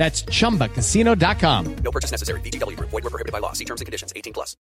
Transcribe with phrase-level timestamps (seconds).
[0.00, 1.76] That's chumbacasino.com.
[1.84, 2.40] No purchase necessary.
[2.40, 2.88] VGW Group.
[2.88, 3.52] Void were prohibited by law.
[3.52, 4.14] See terms and conditions.
[4.16, 4.56] 18 plus.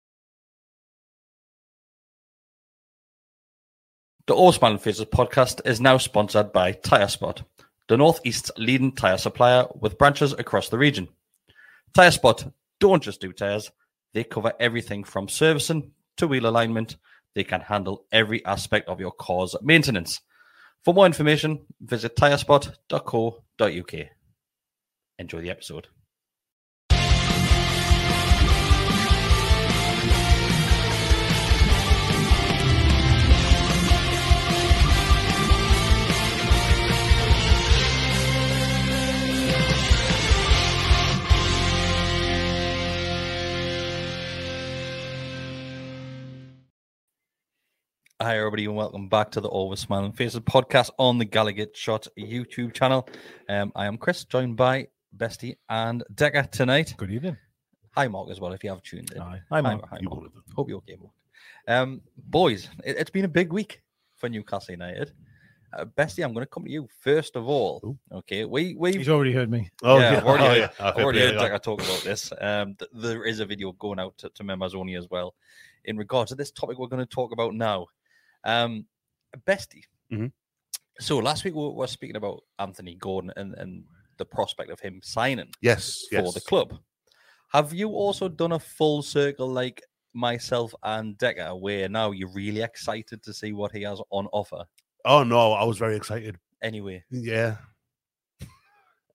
[4.25, 7.43] The Osman Faces podcast is now sponsored by TireSpot,
[7.88, 11.08] the Northeast's leading tire supplier with branches across the region.
[11.95, 13.71] TireSpot don't just do tires,
[14.13, 16.97] they cover everything from servicing to wheel alignment.
[17.35, 20.19] They can handle every aspect of your car's maintenance.
[20.83, 24.16] For more information, visit tirespot.co.uk.
[25.19, 25.87] Enjoy the episode.
[48.19, 51.75] Hi, everybody, and welcome back to the All With Smiling Faces podcast on the Gallowgate
[51.75, 53.08] Shot YouTube channel.
[53.47, 54.87] Um, I am Kris, joined by
[55.17, 56.94] Besty and Deka tonight.
[56.98, 57.38] Good evening.
[57.95, 59.22] Hi, Mark, as well, if you have tuned in.
[59.22, 59.42] Hi.
[59.50, 59.88] Hi, Mark.
[59.89, 60.32] Hi, You Mark.
[60.55, 61.14] Hope you're okay, Mark.
[61.67, 63.82] Um, boys, it, has been a big week
[64.16, 65.11] for Newcastle United.
[65.73, 67.98] Uh, Besty, I'm going to come to you first of all.
[68.11, 69.70] Okay, we we He's already heard me.
[69.83, 70.17] Oh, yeah, yeah.
[70.20, 70.70] I've already, Oh, heard, yeah.
[70.88, 71.36] I've already heard.
[71.36, 72.32] Deka talk about this.
[72.39, 75.36] Um, th- there is a video going out to, to members only as well
[75.86, 77.88] in regards to this topic we're going to talk about now.
[78.44, 78.86] Um,
[79.45, 79.84] Besty.
[80.11, 80.32] Mhm.
[80.99, 83.84] So last week we were speaking about Anthony Gordon and, and
[84.17, 86.33] the prospect of him signing Yes, for yes.
[86.33, 86.78] the club.
[87.54, 89.82] Have you also done a full circle like
[90.14, 94.64] myself and Deka, where now you're really excited to see what he has on offer?
[95.05, 96.38] Oh no, I was very excited.
[96.61, 97.58] Anyway, Yeah.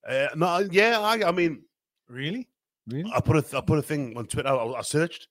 [0.08, 1.00] Uh, no, yeah.
[1.00, 1.62] I, I mean,
[2.08, 2.48] Really?
[2.88, 3.10] Really?
[3.14, 4.48] I put a, I put a thing on Twitter.
[4.48, 5.28] I, I searched.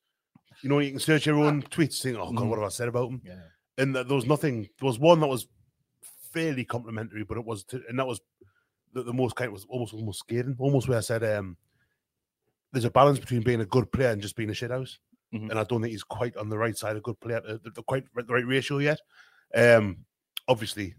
[0.64, 2.50] You know, you can search your own tweets, saying, "Oh God, Mhm.
[2.50, 3.40] what have I said about him?" Yeah.
[3.78, 4.62] And th- there was nothing.
[4.80, 5.48] There was one that was
[6.32, 8.22] fairly complimentary, but it was, to, and that was
[8.94, 9.47] the, the most kind.
[9.47, 10.56] Of was almost almost scathing.
[10.59, 11.57] Almost where I said, um,
[12.72, 14.97] "There's a balance between being a good player and just being a shithouse."
[15.34, 15.50] Mhm.
[15.50, 17.72] And I don't think he's quite on the right side of good player, uh, the,
[17.75, 19.00] the quite the right ratio yet.
[19.56, 20.00] Um,
[20.47, 20.96] obviously,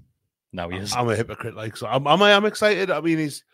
[0.53, 0.95] now he is.
[0.95, 1.87] I'm a hypocrite, like so.
[1.87, 2.91] I'm, I'm, I'm excited.
[2.91, 3.45] I mean, he's.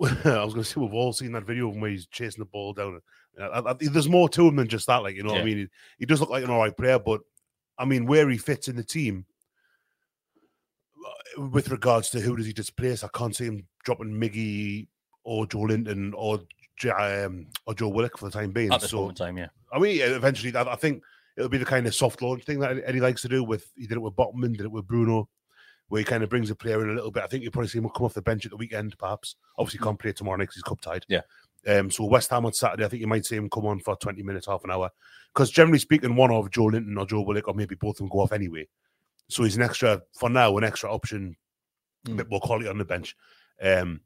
[0.24, 2.40] I was going to say we've all seen that video of him where he's chasing
[2.42, 3.00] the ball down.
[3.40, 5.32] I, I, I- there's more to him than just that, like you know.
[5.32, 5.68] what I mean, he,
[6.00, 7.20] he does look like an all right player, but
[7.78, 9.24] I mean, where he fits in the team,
[11.36, 14.88] with regards to who does he displace, I can't see him dropping Miggy
[15.24, 16.40] or Joelinton or
[16.98, 18.72] um, or Joe Willock for the time being.
[18.72, 19.48] At this so moment time, yeah.
[19.72, 21.02] I mean, eventually, I, I think
[21.36, 23.44] it'll be the kind of soft launch thing that Eddie likes to do.
[23.44, 25.28] With he did it with Botman, did it with Bruno,
[25.88, 27.22] where he kind of brings a player in a little bit.
[27.22, 29.36] I think you'll probably see him come off the bench at the weekend, perhaps.
[29.58, 30.54] Obviously, can't play tomorrow next.
[30.54, 31.04] He's cup tied.
[31.08, 31.22] Yeah.
[31.66, 31.90] Um.
[31.90, 34.22] So West Ham on Saturday, I think you might see him come on for twenty
[34.22, 34.90] minutes, half an hour,
[35.32, 38.20] because generally speaking, one of Joelinton or Joe Willock, or maybe both of them go
[38.20, 38.68] off anyway.
[39.28, 41.36] So he's an extra for now, an extra option,
[42.06, 42.16] a Mm.
[42.18, 43.16] bit more quality on the bench.
[43.62, 44.00] Um.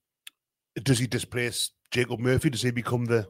[0.82, 2.50] Does he displace Jacob Murphy?
[2.50, 3.26] Does he become the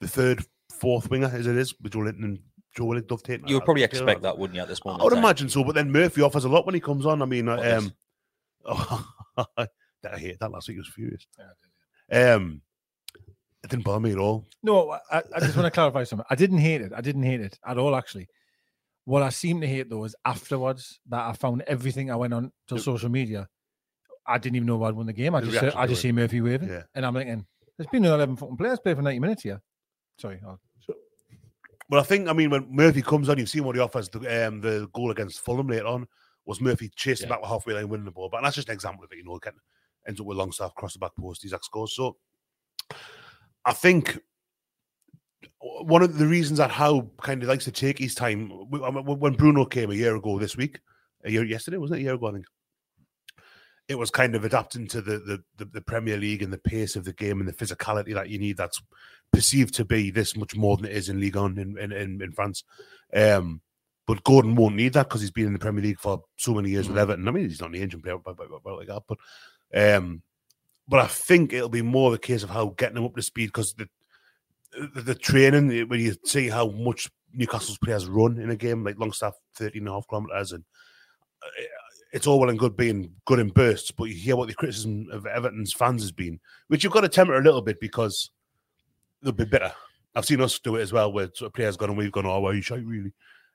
[0.00, 2.38] the third, fourth winger as it is with Joelinton and
[2.76, 3.40] Joe Willock dovetail?
[3.46, 5.02] You would probably expect that, wouldn't you, at this moment?
[5.02, 7.20] I would imagine so, but then Murphy offers a lot when he comes on.
[7.20, 7.84] I mean, What does?
[7.84, 7.92] um,
[8.66, 9.06] oh,
[9.48, 10.76] I hate that last week.
[10.76, 11.26] He was furious.
[12.10, 12.62] Um,
[13.62, 14.46] it didn't bother me at all.
[14.62, 16.26] No, I, I just want to clarify something.
[16.30, 16.92] I didn't hate it.
[16.94, 18.28] I didn't hate it at all, actually.
[19.06, 22.52] What I seem to hate though is afterwards that I found everything I went on
[22.68, 23.48] to social media
[24.26, 25.34] I didn't even know I'd won the game.
[25.36, 26.82] I The just I just see Murphy waving, Yeah.
[26.96, 27.46] and I'm thinking,
[27.78, 29.62] there's been eleven fucking players play for ninety minutes here.
[30.18, 30.60] Sorry, I'll-
[31.88, 34.08] But I think, I mean, when Murphy comes on, you've seen what he offers.
[34.08, 36.08] The, um, the goal against Fulham later on
[36.44, 37.34] was Murphy chasing Yeah.
[37.36, 38.28] back the halfway line, winning the ball.
[38.28, 39.18] But that's just an example of it.
[39.18, 39.60] You know, getting,
[40.08, 41.44] ends up with Longstaff across the back post.
[41.44, 41.94] Isaac scores.
[41.94, 42.16] So
[43.64, 44.18] I think
[45.60, 49.64] one of the reasons that Howe kind of likes to take his time when Bruno
[49.64, 50.80] came a year ago this week,
[51.24, 52.02] a year yesterday wasn't it?
[52.02, 52.46] A year ago, I think.
[53.88, 56.96] It was kind of adapting to the, the the the Premier League and the pace
[56.96, 58.56] of the game and the physicality that you need.
[58.56, 58.82] That's
[59.32, 62.22] perceived to be this much more than it is in Ligue 1 in in, in,
[62.22, 62.64] in France.
[63.14, 63.60] Um,
[64.06, 66.70] but Gordon won't need that because he's been in the Premier League for so many
[66.70, 67.26] years with Everton.
[67.26, 69.02] I mean, he's not an agent player, but, but, but like that.
[69.06, 69.18] But
[69.74, 70.22] um,
[70.88, 73.46] but I think it'll be more the case of Howe getting him up to speed
[73.46, 73.88] because the,
[74.94, 78.98] the the training when you see how much Newcastle's players run in a game like
[78.98, 80.64] Longstaff 13 and a half kilometers and
[81.42, 81.48] uh,
[82.12, 85.06] it's all well and good being good in bursts, but you hear what the criticism
[85.12, 88.30] of Everton's fans has been, which you've got to temper a little bit because
[89.22, 89.72] they'll be better.
[90.14, 92.24] I've seen us do it as well, where sort of players gone and we've gone,
[92.24, 93.12] oh, well, you shite really.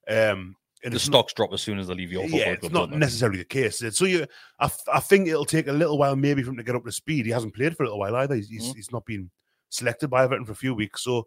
[0.07, 2.45] Um, and The it's not- stocks drop as soon as they leave your football yeah,
[2.55, 2.63] club.
[2.63, 3.83] it's not necessarily the case.
[3.97, 4.27] So you,
[4.59, 6.91] I, I think it'll take a little while maybe for him to get up to
[6.91, 7.25] speed.
[7.25, 8.35] He hasn't played for a little while either.
[8.35, 8.75] He's, Mhm.
[8.75, 9.31] he's not been
[9.71, 11.03] selected by Everton for a few weeks.
[11.03, 11.25] So,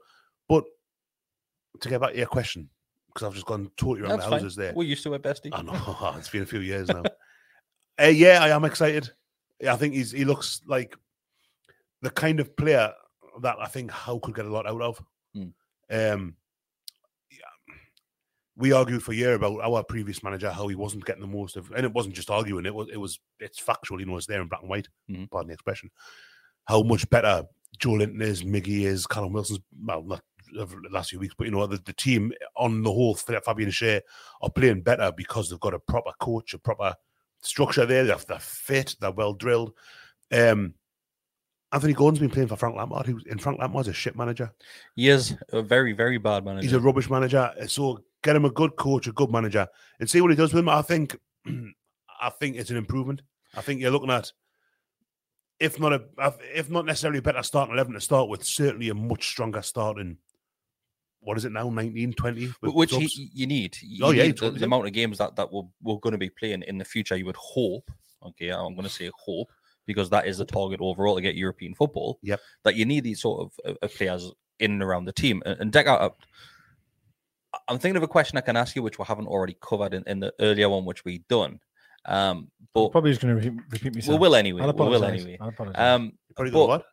[0.48, 0.62] but
[1.80, 2.70] to get back to your question,
[3.08, 4.40] because I've just gone totally around That's the fine.
[4.40, 4.72] houses there.
[4.74, 5.50] We're used to it, Besty.
[5.52, 5.74] I know
[6.16, 7.02] it's been a few years now.
[8.00, 9.10] uh, yeah, I am excited.
[9.68, 10.96] I think he's he looks like
[12.02, 12.92] the kind of player
[13.42, 15.02] that I think Howe could get a lot out of.
[15.34, 15.42] Hmm.
[15.90, 16.36] Um,
[17.30, 17.74] yeah,
[18.56, 21.56] we argued for a year about our previous manager how he wasn't getting the most
[21.56, 22.66] of, and it wasn't just arguing.
[22.66, 24.00] It was it was it's factual.
[24.00, 24.88] You know, it's there in black and white.
[25.10, 25.30] Mhm.
[25.30, 25.90] Pardon the expression.
[26.66, 27.44] How much better
[27.78, 29.60] Joelinton is, Miggy is, Callum Wilson's.
[29.84, 30.22] Well, not
[30.58, 33.70] over the last few weeks, but you know the, the team on the whole, Fabian
[33.70, 34.00] Schär
[34.40, 36.94] are playing better because they've got a proper coach, a proper
[37.42, 38.04] structure there.
[38.04, 39.72] They're, they're fit, they're well drilled.
[40.32, 40.74] Um,
[41.72, 44.52] Anthony Gordon's been playing for Frank Lampard, who in Frank Lampard's a shit manager.
[44.94, 46.62] He is a very, very bad manager.
[46.62, 47.52] He's a rubbish manager.
[47.66, 49.66] So get him a good coach, a good manager,
[49.98, 50.68] and see what he does with him.
[50.68, 51.16] I think,
[52.20, 53.22] I think it's an improvement.
[53.56, 54.30] I think you're looking at,
[55.60, 56.02] if not a,
[56.54, 60.18] if not necessarily a better starting eleven to start with, certainly a much stronger starting.
[61.20, 61.70] What is it now?
[61.70, 62.46] 19, 20?
[62.60, 63.78] which he, you need.
[63.80, 66.12] You Oh, yeah, need you the, the amount of games that that we're, we're going
[66.12, 67.16] to be playing in the future.
[67.16, 67.90] You would hope.
[68.22, 69.50] Okay, I'm going to say hope
[69.86, 72.18] because that is the target overall to get European football.
[72.22, 72.40] Yep.
[72.64, 75.42] That you need these sort of, of- of players in and around the team.
[75.46, 76.10] And, and Deka, uh,
[77.68, 80.02] I'm thinking of a question I can ask you, which we haven't already covered in,
[80.06, 81.58] in the earlier one, which we done.
[82.06, 84.20] Um, but probably just going to repeat, repeat we myself.
[84.20, 84.62] will anyway.
[84.62, 85.38] I'll We will anyway.
[85.40, 85.78] I'll apologise.
[85.80, 86.84] Um, probably but- what?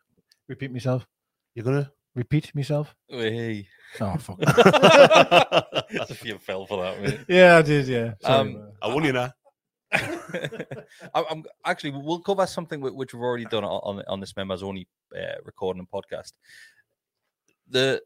[0.48, 1.08] repeat myself.
[1.56, 2.94] You're gonna Repeat myself.
[3.08, 3.68] hey.
[4.02, 4.38] Oh fuck.
[6.10, 7.20] if you fell for that, mate.
[7.30, 7.88] yeah, I did.
[7.88, 8.14] Yeah.
[8.22, 8.72] Sorry, Um, man.
[8.82, 9.32] I won you now.
[9.94, 14.62] I- I'm actually we'll cover something which we've already done on on, on this members
[14.64, 16.34] only uh, recording and podcast.
[17.70, 18.02] The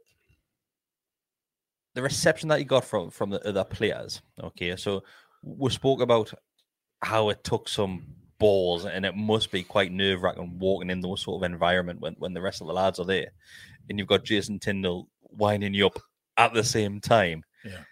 [1.95, 4.21] the reception that you got from from the other players.
[4.41, 5.03] Okay, so
[5.43, 6.31] we spoke about
[7.05, 8.03] how it took some
[8.39, 12.15] balls, and it must be quite nerve wracking walking in those sort of environment when
[12.17, 13.31] when the rest of the lads are there,
[13.87, 15.99] and you've got Jason Tindall winding you up
[16.37, 17.43] at the same time.
[17.63, 17.83] Yeah.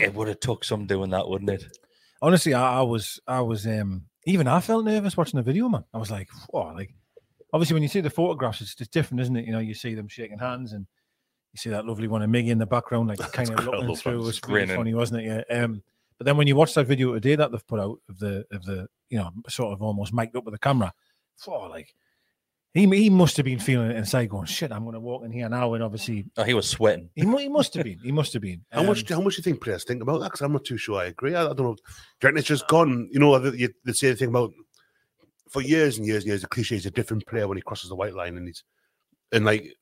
[0.00, 1.78] It would have took some doing that, wouldn't it?
[2.20, 5.84] Honestly, I, I was, I was, um, even I felt nervous watching the video, man.
[5.94, 6.28] I was like!
[6.52, 6.92] Like,
[7.52, 9.46] obviously, when you see the photographs, it's, it's different, isn't it?
[9.46, 10.84] You know, you see them shaking hands, and
[11.52, 14.14] you see that lovely one of Miggy in the background, like kind of looking through.
[14.14, 15.46] It was Just really funny, wasn't it?
[15.48, 15.62] Yeah.
[15.62, 15.82] Um,
[16.18, 18.64] but then when you watch that video today that they've put out of the of
[18.64, 20.92] the, you know, sort of almost mic'd up with the camera,
[21.46, 21.94] oh, like
[22.74, 25.32] he he must have been feeling it inside, going, "Shit, I'm going to walk in
[25.32, 26.26] here now," and obviously.
[26.36, 27.08] Oh, he was sweating.
[27.14, 27.98] He, he must have been.
[28.00, 28.64] He must have been.
[28.70, 29.10] How much?
[29.10, 30.26] Um, How much do you think players think about that?
[30.26, 31.00] Because I'm not too sure.
[31.00, 31.34] I agree.
[31.34, 31.76] I, I don't know.
[32.20, 33.08] Do it's just gone?
[33.10, 34.52] You know, the, you, the same thing about
[35.48, 36.42] for years and years and years.
[36.42, 38.62] The cliche is a different player when he crosses the white line, and he's
[39.32, 39.74] and like,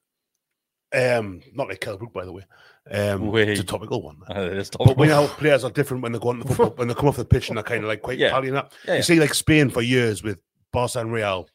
[0.94, 2.44] um, not like Kell Brook, by the way.
[2.90, 4.16] Um, it's a topical one.
[4.30, 6.88] Uh, it's But we know players are different when they go on the football, when
[6.88, 8.30] they come off the pitch and they're kind of like quite Yeah.
[8.30, 8.72] pally and that.
[8.84, 8.96] Yeah, yeah.
[8.98, 10.38] You see, like Spain for years with
[10.72, 11.48] Barca and Real,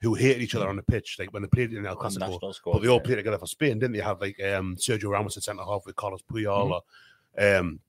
[0.00, 2.20] who hated each other on the pitch, like when they played in El On the
[2.20, 2.54] Clasico.
[2.54, 3.02] squad, But they all yeah.
[3.02, 4.00] played together for Spain, didn't they?
[4.02, 6.80] Have like um, Sergio Ramos at centre half with Carlos Puyol,
[7.36, 7.42] Mm-hmm.
[7.44, 7.80] or, um,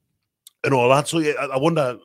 [0.65, 1.07] and all that.
[1.07, 1.97] So yeah, I, I wonder,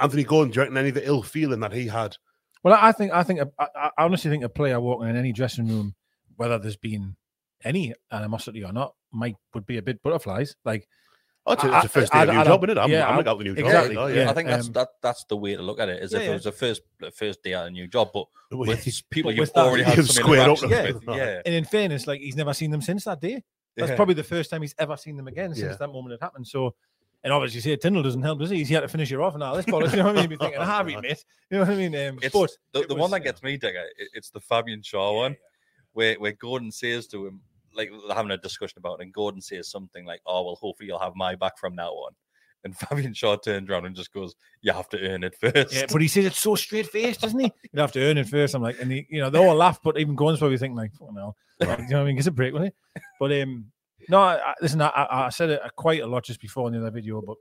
[0.00, 2.16] Anthony Gordon, do you reckon any of the ill feeling that he had?
[2.62, 5.68] Well, I think I think I, I honestly think a player walking in any dressing
[5.68, 5.94] room,
[6.36, 7.14] whether there's been
[7.64, 10.54] any animosity or not, might would be a bit butterflies.
[10.64, 10.88] Like
[11.46, 12.78] Oh, it's, a, I- it's a first day I- of new I job, don't- isn't
[12.78, 12.80] it?
[12.84, 13.64] I'm, yeah, I'm I- like out the new job.
[13.64, 14.30] exactly, like, oh, yeah.
[14.30, 16.02] I think that's um, that that's the way to look at it.
[16.02, 16.30] Is Yeah, if yeah.
[16.30, 19.30] it was the first the first day at a new job, but Well, with people
[19.30, 21.16] But you've with already you had can some square up interactions with with.
[21.16, 23.42] Yeah, and in fairness, like he's never seen them since that day.
[23.76, 23.96] That's Yeah.
[23.96, 25.76] probably the first time he's ever seen them again since Yeah.
[25.76, 26.46] that moment had happened.
[26.46, 26.74] So
[27.24, 28.58] And obviously, say Tindall doesn't help, does he?
[28.58, 29.90] He's here to finish you off and all this bollocks.
[29.90, 30.30] You know what I mean?
[30.30, 31.24] You'd be thinking, Harvey, mate.
[31.50, 31.94] You know what I mean?
[31.96, 33.84] Um, It's but the, the was, one that gets me, Digger.
[33.98, 35.36] it- It's the Fabian Schär one,
[35.98, 37.40] where where Gordon says to him,
[37.74, 40.86] like they're having a discussion about, it, and Gordon says something like, "Oh well, hopefully
[40.86, 42.12] you'll have my back from now on."
[42.64, 45.72] And Fabian Schär turns around and just goes, "You have to earn it first.
[45.74, 47.52] Yeah, but he says it so straight faced, doesn't he?
[47.72, 48.54] You have to earn it first.
[48.54, 50.92] I'm like, and he, you know, they all laugh, but even Gordon's probably thinking like,
[51.00, 52.18] oh no, you know what I mean?
[52.18, 52.72] Us a break, will he?
[53.20, 53.66] But um,
[54.08, 56.74] no, I, I- listen, I, I I said it quite a lot just before in
[56.74, 57.36] the other video, but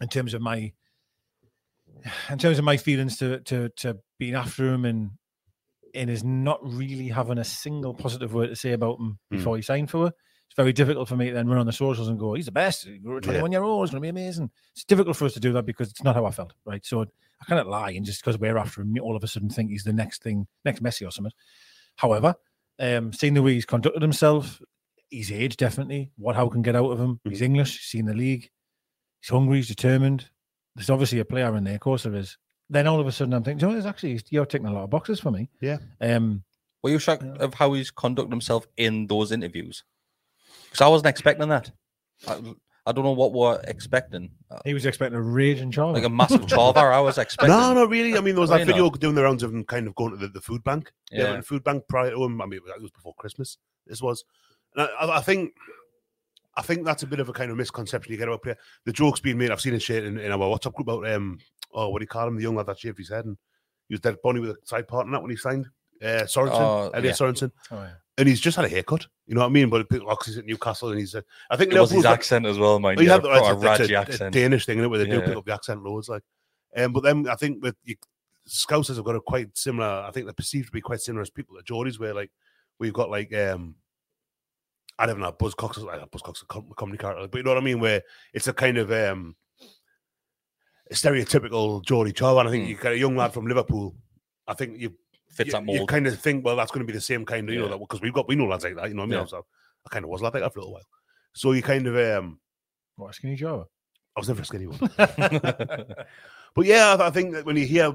[0.00, 0.72] in terms of my,
[2.30, 5.10] in terms of my feelings to to to being after him and
[5.96, 9.36] and is not really having a single positive word to say about him Hmm.
[9.36, 10.12] before he signed for her.
[10.48, 12.52] It's very difficult for me to then run on the socials and go, he's the
[12.52, 12.84] best.
[12.84, 13.84] He's a 21 year old.
[13.86, 14.50] He's going to be amazing.
[14.74, 16.84] It's difficult for us to do that because it's not Howe I felt, right?
[16.86, 19.70] So I cannot lie and just because we're after him, all of a sudden think
[19.70, 21.32] he's the next thing, next Messi or something.
[21.96, 22.36] However,
[22.78, 24.62] um, seeing the way he's conducted himself,
[25.10, 27.20] his age definitely, what how can get out of him.
[27.24, 28.50] He's English, he's seen the league,
[29.20, 30.28] he's hungry, he's determined.
[30.74, 32.36] There's obviously a player in there, of course there is.
[32.68, 34.84] Then all of a sudden I'm thinking, you know, there's actually you're ticking a lot
[34.84, 35.48] of boxes for me.
[35.60, 35.78] Yeah.
[36.00, 36.42] Um,
[36.82, 39.84] Were you shocked of how he's conducted himself in those interviews?
[40.64, 41.70] Because I wasn't expecting that.
[42.26, 42.40] I,
[42.88, 44.30] I don't know what we're expecting.
[44.50, 45.94] Uh, he was expecting a raging charge.
[45.94, 47.56] Like a massive charver, I was expecting.
[47.56, 48.16] No, not really.
[48.16, 49.00] I mean, there was that Really video not?
[49.00, 50.92] doing the rounds of him kind of going to the, the food bank.
[51.10, 51.36] Yeah, Yeah.
[51.36, 52.40] the food bank prior to him.
[52.40, 53.58] I mean, it was before Christmas.
[53.88, 54.24] This was,
[54.76, 55.52] and I, I think,
[56.56, 58.56] I think that's a bit of a kind of misconception you get about player.
[58.84, 59.50] The joke's being made.
[59.50, 61.38] I've seen it shit in, in our WhatsApp group about um,
[61.76, 62.34] oh, what do you call him?
[62.36, 63.36] The young lad that shaved his head and
[63.88, 65.66] he was dead bunny with a side part in that when he signed.
[66.02, 67.26] Uh, Sorensen, Oh, Elliot yeah.
[67.26, 67.90] Sorensen, Oh, yeah.
[68.18, 69.06] and he's just had a haircut.
[69.26, 69.70] You know what I mean?
[69.70, 72.46] But because he's at Newcastle and he's, uh, I think It was his Liverpool's accent
[72.46, 73.06] as well, mind you.
[73.08, 74.34] a have the a- a, a accent.
[74.34, 75.24] Danish thing, innit, where they do Yeah.
[75.26, 76.08] pick up the accent loads.
[76.08, 76.22] Like,
[76.76, 77.94] um, but then I think with you,
[78.48, 79.88] Scousers have got a quite similar.
[80.06, 82.30] I think they're perceived to be quite similar as people at Geordies, where like
[82.78, 83.74] we've got like um,
[84.98, 87.58] I don't know, Buzz Cox, like Buzz Cox, a comedy character, but you know what
[87.62, 88.02] I mean, where
[88.32, 89.45] it's a kind of um, a
[90.92, 92.38] stereotypical Geordie child.
[92.40, 92.70] And I think Hmm.
[92.70, 93.94] you get a young lad from Liverpool.
[94.46, 94.94] I think you
[95.28, 95.88] Fits you, that you mold.
[95.88, 97.72] kind of think, well, that's going to be the same kind of, you know, Yeah.
[97.72, 99.12] that because we've got we know lads like that, you know what I mean?
[99.14, 99.18] Yeah.
[99.18, 100.82] I, was, I kind of was like that for a little while.
[101.34, 102.40] So you kind of um
[102.94, 103.66] What, skinny Java?
[104.16, 104.78] I was never a skinny one.
[104.96, 107.92] but yeah, I, I think that when you hear uh,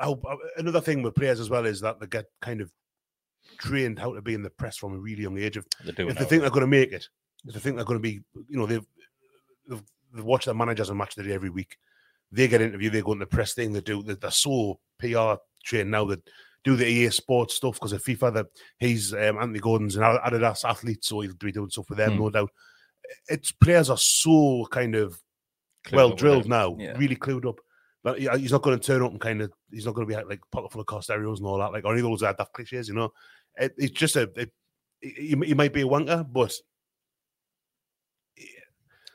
[0.00, 2.72] how uh, another thing with players as well is that they get kind of
[3.58, 5.56] trained how to be in the press from a really young age.
[5.56, 6.38] If, They do if they think yeah.
[6.40, 7.08] they're going to make it,
[7.46, 8.84] if they think they're going to be, you know, they've,
[9.68, 11.76] they've, they've watched their managers and match the day every week.
[12.34, 15.34] They get interviewed, they go into the press thing, they do, they're, they're so PR
[15.64, 16.22] trained now that
[16.64, 18.34] do the EA Sports stuff because of FIFA.
[18.34, 18.46] That
[18.78, 22.18] he's um, Anthony Gordon's an Adidas athlete, so he'll be doing stuff with them, Hmm.
[22.20, 22.50] no doubt.
[23.28, 25.18] It's players are so kind of
[25.86, 26.96] Clued well drilled now, Yeah.
[26.96, 27.60] really clued up.
[28.02, 30.22] But he's not going to turn up and kind of he's not going to be
[30.24, 32.88] like pocket full of Costeros and all that, like or any of those daft cliches,
[32.88, 33.12] you know.
[33.56, 34.50] It, it's just a it,
[35.00, 36.52] he, he might be a wanker, but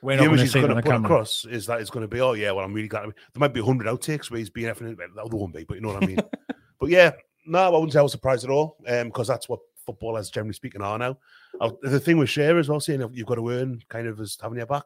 [0.02, 1.06] We're the not going image to he's see it going on to the put camera.
[1.10, 3.04] across is that it's going to be, oh yeah, well, I'm really glad.
[3.04, 4.96] There might be hundred outtakes where he's being effing.
[5.14, 6.20] Well, there won't be, but you know what I mean.
[6.80, 7.12] but yeah,
[7.46, 10.82] no, I wouldn't say I was surprised at all, because that's what footballers, generally speaking,
[10.82, 11.18] are now.
[11.60, 14.38] Uh, the thing with Schär as well, saying you've got to earn kind of as
[14.40, 14.84] having your back.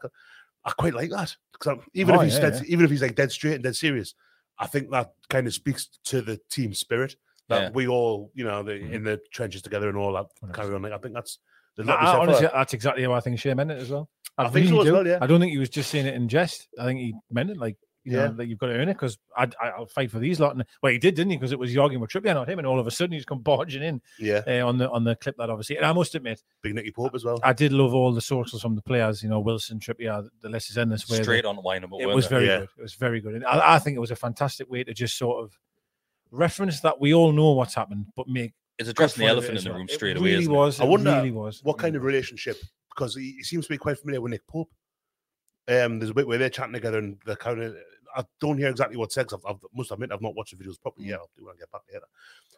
[0.64, 2.62] I quite like that because even Oh, if he's yeah, dead, yeah.
[2.72, 4.14] even if he's like dead straight and dead serious,
[4.58, 7.16] I think that kind of speaks to the team spirit
[7.48, 7.70] that Yeah.
[7.74, 8.94] we all, you know, the, Mm-hmm.
[8.94, 10.80] in the trenches together and all that carry on.
[10.80, 11.38] Like, I think that's
[11.76, 12.52] No, lot to be said for honestly, that.
[12.54, 14.08] that's exactly how I think Schär meant it as well.
[14.38, 14.92] I think so as do.
[14.92, 15.18] well, yeah.
[15.20, 16.68] I don't think he was just saying it in jest.
[16.78, 18.26] I think he meant it like, you Yeah.
[18.26, 20.54] know, that you've got to earn it because I, I'll fight for these lot.
[20.54, 21.36] And well, he did, didn't he?
[21.38, 22.58] Because it was you arguing with Trippier, not him.
[22.58, 25.16] And all of a sudden he's come barging in yeah, uh, on the on the
[25.16, 25.76] clip that obviously.
[25.76, 27.38] And I must admit, big Nicky Pope as well.
[27.42, 29.22] I did love all the sources from the players.
[29.22, 31.08] You know, Wilson, Trippier, the list is endless.
[31.08, 32.58] Where Straight they- on wine about it was very Yeah.
[32.60, 32.68] good.
[32.78, 33.36] It was very good.
[33.36, 35.56] And I, I think it was a fantastic way to just sort of
[36.30, 39.44] reference that we all know what's happened, but make It's good addressing the fun of
[39.44, 39.78] it elephant in as the well.
[39.78, 40.24] room It straight away.
[40.30, 40.56] Really isn't it?
[40.56, 40.80] was.
[40.80, 41.60] I it wonder really was.
[41.62, 42.58] what kind of relationship
[42.94, 44.70] because he, he seems to be quite familiar with Nick Pope.
[45.68, 47.74] Um, there's a bit where they're chatting together and they're kind of.
[48.16, 49.26] I don't hear exactly what said.
[49.26, 51.18] 'cause I've, I've must admit I've not watched the videos properly yet.
[51.18, 52.04] I'll do when I get back later.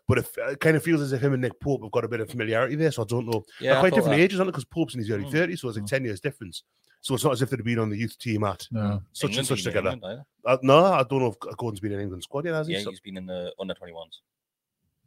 [0.08, 2.08] But if, it kind of feels as if him and Nick Pope have got a
[2.08, 2.90] bit of familiarity there.
[2.92, 3.42] So I don't know.
[3.60, 4.22] Yeah, they're quite different that.
[4.22, 4.52] ages, aren't it?
[4.52, 5.32] Because Pope's in his early Mm.
[5.32, 6.62] 30s, so it's like 10 years difference.
[7.00, 9.02] So it's not as if they'd been on the youth team at No.
[9.12, 9.90] such England, and such together.
[9.90, 12.74] England, Uh, no, I don't know if Gordon's been in England squad yet, has he?
[12.74, 14.20] Yeah, So- he's been in the under 21s.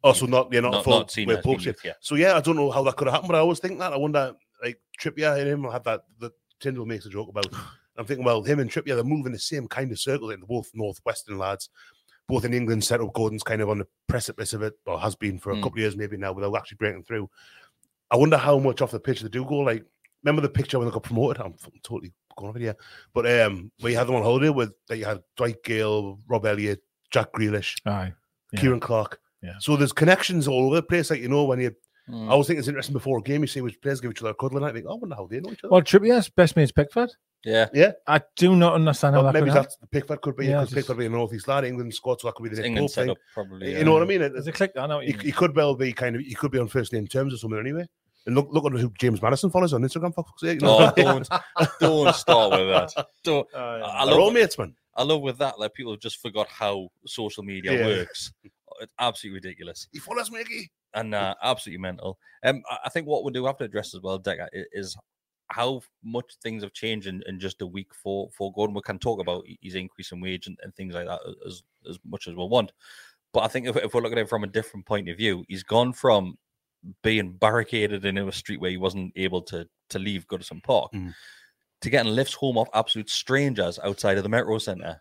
[0.03, 1.75] oh, so not, yeah, not, Not- not senior, where he's been Pope's in.
[1.83, 1.93] yeah.
[2.01, 3.93] So yeah, I don't know how that could have happened, but I always think that.
[3.93, 6.01] I wonder, like Trippier and him will have that.
[6.19, 7.47] The Tindall makes a joke about.
[7.97, 10.29] I'm thinking, well, him and Trippier, they're moving the same kind of circle.
[10.29, 11.69] They're both northwestern lads,
[12.29, 12.81] both in England.
[12.83, 15.55] Set up Gordon's kind of on the precipice of it, or has been for a
[15.55, 15.63] Mm.
[15.63, 17.29] couple of years maybe now, without actually breaking through.
[18.09, 19.57] I wonder how much off the pitch they do go.
[19.57, 19.83] Like,
[20.23, 21.41] remember the picture when they got promoted?
[21.41, 22.75] I'm totally going over here,
[23.13, 26.45] but um, where you had them on holiday with that you had Dwight Gayle, Rob
[26.45, 28.13] Elliott, Jack Grealish, Aye.
[28.53, 28.61] Yeah.
[28.61, 29.19] Ciaran Clark.
[29.43, 29.55] Yeah.
[29.59, 31.09] So there's connections all over the place.
[31.09, 31.75] Like you know, when you,
[32.09, 32.31] Mm.
[32.31, 33.41] I was thinking it's interesting before a game.
[33.41, 35.15] You see which players give each other a cuddle, and I think, oh, I wonder
[35.15, 35.71] how they know each other.
[35.71, 37.11] Well, Trippier's best mate's Pickford.
[37.45, 39.69] Yeah, Yeah, I do not understand how that maybe could happen.
[39.79, 42.27] that's Pickford could be Yeah, because just- Pickford being a northeast lad, England squad, so
[42.27, 43.03] that could be the it's Nick England Pope thing.
[43.05, 43.71] set up probably.
[43.71, 43.83] You yeah.
[43.83, 44.19] know what I mean?
[44.19, 44.71] There's a click.
[44.77, 45.33] I know what He, you he mean.
[45.35, 47.85] could well be kind of he could be on first name terms or something anyway.
[48.25, 50.59] And look look at who James Maddison follows on Instagram for fuck's sake.
[50.61, 50.91] you know?
[50.97, 51.29] Oh, don't
[51.79, 53.07] don't start with that.
[53.23, 53.47] Don't.
[53.53, 53.85] Oh, yeah.
[53.85, 54.75] I They're all love mates, man.
[54.97, 55.57] I love with that.
[55.59, 57.85] Like people have just forgot how social media Yeah.
[57.87, 58.33] works.
[58.81, 59.87] It's absolutely ridiculous.
[59.93, 60.69] He follows Mickey.
[60.93, 62.17] And uh, absolutely mental.
[62.43, 64.98] Um, I- think what we do have to address as well, Deka, is
[65.51, 68.75] how much things have changed in, in just a week for for Gordon.
[68.75, 72.00] We can talk about his increase in wage and, and things like that as as
[72.05, 72.72] much as we want.
[73.34, 75.43] But I think if, if we're looking at it from a different point of view,
[75.48, 76.38] he's gone from
[77.03, 81.13] being barricaded in a street where he wasn't able to to leave Goodison Park Mm.
[81.81, 85.00] to getting lifts home off absolute strangers outside of the Metro Centre.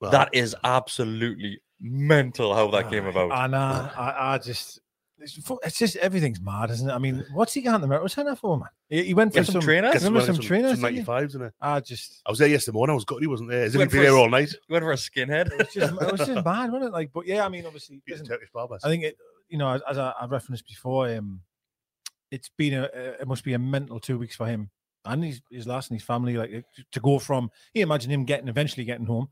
[0.00, 3.32] Well, that is absolutely mental how that came about.
[3.32, 4.80] And uh, I, I just,
[5.20, 6.92] it's, just everything's mad, isn't it?
[6.92, 8.68] I mean, what's he got in the Metro Centre for, man?
[8.88, 9.94] He, he went for some some, trainers?
[9.96, 11.54] Remember some, some trainers, some didn't 95s, isn't it?
[11.60, 12.92] I just, I was there yesterday morning.
[12.92, 13.20] I was good.
[13.20, 13.64] He wasn't there.
[13.64, 14.54] As he'd be for there all night.
[14.68, 15.46] Went for a skinhead.
[15.52, 16.92] it was just, it was just bad, wasn't it?
[16.92, 18.82] Like, but yeah, I mean, obviously, Beat the listen, Turkish barbers.
[18.84, 19.16] I think it,
[19.48, 21.40] you know, as, as I, I referenced before, um,
[22.30, 24.70] it's been a, a- it must be a mental two weeks for him
[25.04, 26.36] and his, his last and his family.
[26.36, 29.28] Like to go from, you imagine him getting eventually getting home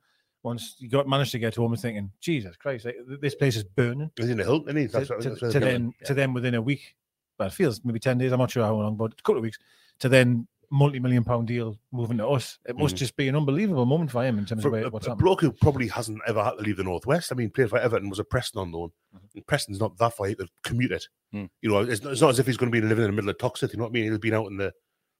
[0.47, 3.65] once you got managed to get home and thinking, Jesus Christ, like, this place is
[3.65, 4.11] burning.
[4.17, 4.87] He's in the Hilton, isn't he?
[4.87, 5.95] To, That's, to, what- that's to they're then going.
[6.05, 6.95] to then within a week,
[7.38, 8.33] well, it feels maybe ten days.
[8.33, 9.59] I'm not sure how long, but a couple of weeks
[10.00, 12.59] to then multi-million pound deal moving to us.
[12.69, 12.99] It must Mhm.
[12.99, 15.11] just be an unbelievable moment for him in terms For of a, where- what's a
[15.11, 15.25] happening.
[15.25, 17.31] bloke who probably hasn't ever had to leave the northwest.
[17.31, 18.91] I mean, played for Everton was a Preston on loan.
[19.15, 19.26] Mm-hmm.
[19.37, 20.26] And Preston's not that far.
[20.26, 21.07] He could commute it.
[21.33, 21.45] Hmm.
[21.62, 23.15] You know, it's not, it's not as if he's going to be living in the
[23.17, 23.73] middle of Toxteth.
[23.73, 24.05] You know what I mean?
[24.05, 24.73] He'll be out in the,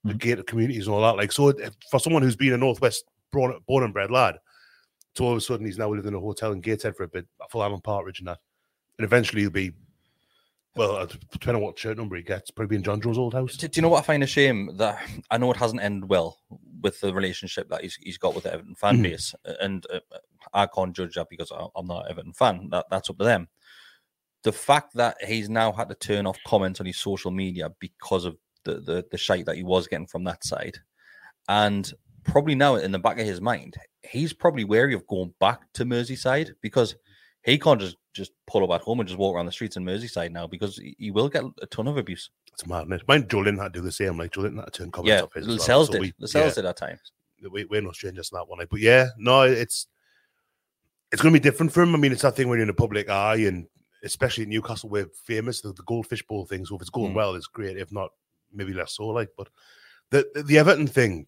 [0.03, 0.19] the Mhm.
[0.19, 1.15] gated communities and all that.
[1.17, 1.53] Like so,
[1.91, 4.35] for someone who's been a northwest born, born and bred lad,
[5.17, 7.07] so all of a sudden he's now living in a hotel in Gateshead for a
[7.07, 8.37] bit, full Alan Partridge and that,
[8.99, 9.71] and eventually he'll be.
[10.75, 13.57] Well, uh, depending on what shirt number he gets, probably in Jonjo's old house.
[13.57, 16.07] Do, do you know what I find a shame that I know it hasn't ended
[16.07, 16.37] well
[16.83, 19.03] with the relationship that he's, he's got with the Everton fan Mhm.
[19.03, 19.99] base, and uh,
[20.53, 22.69] I can't judge that because I- I'm not an Everton fan.
[22.69, 23.47] That that's up to them.
[24.43, 28.25] The fact that he's now had to turn off comments on his social media because
[28.25, 30.77] of the the, the shite that he was getting from that side,
[31.49, 31.91] and
[32.23, 33.77] probably now in the back of his mind,
[34.09, 36.95] he's probably wary of going back to Merseyside because
[37.43, 39.85] he can't just just pull up at home and just walk around the streets in
[39.85, 42.29] Merseyside now because he, he will get a ton of abuse.
[42.51, 43.01] It's madness.
[43.07, 44.17] Mind Joe had to do the same.
[44.17, 45.47] Like Joe had to turn comments Yeah, off his.
[45.47, 46.01] as well, so did.
[46.01, 46.63] we- the cells yeah.
[46.63, 47.11] did at times.
[47.51, 48.57] we, we're no strangers to that one.
[48.59, 49.85] Like, but yeah, no, it's
[51.11, 51.93] it's going to be different for him.
[51.95, 53.67] I mean, it's that thing when you're in the public eye, and
[54.03, 56.65] especially in Newcastle, we're famous the, the goldfish bowl thing.
[56.65, 57.15] So if it's going Mm.
[57.15, 57.77] well, it's great.
[57.77, 58.09] If not,
[58.51, 59.07] maybe less so.
[59.07, 59.47] Like, but
[60.09, 61.27] the, the Everton thing,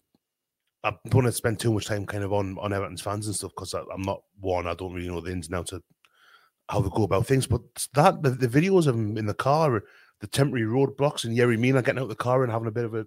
[0.82, 3.36] I don't want to spend too much time kind of on on Everton's fans and
[3.36, 4.66] stuff because I'm not one.
[4.66, 5.82] I don't really know the ins and outs of
[6.68, 7.46] how they go about things.
[7.46, 7.62] But
[7.94, 9.82] that the, the videos of him in the car,
[10.20, 12.84] the temporary roadblocks, and Yerry Mina getting out of the car and having a bit
[12.84, 13.06] of a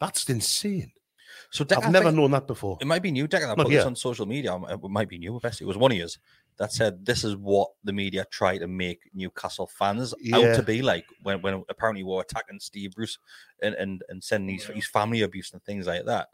[0.00, 0.90] that's insane.
[1.50, 2.78] So Deck, I've I never known that before.
[2.80, 3.42] It might be new, Deck.
[3.42, 4.52] I Not put this on social media.
[4.52, 5.38] um, It might be new.
[5.40, 6.18] Best it was one of yours
[6.56, 10.82] that said this is what the media try to make Newcastle fans out to be
[10.82, 13.18] like when, when apparently we're attacking Steve Bruce
[13.62, 16.28] and and, and sending his, his family abuse and things like that.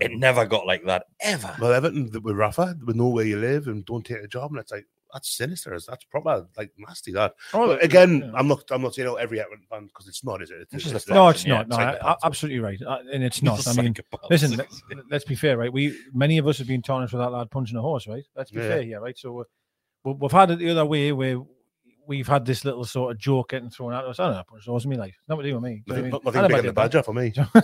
[0.00, 1.54] It's It never got like that ever.
[1.60, 4.50] Well, Everton th- with Rafa, with know where you live and don't take a job,
[4.52, 5.70] and it's like that's sinister.
[5.70, 7.12] That's proper like nasty.
[7.12, 8.32] That Oh, But again, yeah.
[8.34, 8.64] I'm not.
[8.70, 10.66] I'm not saying oh, every Everton fan because it's not, is it?
[10.72, 11.68] It's just a no, fact, it's yeah, not.
[11.68, 13.56] No, I, I, absolutely right, uh, and it's not.
[13.56, 13.94] He's a I mean,
[14.28, 14.68] listen, let,
[15.10, 15.72] let's be fair, right?
[15.72, 18.24] We many of us have been tarnished with that lad punching a horse, right?
[18.36, 18.68] Let's be Yeah.
[18.68, 19.16] fair here, right?
[19.16, 19.44] So
[20.04, 21.40] we, we've had it the other way where
[22.06, 24.18] we've had this little sort of joke getting thrown at us.
[24.18, 25.16] I don't know, punch a horse in my life.
[25.28, 25.82] Nothing to do with me.
[25.86, 26.44] Do you know Nothing, I nothing mean?
[26.44, 27.32] I bigger never than the badger for me.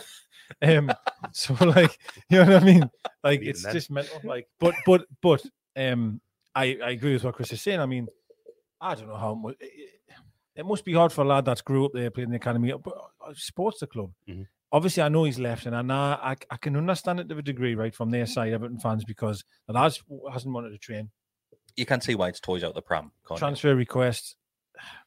[0.63, 0.91] um
[1.33, 2.91] so like you know what i mean
[3.25, 5.43] like it's just mental like but but but
[5.77, 6.21] um
[6.55, 8.07] i i agree with what Kris is saying i mean
[8.81, 9.91] i don't know how much it,
[10.57, 12.73] it must be hard for a lad that's grew up there playing in the academy
[12.83, 12.95] but
[13.27, 14.47] uh, sports the club Mhm.
[14.73, 17.43] obviously i know he's left and i know I, I can understand it to a
[17.43, 19.97] degree right from their side everton fans because the lad
[20.33, 21.11] hasn't wanted to train
[21.77, 23.13] You can see why it's toys out the pram.
[23.27, 23.47] Can't you?
[23.47, 24.37] transfer request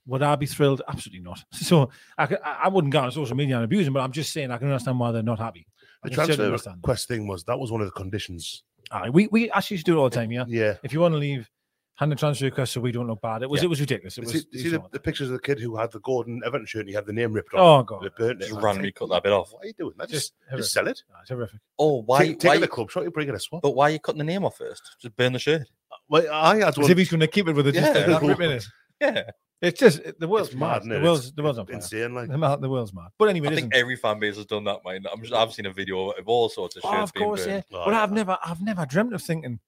[0.05, 0.81] would I be thrilled?
[0.87, 1.43] Absolutely not.
[1.53, 4.33] So I, I I wouldn't go on social media and abuse him, but I'm just
[4.33, 5.65] saying I can understand why they're not happy.
[6.03, 6.77] I The can transfer understand.
[6.77, 8.63] request thing was that was one of the conditions.
[8.91, 10.31] Aye, we we actually used to do it all the time.
[10.31, 10.75] Yeah, Yeah.
[10.83, 11.49] if you want to leave,
[11.95, 13.41] hand the transfer request so we don't look bad.
[13.43, 13.65] It was Yeah.
[13.65, 14.17] it was ridiculous.
[14.17, 14.33] It was.
[14.33, 16.81] see, it see the, the pictures of the kid who had the Gordon Everton shirt
[16.81, 17.59] and he had the name ripped off.
[17.61, 18.47] oh god, They burnt it.
[18.49, 19.53] Just I randomly cut that bit off.
[19.53, 19.93] What are you doing?
[19.97, 20.57] That just just, horrific.
[20.63, 21.01] just sell it.
[21.13, 21.59] Ah, it's horrific.
[21.79, 22.19] Oh, why?
[22.25, 23.03] Take, take why it to the club shop.
[23.03, 23.61] You bring it a swap.
[23.61, 24.81] But why are you cutting the name off first?
[25.01, 25.61] Just burn the shirt.
[26.09, 26.91] Well, I had As one.
[26.91, 27.73] if he's going to keep it with it.
[27.75, 28.07] Just Yeah.
[28.21, 28.27] yeah.
[28.27, 28.65] ripping it.
[28.99, 29.21] Yeah,
[29.63, 30.83] It's just the world's It's mad.
[30.83, 32.13] mad, The world's the world's insane.
[32.13, 33.07] Like The, the world's mad.
[33.17, 34.81] But anyway, I think every fan base has done that.
[34.83, 37.47] Mine, I'm just, I've seen a video of all sorts of shirts Oh, of course,
[37.47, 37.61] yeah.
[37.71, 38.03] Oh, but yeah.
[38.03, 39.59] I've never, I've never dreamt of thinking,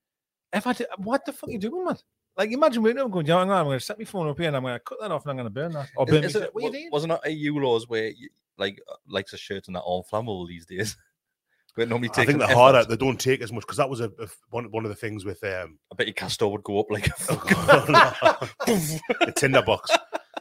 [0.52, 1.98] if I, did, what the fuck are you doing, man?
[2.38, 4.28] Like, imagine waking up and going, "Yeah, hang on, I'm going to set my phone
[4.28, 5.88] up here and I'm going to cut that off and I'm going to burn that."
[5.96, 6.50] Or burn Is, is it, shirt.
[6.54, 6.90] What are you doing?
[6.92, 8.28] wasn't it a U laws where you,
[8.58, 10.98] like uh, likes a shirt and that aren't flammable these days?
[11.76, 12.86] But normally I think they're harder.
[12.86, 15.26] They don't take as much because that was a, a one one of the things
[15.26, 18.48] with um I bet your Castor would go up like a
[19.22, 19.90] a tinderbox.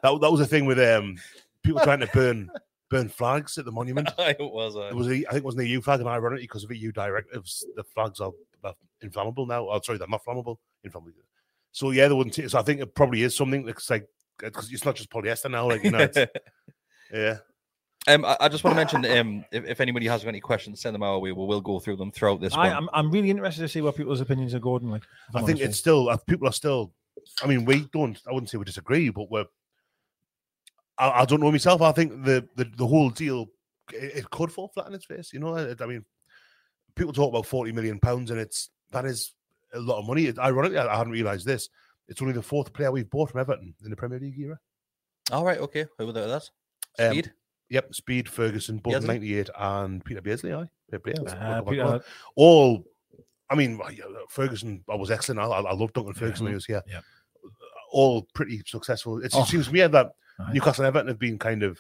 [0.02, 1.16] That that was a thing with um
[1.64, 2.50] people trying to burn
[2.90, 4.10] burn flags at the monument.
[4.18, 4.76] it was.
[4.76, 6.68] Uh, It was a, I think it wasn't a EU flag, and ironically, because of
[6.68, 9.68] the EU directives, the flags are, are inflammable now.
[9.68, 10.58] Oh, sorry, they're not flammable.
[10.84, 11.12] Inflammable.
[11.72, 12.34] So yeah, they wouldn't.
[12.34, 14.06] Take, so I think it probably is something that's like
[14.38, 15.68] because it's not just polyester now.
[15.68, 16.18] Like you know, it's,
[17.12, 17.38] yeah.
[18.06, 20.94] Um, I, I just want to mention um, if, if anybody has any questions, send
[20.94, 21.32] them our way.
[21.32, 22.72] We will go through them throughout this I, one.
[22.72, 25.02] I'm, I'm really interested to see what people's opinions of Gordon like.
[25.34, 26.92] I think it's still uh, people are still.
[27.42, 28.20] I mean, we don't.
[28.28, 29.46] I wouldn't say we disagree, but we're.
[30.98, 31.80] I, I don't know myself.
[31.80, 33.46] I think the the, the whole deal
[33.92, 35.32] it, it could fall flat on its face.
[35.32, 36.04] You know, I, I mean,
[36.94, 39.32] people talk about forty million pounds, and it's that is
[39.72, 40.26] a lot of money.
[40.26, 41.68] It, ironically, I, I hadn't realised this.
[42.08, 44.58] It's only the fourth player we've bought from Everton in the Premier League era.
[45.32, 45.86] All right, okay.
[45.98, 46.50] Who was that?
[47.02, 47.32] Um, Speed.
[47.70, 50.53] Yep, Speed, Ferguson, both in '98, and Peter Beardsley.
[50.53, 51.38] Aye, Fair play, to let's say.
[51.38, 52.05] go Uh, Peter-
[52.37, 52.85] all.
[53.50, 53.81] I mean,
[54.29, 54.85] Ferguson.
[54.88, 55.40] I was excellent.
[55.40, 56.83] I, I, loved Duncan Ferguson when he was here.
[56.87, 57.00] Yeah.
[57.90, 59.22] All pretty successful.
[59.24, 59.44] It Oh.
[59.44, 60.53] seems weird that Aye.
[60.55, 61.79] Newcastle and Everton have been kind of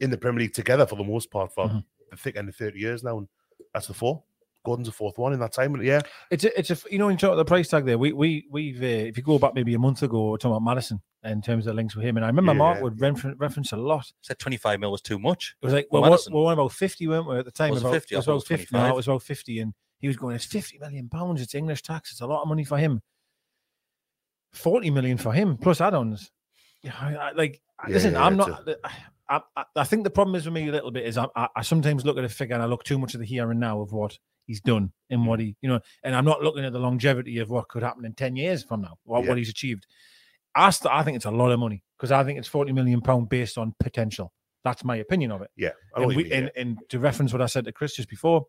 [0.00, 1.84] in the Premier League together for the most part for Mhm.
[2.10, 3.28] the thick end of 30 years now, and
[3.74, 4.22] that's the four.
[4.64, 5.74] Gordon's the fourth one in that time.
[5.74, 7.96] And yeah, It's a, it's a, you know, in terms of the price tag there,
[7.98, 10.62] we, we, we've, uh, if you go back maybe a month ago, we're talking about
[10.64, 12.16] Maddison in terms of the links with him.
[12.16, 12.82] And I remember Mark Yeah.
[12.84, 14.10] would refer- reference a lot.
[14.22, 15.54] Said 25 mil was too much.
[15.62, 17.70] It was like, Well, well, we're, we're on about 50, weren't we, at the time?
[17.70, 18.14] Was it about, 50?
[18.14, 18.66] It was about 50.
[18.76, 19.60] No, it was about 50.
[19.60, 21.40] And he was going, it's 50 million pounds.
[21.40, 22.12] It's English tax.
[22.12, 23.00] It's a lot of money for him.
[24.52, 26.30] 40 million for him, plus add ons.
[26.82, 28.68] Yeah, I, I, like, Yeah, listen, yeah, I'm not.
[29.28, 31.48] I, I, I think the problem is with me a little bit is I, I,
[31.56, 33.60] I sometimes look at a figure and I look too much at the here and
[33.60, 35.26] now of what he's done and Mm.
[35.26, 38.04] what he, you know, and I'm not looking at the longevity of what could happen
[38.04, 39.28] in 10 years from now, what, Yeah.
[39.28, 39.86] what he's achieved.
[40.56, 43.00] I, st- I think it's a lot of money because I think it's 40 million
[43.00, 44.32] pound based on potential.
[44.64, 45.50] That's my opinion of it.
[45.56, 45.70] yeah.
[45.94, 48.46] And, we, mean, and, and to reference what I said to Kris just before,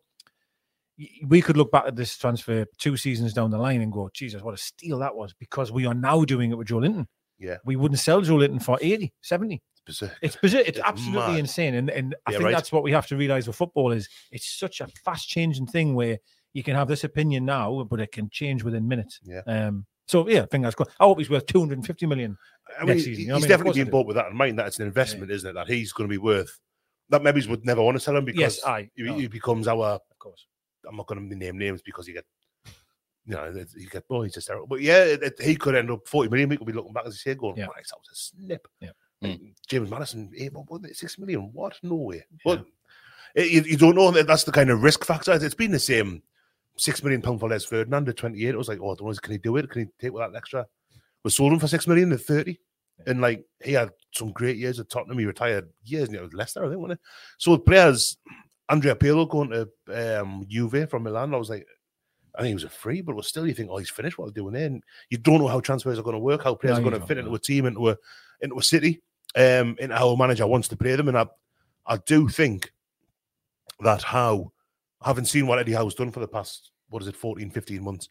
[1.26, 4.42] we could look back at this transfer two seasons down the line and go, Jesus,
[4.42, 7.06] what a steal that was because we are now doing it with Joelinton.
[7.38, 7.56] Yeah.
[7.64, 9.62] We wouldn't sell Joelinton for 80, 70.
[10.02, 10.08] Yeah.
[10.08, 10.18] Berserk.
[10.22, 10.60] It's bizarre.
[10.60, 11.38] It's, It's absolutely mad.
[11.38, 11.74] insane.
[11.74, 12.54] And, and I Yeah, think right.
[12.54, 15.94] that's what we have to realize with football is it's such a fast changing thing
[15.94, 16.18] where
[16.52, 19.20] you can have this opinion now, but it can change within minutes.
[19.22, 19.40] Yeah.
[19.46, 20.88] Um, so yeah, I think that's good.
[20.98, 22.36] I hope he's worth 250 million.
[22.80, 23.48] I next season, he- you know what I he's mean?
[23.50, 23.90] Definitely I do.
[23.90, 24.58] bought with that in mind.
[24.58, 25.52] That it's an investment, isn't it?
[25.52, 26.58] That he's going to be worth.
[27.10, 29.14] That maybe he's would never want to sell him because Yes, aye, he, no.
[29.16, 29.84] he becomes our.
[29.94, 30.46] Of course.
[30.88, 32.24] I'm not going to name names because you get,
[33.26, 34.04] you know, you get.
[34.10, 34.66] Oh, he's just terrible.
[34.66, 36.48] But yeah, it, it- he could end up 40 million.
[36.48, 37.66] We could be looking back as you say, going, Yeah.
[37.66, 38.90] "Christ, that was a snip." Yeah.
[39.22, 41.50] Like, James Maddison, eh, what was it, six million?
[41.52, 41.78] What?
[41.82, 42.24] No way.
[42.44, 42.64] But
[43.34, 45.32] it- you, you don't know that that's the kind of risk factor.
[45.32, 46.22] It's been the same.
[46.76, 48.48] Six million pound for Les Ferdinand at 28.
[48.48, 49.68] It was like, oh, know, can he do it?
[49.70, 50.66] Can he take that extra?
[51.24, 52.58] We sold him for six million at 30.
[53.06, 55.18] And like he had some great years at Tottenham.
[55.18, 57.06] He retired years and it was Leicester, I think, wasn't it?
[57.38, 58.16] So players,
[58.68, 61.34] Andrea Pirlo going to um, Juve from Milan.
[61.34, 61.66] I was like,
[62.34, 64.16] I think he was a free, but it was still you think, oh, he's finished.
[64.16, 64.66] What are doing there?
[64.66, 67.00] And you don't know how transfers are going to work, how players No, are going
[67.00, 67.22] to fit no.
[67.24, 67.96] into a team, into a
[68.40, 69.02] into a city,
[69.36, 71.08] um, a manager wants to play them.
[71.08, 71.26] And I,
[71.86, 72.72] I do think
[73.80, 74.52] that how,
[75.02, 78.08] having seen what Eddie Howe's done for the past, what is it, 14, 15 months,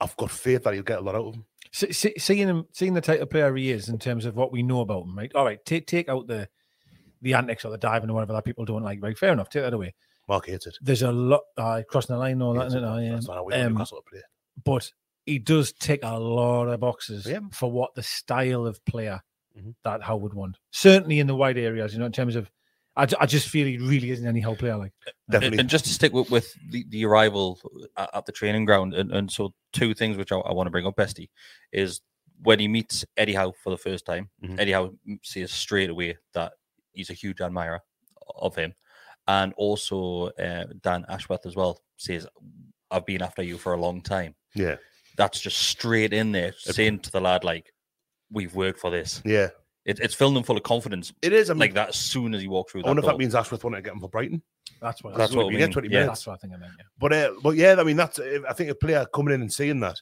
[0.00, 1.44] I've got faith that he'll get a lot out of him.
[1.72, 4.52] See, see, seeing him, seeing the type of player he is in terms of what
[4.52, 5.32] we know about him, right?
[5.34, 6.48] All right, take take out the
[7.20, 9.02] the antics or the diving or whatever that people don't like.
[9.02, 9.50] Right, fair enough.
[9.50, 9.94] Take that away.
[10.28, 10.78] Mark hates it.
[10.80, 12.76] There's a lot uh, crossing the line, all that, it.
[12.76, 12.84] it?
[12.84, 14.20] I, That's not how we um, Newcastle to play.
[14.64, 14.90] but
[15.26, 17.40] he does tick a lot of boxes Yeah.
[17.52, 19.20] for what the style of player
[19.58, 19.74] Mhm.
[19.84, 20.58] that Howe would want.
[20.70, 22.50] Certainly in the wide areas, you know, in terms of,
[22.96, 24.76] I, I just feel he really isn't any Howe player.
[24.76, 24.92] Like,
[25.30, 25.56] Definitely.
[25.56, 27.58] And, and just to stick with, with the, the arrival
[27.96, 30.70] at, at the training ground, and, and so two things which I, I want to
[30.70, 31.30] bring up, Besty,
[31.72, 32.00] is
[32.42, 34.58] when he meets Eddie Howe for the first time, Mhm.
[34.60, 34.92] Eddie Howe
[35.22, 36.52] says straight away that
[36.92, 37.80] he's a huge admirer
[38.36, 38.74] of him.
[39.26, 42.26] And also uh, Dan Ashworth as well says,
[42.90, 44.34] I've been after you for a long time.
[44.54, 44.76] Yeah.
[45.16, 47.72] That's just straight in there, saying to the lad, like,
[48.30, 49.22] we've worked for this.
[49.24, 49.48] Yeah.
[49.84, 51.48] It, it's filling him full of confidence, It is.
[51.48, 53.12] I mean, like that, as soon as he walked through I that wonder if door.
[53.12, 54.42] that means Ashworth wanted to get him for Brighton.
[54.82, 56.00] that's what, That's that's, what we I get mean, 20 yeah.
[56.00, 56.10] minutes.
[56.20, 56.72] that's what I think I meant.
[56.78, 56.84] Yeah.
[56.98, 59.80] But uh, but yeah, I mean that's I think a player coming in and seeing
[59.80, 59.98] that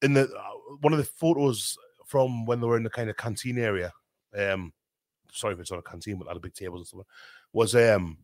[0.00, 3.16] in the uh, one of the photos from when they were in the kind of
[3.18, 3.92] canteen area.
[4.34, 4.72] Um,
[5.32, 7.06] sorry if it's not a canteen, but had a big tables and stuff.
[7.52, 8.16] Was um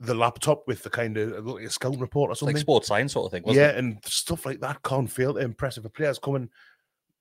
[0.00, 2.54] the laptop with the kind of it like a scouting report or something.
[2.56, 3.76] like sports science sort of thing, wasn't yeah, it?
[3.76, 6.48] and stuff like that can't fail to impress if a player's coming.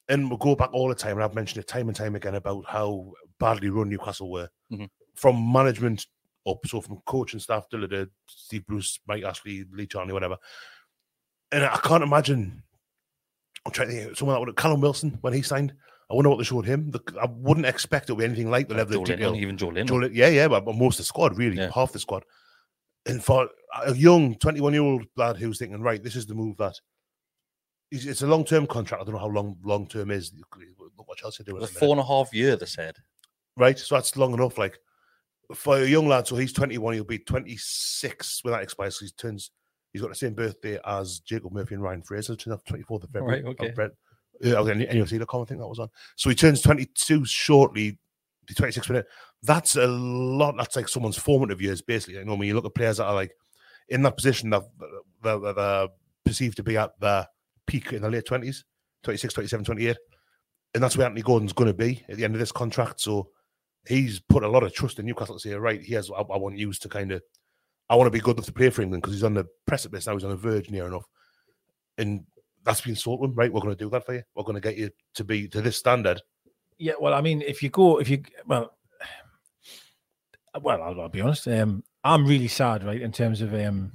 [0.10, 2.36] And we'll go back all the time, and I've mentioned it time and time again
[2.36, 4.89] about how badly run Newcastle were Mhm.
[5.16, 6.06] from management
[6.46, 10.38] up, so from coach and staff to the Steve Bruce, Mike Ashley, Lee Charnley, whatever.
[11.52, 12.63] And I can't imagine.
[13.66, 15.74] I'm trying to think someone that would Callum Wilson when he signed.
[16.12, 16.92] I wonder what they showed him.
[16.92, 19.56] The, I wouldn't expect it to be anything like the level Joe of Linton, even
[19.58, 19.88] Joelinton.
[19.88, 21.72] Joe yeah, yeah, but, but most of the squad, really, Yeah.
[21.74, 22.26] half the squad.
[23.06, 23.50] And for
[23.86, 26.76] a young 21 year old lad who's thinking, right, this is the move that.
[27.95, 29.01] It's a long term contract.
[29.01, 30.32] I don't know how long long term is.
[30.36, 31.58] Look what Chelsea doing.
[31.58, 32.95] It was the four a half year, they said.
[33.58, 33.77] right?
[33.77, 34.58] So that's long enough.
[34.58, 34.79] Like
[35.53, 38.97] for a young lad, so he's 21, he'll be 26 when that expires.
[38.99, 39.51] So he turns,
[39.91, 43.10] he's got the same birthday as Jacob Murphy and Ryan Fraser, turns up 24th of
[43.12, 43.43] February.
[43.43, 43.69] Right, oh, okay.
[43.69, 43.91] I've read-
[44.41, 45.89] Yeah, okay, any NUFC.com, I think that was on.
[46.15, 47.97] So he turns 22 shortly,
[48.47, 49.06] be 26 minute.
[49.43, 50.56] That's a lot.
[50.58, 52.15] That's like someone's formative years, basically.
[52.15, 53.32] You know, when you look at players that are like
[53.89, 54.63] in that position that
[55.21, 55.89] that, that are
[56.25, 57.27] perceived to be at their
[57.67, 58.63] peak in the late 20s,
[59.04, 59.97] 26, 27, 28.
[60.73, 62.99] And that's where Anthony Gordon's going to be at the end of this contract.
[62.99, 63.30] So
[63.88, 66.58] he's put a lot of trust in Newcastle to say, right, here's I, I want
[66.58, 67.21] you to kind of,
[67.89, 70.08] I want to be good enough to play for England because he's on the precipice
[70.08, 70.13] now.
[70.13, 71.06] He's on the verge near enough,
[71.97, 72.26] and
[72.63, 73.36] that's been sold him.
[73.36, 74.23] Right, we're going to do that for you.
[74.36, 76.21] We're going to get you to be to this standard.
[76.78, 78.73] Yeah, well, I mean, if you go, if you, well,
[80.62, 81.47] well, I'll, I'll be honest.
[81.47, 83.91] Um, I'm really sad, right, in terms of um,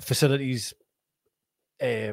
[0.00, 0.74] facilities,
[1.80, 2.12] uh,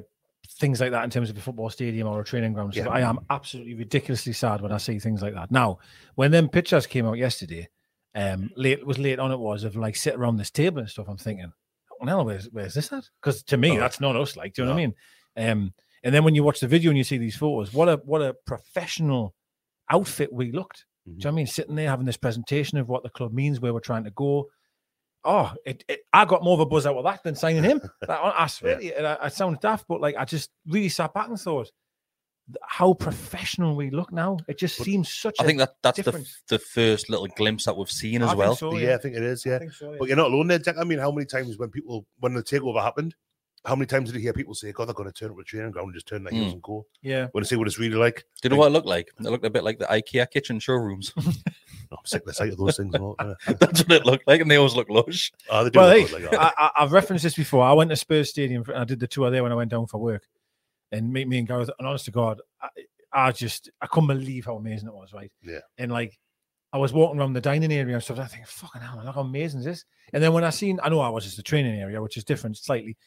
[0.59, 2.75] things like that, in terms of a football stadium or a training ground.
[2.75, 2.87] Yeah.
[2.89, 5.51] I am absolutely ridiculously sad when I see things like that.
[5.51, 5.79] Now,
[6.15, 7.67] when them pictures came out yesterday,
[8.15, 10.89] um, late it was late on it was of like sit around this table and
[10.89, 11.07] stuff.
[11.09, 11.51] I'm thinking,
[12.01, 13.03] oh, no, where's where's this at?
[13.21, 13.79] Because to me, Oh.
[13.79, 14.37] that's not us.
[14.37, 14.93] Like, do you know what I mean?
[15.35, 17.95] Um, and then when you watch the video and you see these photos, what a
[18.05, 19.33] what a professional
[19.89, 20.85] outfit we looked.
[21.05, 21.47] Do you know what I mean?
[21.47, 24.47] Sitting there having this presentation of what the club means, where we're trying to go.
[25.25, 27.81] Oh, it, it, I got more of a buzz out of that than signing him.
[28.01, 30.49] That- I, I swear, to you, and I, I sound daft, but like I just
[30.67, 31.71] really sat back and thought,
[32.67, 34.38] how professional we look now.
[34.49, 35.36] It just seems such.
[35.39, 36.41] I a think that that's the, difference.
[36.49, 38.55] the first little glimpse that we've seen I as think well.
[38.57, 38.95] so, yeah.
[38.95, 39.45] I think it is.
[39.45, 39.97] Yeah, I think so, yeah.
[39.97, 40.75] but you're not alone there, Jack.
[40.77, 43.15] I mean, how many times when people when the takeover happened,
[43.63, 45.43] how many times did you hear people say, "God, they're going to turn up a
[45.43, 46.53] training ground and just turn their heels Mm.
[46.55, 46.86] and go"?
[47.01, 47.27] yeah.
[47.33, 48.25] Want to see what it's really like?
[48.41, 49.07] Do you know what it looked like?
[49.17, 51.13] It looked a bit like the IKEA kitchen showrooms.
[51.97, 52.93] I'm sick of the sight of those things.
[52.93, 53.60] and all, innit?
[53.60, 55.32] That's what it looked like, and they always look lush.
[55.49, 56.39] Oh, they do Well, look hey, like that.
[56.41, 57.63] I, I, I've referenced this before.
[57.63, 59.88] I went to Spurs Stadium for, I did the tour there when I went down
[59.88, 60.23] for work,
[60.91, 61.69] and me, me and Gareth.
[61.79, 62.67] And honest to God, I,
[63.12, 65.13] I just I couldn't believe how amazing it was.
[65.13, 65.32] Right?
[65.43, 65.60] Yeah.
[65.77, 66.17] And like,
[66.71, 68.17] I was walking around the dining area and stuff.
[68.17, 69.86] And I think, fucking hell, look how amazing is this.
[70.12, 72.23] And then when I seen, I know I was just the training area, which is
[72.23, 72.97] different slightly.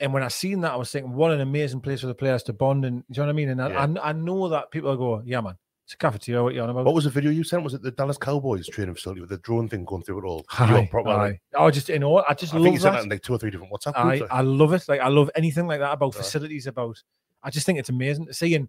[0.00, 2.42] And when I seen that, I was thinking, what an amazing place for the players
[2.44, 2.84] to bond.
[2.84, 3.48] And do you know what I mean?
[3.50, 3.86] And I, Yeah.
[4.02, 6.42] I, I know that people will go, yeah, man, it's a cafeteria.
[6.42, 6.84] What you on about?
[6.84, 7.62] What was the video you sent?
[7.62, 10.44] Was it the Dallas Cowboys training facility with the drone thing going through it all?
[10.58, 11.40] You Aye, were proper, like- aye.
[11.54, 12.98] Oh, just in all, I just I love think you sent that.
[12.98, 14.20] that in like two or three different WhatsApp I, groups.
[14.22, 14.30] like.
[14.32, 14.84] I love it.
[14.88, 16.24] Like I love anything like that about Right.
[16.24, 17.00] facilities, about
[17.42, 18.68] I just think it's amazing to see and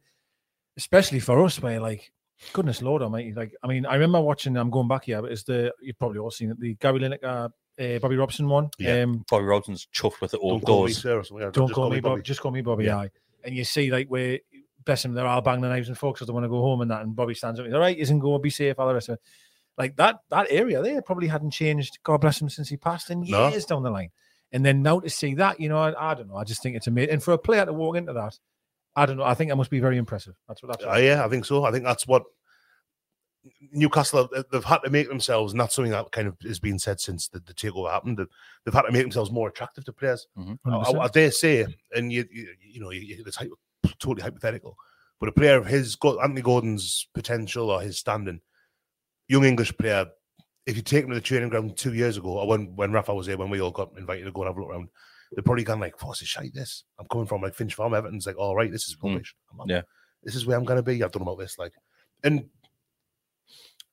[0.77, 2.11] especially for us where like
[2.53, 3.33] goodness Lord Almighty.
[3.33, 6.19] Like I mean, I remember watching I'm going back here, but it's the you've probably
[6.19, 7.49] all seen it, the Gary Lineker
[7.79, 8.69] uh, Bobby Robson one.
[8.77, 9.01] Yeah.
[9.01, 11.01] Um Bobby robson's chuffed with it all Don't call me doors.
[11.01, 12.21] sir or yeah, don't just call me Bobby, Bobby.
[12.21, 12.97] just call me Bobby Yeah.
[12.97, 13.09] Aye.
[13.43, 14.39] And you see like where
[14.87, 16.81] bless him, they're all banging the knives and forks because they want to go home
[16.81, 17.03] and that.
[17.03, 19.13] And Bobby stands up, he's all right, isn't go, be safe, all the rest of
[19.13, 19.21] it.
[19.77, 23.21] Like that that area there probably hadn't changed, God bless him, since he passed in
[23.21, 23.49] No.
[23.49, 24.09] years down the line.
[24.51, 26.37] And then now to see that, you know, I, I don't know.
[26.37, 27.11] I just think it's amazing.
[27.11, 28.39] And for a player to walk into that,
[28.95, 29.23] I don't know.
[29.23, 30.33] I think that must be very impressive.
[30.47, 30.83] That's what that's.
[30.83, 31.63] Uh, yeah, I think so.
[31.65, 32.23] I think that's what
[33.71, 36.99] Newcastle they've had to make themselves, and that's something that kind of has been said
[36.99, 38.17] since the, the takeover happened.
[38.17, 38.27] That
[38.65, 40.27] they've had to make themselves more attractive to players.
[40.65, 43.47] I, I, I dare say, and you you, you know, you, you, it's hy-
[43.99, 44.75] totally hypothetical,
[45.19, 48.41] but a player of his Anthony Gordon's potential or his standing,
[49.27, 50.05] young English player.
[50.65, 53.13] If you take him to the training ground two years ago, or when when Rafa
[53.13, 54.89] was here, when we all got invited to go and have a look around,
[55.31, 56.53] they're probably gone like, "What's this shite?
[56.53, 59.13] This I'm coming from like Finch Farm, Everton's like, all right, this is Mm.
[59.13, 59.35] rubbish.
[59.51, 59.81] I'm Yeah.
[60.23, 61.01] this is where I'm going to be.
[61.03, 61.73] I've done about this, like,
[62.23, 62.49] and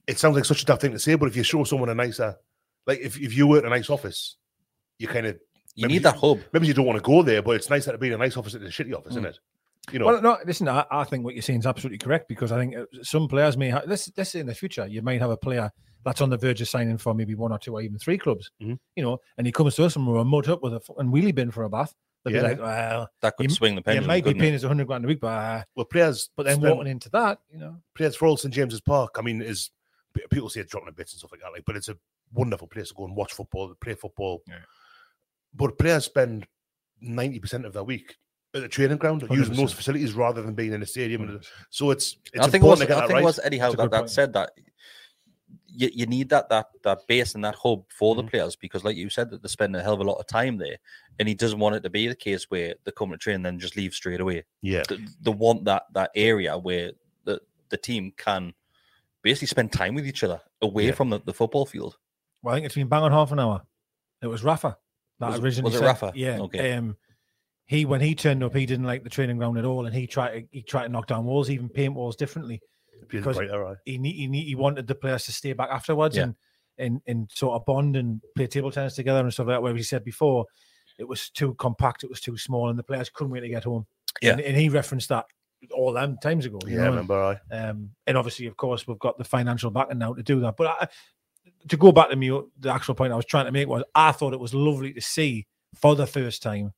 [0.07, 1.94] it sounds like such a tough thing to say, but if you show someone a
[1.94, 2.37] nicer,
[2.87, 4.37] like if, if you were in a nice office,
[4.98, 5.38] you kind of
[5.74, 6.40] You need that hub.
[6.52, 8.37] maybe you don't want to go there, but it's nicer to be in a nice
[8.37, 9.18] office than a shitty office, Mm.
[9.18, 9.38] isn't it?
[9.92, 10.68] You know, Well, no, listen.
[10.68, 13.57] I, I think what you're saying is absolutely correct because I think uh, some players
[13.57, 14.07] may have this.
[14.07, 15.70] This in the future, you might have a player
[16.05, 18.51] that's on the verge of signing for maybe one or two or even three clubs.
[18.62, 18.79] Mhm.
[18.97, 21.35] You know, and he comes to us and we're mud up with a fucking wheelie
[21.35, 21.94] bin for a bath.
[22.25, 22.42] They'll Yeah.
[22.42, 24.07] be like, well, That could you, swing the you pendulum.
[24.09, 24.57] might be couldn't paying it?
[24.57, 27.38] us 100 grand a week, but uh, well, players, but then spend- walking into that,
[27.51, 29.16] you know, players for all St James's Park.
[29.18, 29.70] I mean, is
[30.31, 31.97] people say it's dropping a bit and stuff like that, like, but it's a
[32.33, 34.42] wonderful place to go and watch football, play football.
[34.49, 34.61] Yeah.
[35.55, 36.47] But players spend
[37.01, 38.16] ninety percent of their week
[38.55, 41.40] at the training ground, using those facilities rather than being in a stadium.
[41.71, 43.23] So it's it's I think it was, to get I that think right.
[43.23, 44.53] it was Eddie Howe that, that said that
[45.67, 48.31] you, you need that that that base and that hub for the Mhm.
[48.31, 50.57] players because, like you said, that they spend a hell of a lot of time
[50.57, 50.77] there,
[51.19, 53.45] and he doesn't want it to be the case where they come to train and
[53.47, 54.45] then just leave straight away.
[54.62, 56.93] yeah, They, they want that that area where
[57.25, 57.40] the
[57.71, 58.55] the team can
[59.23, 60.93] basically spend time with each other away Yeah.
[60.93, 61.97] from the, the football field.
[62.43, 63.62] well, I think it's been bang on half an hour.
[64.23, 64.77] It was Rafa
[65.19, 66.12] that Was originally was it said- Rafa?
[66.14, 66.38] Yeah.
[66.40, 66.73] Okay.
[66.75, 66.97] Um,
[67.66, 70.07] he when he turned up, he didn't like the training ground at all, and he
[70.07, 72.61] tried to he tried to knock down walls, even paint walls differently.
[73.09, 73.77] Because- brighter, right?
[73.85, 76.24] he he he wanted the players to stay back afterwards, Yeah.
[76.24, 76.35] and
[76.79, 79.62] and and sort of bond and play table tennis together and stuff like that.
[79.62, 80.46] Where he said before,
[80.98, 83.64] it was too compact, it was too small, and the players couldn't wait to get
[83.64, 83.87] home.
[84.22, 84.33] Yeah.
[84.33, 85.27] and, and he referenced that
[85.72, 86.59] all them times ago.
[86.66, 87.55] you Yeah, I remember I.
[87.57, 90.57] um, and obviously, of course, we've got the financial backing now to do that.
[90.57, 90.88] But I,
[91.68, 92.29] to go back to me,
[92.61, 95.00] the actual point I was trying to make was I thought it was lovely to
[95.00, 96.72] see for the first time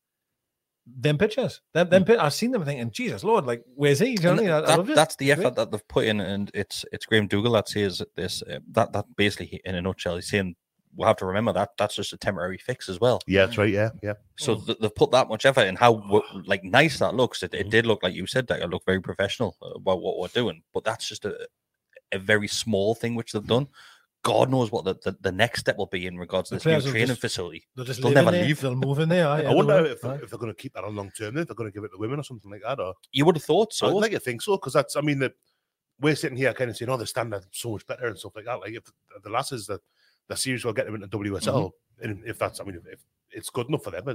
[0.87, 1.61] them pictures.
[1.75, 2.17] Them, them mm.
[2.17, 4.11] pi- I've seen them thinking, Jesus Lord, like where's he?
[4.11, 4.51] You know what I mean?
[4.51, 7.27] I- I that- loved that's the effort that they've put in, and it's it's Graham
[7.27, 8.43] Dougal that says this.
[8.43, 10.55] Uh, that that basically, in a nutshell, he's saying
[10.95, 13.21] we'll have to remember that that's just a temporary fix as well.
[13.27, 13.73] Yeah, that's right.
[13.73, 14.15] Yeah, yeah.
[14.39, 14.67] So mm.
[14.67, 17.43] th- they've put that much effort in how w- like nice that looks.
[17.43, 17.71] It, it mm.
[17.71, 20.63] did look like you said that it looked very professional uh, about what we're doing,
[20.73, 21.49] but that's just a
[22.13, 23.67] a very small thing which they've done.
[24.27, 26.85] God knows what the, the, the next step will be in regards to The this
[26.85, 27.65] new training just- facility.
[27.77, 28.61] They'll just They'll never there, leave.
[28.61, 29.29] They'll move in there.
[29.29, 30.19] aye, I wonder if, aye.
[30.23, 31.37] if they're going to keep that on long term.
[31.37, 33.37] If they're going to give it to women or something like that, or You would
[33.37, 33.87] have thought so.
[33.87, 34.97] I'd like to think so because that's.
[34.97, 35.33] I mean, the
[36.01, 38.45] we're sitting here kind of saying, "Oh, the standard so much better" and stuff like
[38.47, 38.61] that.
[38.61, 38.93] Like if the,
[39.25, 39.81] the lasses that
[40.29, 41.71] the series will get them into WSL,
[42.03, 44.15] and if that's, I mean, if, if it's good enough for them, uh,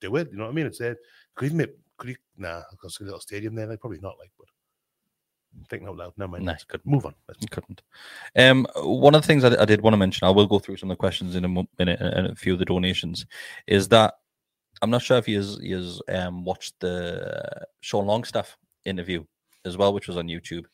[0.00, 0.28] do it.
[0.30, 0.66] You know what I mean?
[0.66, 0.96] It's there.
[1.34, 2.16] Could even make, could you?
[2.38, 4.18] Nah, because a little stadium there, like probably not.
[4.18, 4.46] Like, but
[5.68, 6.12] thinking out loud.
[6.16, 6.44] Never mind.
[6.44, 6.90] Nah, Let's couldn't.
[6.90, 7.14] move on.
[7.28, 7.82] Let's couldn't.
[8.36, 10.76] Um, one of the things I, I did want to mention, I will go through
[10.76, 13.26] some of the questions in a minute and, a few of the donations,
[13.66, 14.14] is that
[14.80, 19.24] I'm not sure if he has, he has um, watched the Sean Longstaff interview
[19.64, 20.64] as well, which was on YouTube,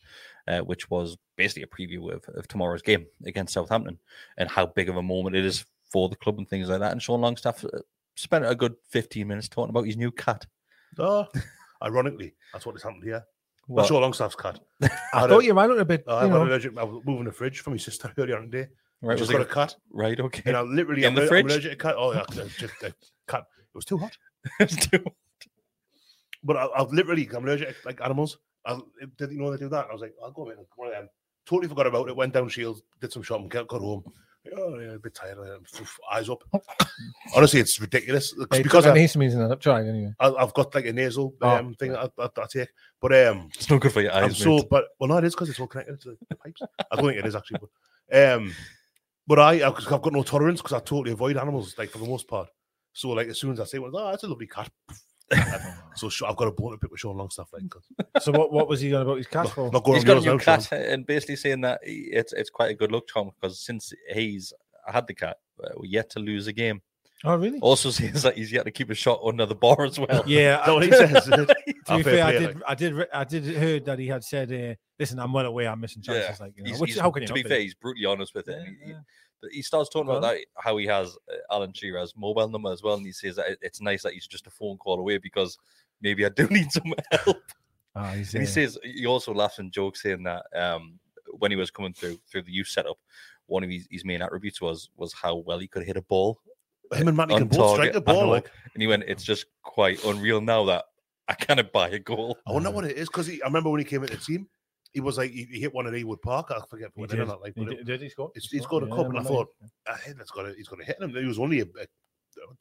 [0.46, 3.98] uh, which was basically a preview of, of tomorrow's game against Southampton
[4.38, 6.92] and how big of a moment it is for the club and things like that.
[6.92, 7.80] And Sean Longstaff uh,
[8.16, 10.46] spent a good 15 minutes talking about his new cat.
[10.98, 11.26] Oh,
[11.82, 13.24] ironically, that's what has happened here.
[13.68, 14.60] Well, Well, sure, Longstaff's cut.
[14.82, 16.02] I had thought you might a bit.
[16.08, 18.62] I, you know, allergic, I was moving the fridge for my sister earlier on the
[18.62, 18.68] day.
[19.02, 19.76] right, She's was got a cut.
[19.90, 20.42] right, okay.
[20.46, 21.44] And I literally, In I'm, the aller- I'm fridge?
[21.52, 21.94] allergic to cat.
[21.98, 22.24] Oh, yeah,
[22.58, 22.94] just a
[23.28, 23.44] cat.
[23.58, 24.16] It was too hot.
[24.68, 25.12] Too- hot.
[26.42, 28.38] But I, I've literally, I'm allergic to like animals.
[28.64, 28.78] I
[29.16, 29.86] didn't know they do that.
[29.90, 31.08] I was like, I'll go in one of them.
[31.46, 32.16] Totally forgot about it.
[32.16, 34.04] Went down Shields, did some shopping, got home.
[34.56, 35.38] Oh, yeah, a bit tired.
[35.38, 35.64] um,
[36.12, 36.42] Eyes up.
[37.36, 39.52] Honestly, it's ridiculous It's because took I, antihistamines and that.
[39.52, 40.14] I've tried anyway.
[40.20, 42.68] I, I've got like a nasal Oh, um, thing that I, that I take.
[43.00, 44.24] But um, It's not good for your eyes.
[44.24, 46.62] I'm so, but well, no, it is because it's all connected to the pipes.
[46.90, 47.60] I don't think it is actually,
[48.10, 48.54] but um,
[49.26, 52.06] but I, I've I've got no tolerance because I totally avoid animals, like for the
[52.06, 52.48] most part.
[52.94, 54.70] So, like, as soon as I say, "Well, oh, that's a lovely cat,"
[55.96, 57.82] so I've got a bone to pick with Sean Longstaff, like, 'cause
[58.24, 59.70] So what, what was he on about his cat not, for?
[59.72, 60.60] not going he's on got a new now, Sean.
[60.62, 63.92] cat and basically saying that he- it's it's quite a good look, Tom, because since
[64.12, 64.52] he's
[64.86, 66.80] had the cat, uh, we're yet to lose a game.
[67.24, 67.58] Oh, really?
[67.60, 70.22] Also says that he's yet to keep a shot under the bar as well.
[70.26, 70.60] Yeah.
[70.60, 71.24] Is that what he says?
[71.24, 72.62] to be fair fair, I did, like.
[72.68, 75.80] I did, I did heard that he had said, uh, "Listen, I'm well aware I'm
[75.80, 76.44] missing chances." Yeah.
[76.46, 78.56] Like, you know, which how can you to be fair, he's brutally honest with it.
[78.56, 78.98] Yeah, He- he- yeah.
[79.40, 82.82] But he starts talking about that how he has uh, Alan Shearer's mobile number as
[82.82, 85.58] well, and he says that it's nice that he's just a phone call away because
[86.00, 87.42] maybe I do need some help.
[87.94, 90.98] Ah, he's, And he says he also laughs and jokes saying that um,
[91.38, 92.98] when he was coming through through the youth setup,
[93.46, 96.40] one of his, his main attributes was was how well he could hit a ball.
[96.92, 98.28] Him and Matty can both strike a ball.
[98.28, 100.86] Like, And he went, "It's just quite unreal now that
[101.28, 103.84] I cannot buy a goal." I wonder what it is because I remember when he
[103.84, 104.48] came into the team,
[104.98, 106.50] he was like he, he hit one at Ewood Park.
[106.50, 107.26] I forget when did.
[107.28, 108.30] Like, He but did, did he score?
[108.34, 108.82] He's- He he's scored?
[108.82, 109.48] got a Yeah, cup, and I thought,
[109.86, 111.14] I think that's got to, he's going to hit him.
[111.14, 111.86] He was only a, a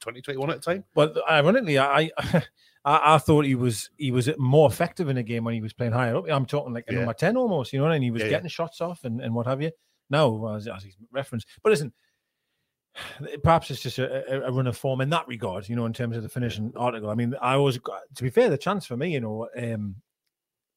[0.00, 0.84] 20, 21 at the time.
[0.94, 2.42] Well, ironically, I, I
[2.84, 5.92] I thought he was he was more effective in a game when he was playing
[5.92, 6.24] higher up.
[6.30, 6.98] I'm talking like a Yeah.
[7.00, 8.30] number ten almost, you know, and he was Yeah, yeah.
[8.36, 9.70] getting shots off and, and what have you.
[10.10, 11.92] No, as, as he's referenced, but listen,
[13.42, 16.16] perhaps it's just a, a- run of form in that regard, you know, in terms
[16.16, 17.10] of the finishing article.
[17.10, 17.78] I mean, I always,
[18.14, 19.96] to be fair, the chance for me, you know, um,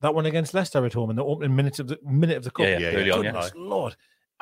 [0.01, 2.51] that one against Leicester at home in the opening minutes of the minute of the
[2.51, 2.65] cup.
[2.65, 3.13] Yeah, yeah, Yeah, early yeah.
[3.13, 3.49] on, yeah.
[3.55, 3.95] Lord.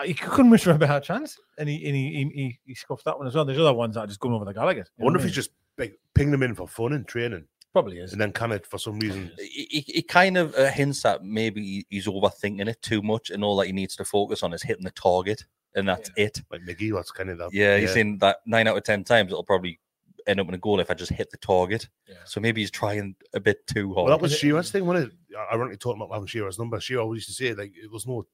[0.05, 3.03] He couldn't wish for a better chance, and he and he, he, he, he scuffed
[3.03, 3.43] that one as well.
[3.43, 4.69] There's other ones that are just going over the Gallowgate.
[4.69, 7.43] I guess wonder if he's just like pinging them in for fun and training,
[7.73, 8.13] probably is.
[8.13, 9.29] and then kind of, for some reason.
[9.37, 13.43] He, he, he kind of uh, hints that maybe he's overthinking it too much, and
[13.43, 15.43] all that he needs to focus on is hitting the target,
[15.75, 16.43] and that's it.
[16.49, 17.49] Like Miggy, that's kind of that.
[17.53, 19.81] Yeah, he's saying that nine out of ten times it'll probably
[20.29, 21.87] end up in a goal if I just hit the target.
[22.07, 22.15] Yeah.
[22.25, 24.07] So maybe he's trying a bit too hard.
[24.07, 25.37] Well, that was Shearer's thing, wasn't it?
[25.53, 28.25] Ironically, talking about having Shearer's number, Shearer always used to say like it was no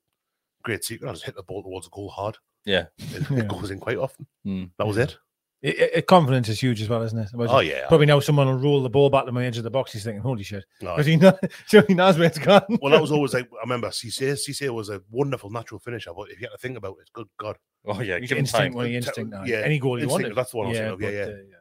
[0.63, 1.07] great secret.
[1.09, 2.37] I just hit the ball towards the goal hard.
[2.65, 2.85] Yeah.
[2.97, 3.39] it, Yeah.
[3.39, 4.27] it goes in quite often.
[4.43, 4.63] Hmm.
[4.77, 5.17] That was it.
[5.61, 7.29] It, it- it- confidence is huge as well, isn't it?
[7.33, 7.87] Imagine- Oh yeah.
[7.87, 9.93] Probably now someone will roll the ball back to my edge of the box.
[9.93, 10.91] He's thinking, "Holy shit!" No.
[10.95, 11.33] Because he knows,
[11.67, 12.61] so he knows where it's gone.
[12.81, 14.33] Well, that was always like I remember Cisse.
[14.33, 17.27] Cisse was a wonderful natural finisher, but if you had to think about it, good
[17.39, 18.73] God, oh yeah, He's give him instinct time.
[18.73, 19.43] when he Te- instinct now.
[19.43, 20.35] yeah, any goal he instinct, wanted.
[20.37, 21.23] that's the one I was thinking of, yeah, but, yeah.
[21.23, 21.55] uh, Yeah.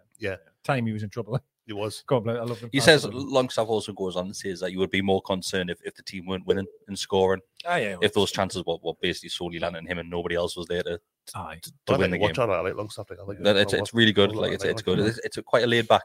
[0.65, 1.39] Time he was in trouble.
[1.67, 2.03] it was.
[2.07, 2.37] God bless.
[2.39, 2.71] I love him.
[2.73, 5.79] He says Longstaff also goes on and says that you would be more concerned if,
[5.85, 9.29] if the team weren't winning and scoring, "Ah, yeah." if those chances were, were basically
[9.31, 10.99] solely landing him and nobody else was there to,
[11.35, 11.61] Aye.
[11.87, 12.23] to I win the game.
[12.29, 12.51] watch that.
[12.51, 13.07] I like Longstaff.
[13.11, 13.45] I like it.
[13.45, 14.31] That- it's, it's really good.
[14.33, 14.99] I Like it's, it's good.
[15.01, 16.05] It's, it's a quite a laid back.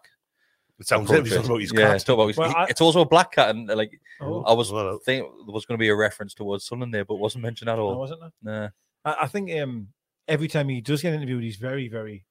[0.79, 1.25] It sounds it.
[1.25, 1.95] He's talking about his yeah, cat.
[1.95, 3.91] it's, talking about his, Well, he- I- it's also a black cat, and like
[4.21, 7.03] Oh, I was Well, think there was going to be a reference towards Sunderland there,
[7.05, 7.99] but wasn't mentioned at no, all.
[7.99, 8.31] wasn't it?
[8.43, 8.69] Nah.
[9.03, 9.87] I, I think um,
[10.27, 12.23] every time he does get interviewed, he's very, very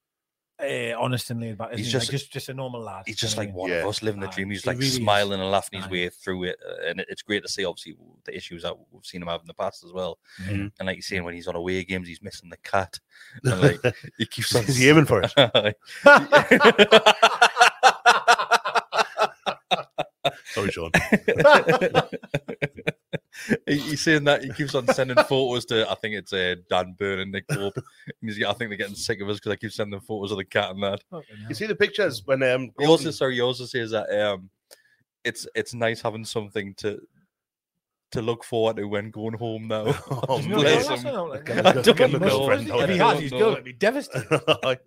[0.61, 1.71] uh, honest and laid back.
[1.71, 3.05] He's He's just- just, just just a normal lad.
[3.07, 3.81] He's just like what I one mean?
[3.81, 4.51] of us living the dream.
[4.51, 4.97] He's he like really is.
[4.97, 7.65] smiling and laughing his way through it, uh, and it's great to see.
[7.65, 10.19] Obviously, the issues that we've seen him have in the past as well.
[10.43, 10.73] Mhm.
[10.79, 12.99] And like you're saying, when he's on away games, he's missing the cat,
[13.45, 13.81] and like
[14.19, 15.33] he keeps on Is he aiming for it?
[20.55, 20.91] Sorry, Sean.
[23.67, 26.95] He- he's saying that he keeps on sending photos to I think it's uh, Dan
[26.99, 27.77] Burn and Nick Pope.
[27.77, 27.85] And
[28.31, 30.45] he's, I think they're getting sick of us because I keep sending photos of the
[30.45, 31.03] cat and that.
[31.11, 31.37] Fucking.
[31.49, 34.51] You see the pictures when um He also sorry, he also says that um
[35.25, 37.01] it's it's nice having something to
[38.13, 39.85] to look forward to when going home now.
[40.11, 41.15] Oh, He's bless him.
[41.29, 42.51] like, I don't get know.
[42.51, 44.29] If he has, he's going to be devastated.
[44.31, 44.79] the,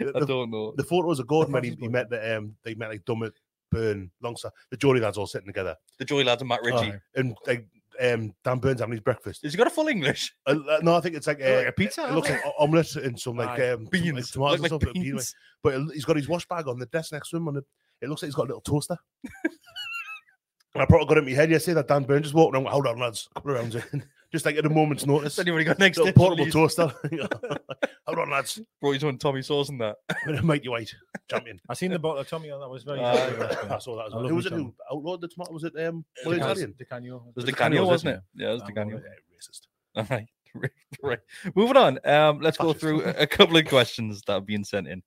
[0.00, 0.72] I don't know.
[0.76, 3.32] the photos of Gordon when he, he met the um they met like Dummett,
[3.70, 5.76] Burn, Longstaff, the Geordie lads all sitting together.
[5.98, 6.92] The Joy lads and Matt Ritchie.
[6.92, 7.00] Aye.
[7.14, 7.64] And like
[8.00, 9.42] um Dan Burn's having his breakfast.
[9.42, 10.34] Has he got a full English?
[10.46, 12.96] Uh, uh, no, I think it's like, uh, like a pizza, It looks like omelette
[12.96, 14.30] and some like um, some, like, Beans.
[14.30, 14.92] tomatoes and like stuff.
[14.92, 15.34] bean, beans.
[15.62, 17.64] But he's got his wash bag on the desk next to him, and it,
[18.02, 18.96] it looks like he's got a little toaster.
[19.44, 22.66] and I probably got it in my head yesterday that Dan Burn's just walking around.
[22.66, 24.04] Hold on, lads, a couple of rounds in,
[24.34, 25.36] just like at a moment's notice.
[25.36, 26.92] Has anybody got next Little to portable toaster.
[28.06, 28.60] Hold on, lads.
[28.80, 29.96] Brought his own Tommy sauce and that.
[30.10, 30.92] I'm gonna make you white
[31.30, 31.60] champion.
[31.68, 33.00] I seen the bottle of Tommy on that was very.
[33.00, 33.30] Aye.
[33.30, 34.26] very nice, I saw that as well.
[34.26, 35.52] Who was it who outlawed the tomato?
[35.52, 36.56] Was it um, Will Di Italian?
[36.56, 36.74] Canio.
[36.78, 37.16] Di Canio.
[37.28, 38.42] It was the the Canio, Canio, wasn't wasn't it?
[38.42, 38.96] Yeah, it was the Um, Canio.
[38.98, 39.60] Racist.
[39.96, 40.26] All right.
[40.56, 40.70] Right,
[41.02, 41.18] right.
[41.56, 41.98] Moving on.
[42.04, 45.02] Um, let's go through a a couple of questions that have been sent in.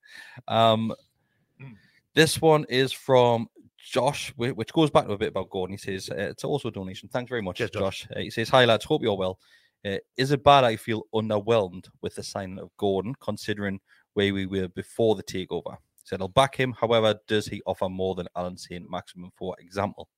[0.48, 0.94] Um,
[2.16, 3.48] this one is from
[3.92, 5.74] Josh, which goes back to a bit about Gordon.
[5.74, 7.08] He says uh, it's also a donation.
[7.10, 8.02] Thanks very much, Cheers, Josh.
[8.02, 8.08] Josh.
[8.16, 9.40] Uh, he says, "Hi lads, hope you're well.
[9.86, 13.80] Uh, is it bad I feel underwhelmed with the signing of Gordon, considering
[14.14, 16.74] where we were before the takeover?" He said, "I'll back him.
[16.74, 20.10] However, does he offer more than Allan Saint-Maximin for example?"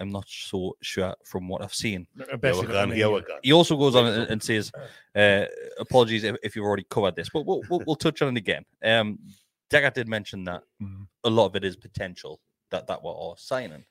[0.00, 2.06] I'm not so sure from what I've seen.
[2.16, 2.96] Yeah, Best we're you've gone.
[2.96, 3.26] Yeah, a we're year.
[3.28, 3.40] gone.
[3.42, 4.70] He also goes on and, and says,
[5.14, 5.44] uh,
[5.78, 8.64] "Apologies if, if you've already covered this, but we'll, we'll, we'll touch on it again."
[8.84, 9.18] Um,
[9.70, 11.06] Deka did mention that Mhm.
[11.24, 12.40] a lot of it is potential
[12.70, 13.84] that that we're all signing.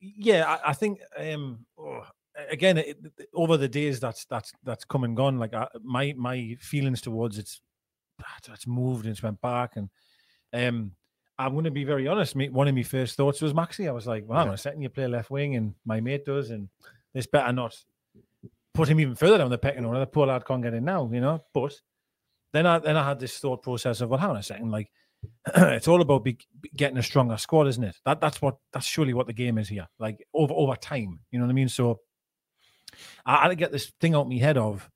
[0.00, 2.02] yeah, I, I think um oh,
[2.50, 2.98] again it,
[3.34, 5.38] over the days that's that's that's come and gone.
[5.38, 7.60] Like I, my my feelings towards it's
[8.52, 9.90] it's moved and it's went back, and
[10.52, 10.92] um
[11.38, 12.36] I'm going to be very honest.
[12.36, 13.88] Me, one of my first thoughts was Maxi.
[13.88, 14.54] I was like, well, I'm Yeah.
[14.54, 16.68] second you play left wing, and my mate does, and
[17.14, 17.76] this better not
[18.74, 20.00] put him even further down the pecking order.
[20.00, 21.42] The poor lad can't get in now, you know.
[21.52, 21.72] But
[22.52, 24.90] then I then I had this thought process of well, hang on a second, like
[25.56, 27.96] it's all about be, be getting a stronger squad, isn't it?
[28.04, 29.88] That that's what that's surely what the game is here.
[29.98, 31.68] Like over over time, you know what I mean.
[31.68, 32.00] So
[33.26, 34.88] I, I had to get this thing out my head of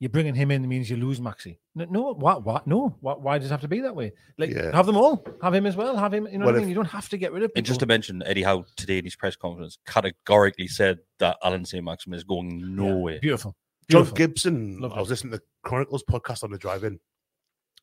[0.00, 1.58] you're bringing him in means you lose Maxi.
[1.74, 2.96] No, no what what no?
[3.00, 4.12] What, why does it have to be that way?
[4.36, 4.74] Like Yeah.
[4.74, 6.26] have them all, have him as well, have him.
[6.26, 6.68] You know Well, what I mean?
[6.68, 7.58] You don't have to get rid of people.
[7.60, 11.64] And just to mention, Eddie Howe today in his press conference categorically said that Allan
[11.64, 13.20] Saint-Maximin is going Yeah, nowhere.
[13.20, 13.54] Beautiful.
[13.88, 14.78] John Gibson.
[14.78, 14.96] Lovely.
[14.96, 16.98] I was listening to the Chronicles podcast on the drive in,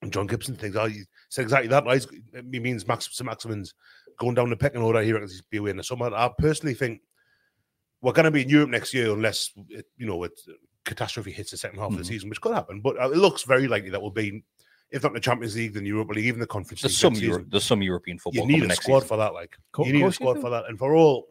[0.01, 1.85] and John Gibson thinks, oh, he said exactly that.
[1.85, 2.05] Right?
[2.51, 3.73] He means Max Sir Maximin's
[4.19, 6.13] going down the pecking order here because he's be away in the summer.
[6.13, 7.01] I personally think
[8.01, 10.31] we're going to be in Europe next year unless it, you know it
[10.85, 12.07] catastrophe hits the second half of the Mhm.
[12.07, 12.81] season, which could happen.
[12.81, 14.43] But uh, it looks very likely that we'll be,
[14.89, 17.15] if not the Champions League, then Europa League, even the Conference There's League.
[17.15, 19.09] some Euro- there's some European football You need a next squad season.
[19.09, 19.33] for that.
[19.35, 21.27] Like Co- you need a squad for that, and for all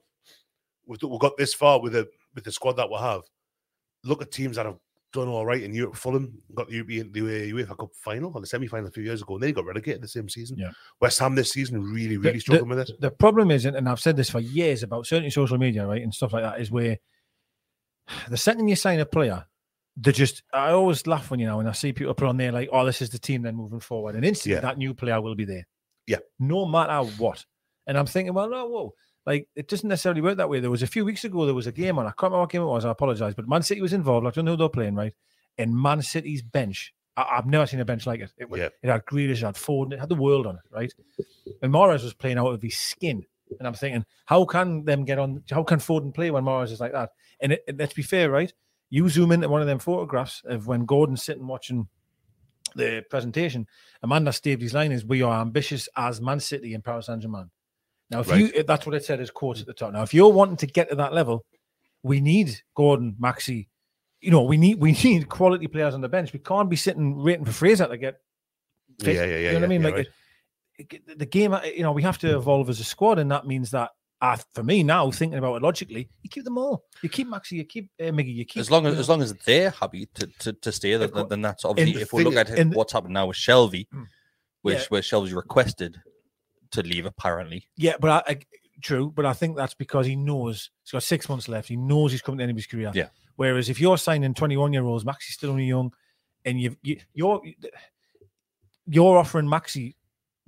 [0.87, 3.23] we've, we've got this far with the with the squad that we have.
[4.05, 4.79] Look at teams that have
[5.13, 5.97] done all right in Europe.
[5.97, 9.23] Fulham got the European the UEFA Cup final or the semi final a few years
[9.23, 10.57] ago, and they got relegated the same season.
[10.59, 10.71] Yeah.
[11.01, 13.01] West Ham this season really really the- struggling with it.
[13.01, 16.03] The problem is, and and I've said this for years about certainly social media, right,
[16.03, 16.99] and stuff like that, is where
[18.29, 19.45] the second you sign a player,
[19.97, 22.53] they just I always laugh when you know when I see people put on there
[22.53, 24.61] like, oh, this is the team then moving forward, and instantly Yeah.
[24.61, 25.67] that new player will be there.
[26.07, 26.19] Yeah.
[26.39, 27.45] No matter what.
[27.87, 28.95] And I'm thinking, well, no, whoa.
[29.27, 30.61] Like it doesn't necessarily work that way.
[30.61, 32.07] There was a few weeks ago, there was a game on.
[32.07, 32.85] I can't remember what game it was.
[32.85, 34.27] I apologize, but Man City was involved.
[34.27, 35.13] I don't know who they're playing, right?
[35.59, 38.33] And Man City's bench, I, I've never seen a bench like it.
[38.39, 38.69] It, was, Yeah.
[38.83, 40.93] it had Grealish, it had Foden, it had the world on it, right?
[41.63, 43.25] And Mahrez was playing out of his skin.
[43.59, 45.43] And I'm thinking, how can them get on?
[45.51, 47.11] How can Foden play when Mahrez is like that?
[47.41, 48.53] And it, and let's be fair, right?
[48.91, 51.89] You zoom into one of them photographs of when Gordon's sitting watching
[52.77, 53.67] the presentation.
[54.03, 57.51] Amanda Staveley's line is, "We are ambitious as Man City and Paris Saint Germain."
[58.11, 58.55] Now, if Right.
[58.55, 59.93] you that's what it said as quotes at the top.
[59.93, 61.45] Now, if you're wanting to get to that level,
[62.03, 63.69] we need Gordon, Maxi.
[64.21, 66.33] You know, we need we need quality players on the bench.
[66.33, 68.21] We can't be sitting waiting for Fraser to get
[69.01, 69.15] fit.
[69.17, 69.81] Yeah, yeah, yeah, You know what I mean?
[69.83, 70.07] yeah, like right.
[70.79, 73.31] it- it- the game, uh, you know, we have to evolve as a squad, and
[73.31, 73.91] that means that.
[74.23, 76.85] Uh, for me now, thinking about it logically, you keep them all.
[77.01, 79.09] You keep Maxi, you keep uh, Miggy, you keep As long as you know, as
[79.09, 81.95] long as they're happy to, to, to stay, then, then that's obviously.
[81.95, 84.05] the If we look at is- and the- what's happening now with Shelvey, Mm.
[84.61, 84.85] which Yeah.
[84.91, 86.03] where Shelvey's requested
[86.73, 87.67] to leave, apparently.
[87.77, 88.41] Yeah, but I, I
[88.83, 91.69] true, but I think that's because he knows he's got six months left.
[91.69, 92.91] He knows he's coming to the end of his career.
[92.95, 93.09] Yeah.
[93.37, 95.93] Whereas if you're signing 21 year olds, Maxi's still only young.
[96.45, 97.41] and you've you, you're
[98.87, 99.95] you're offering Maxi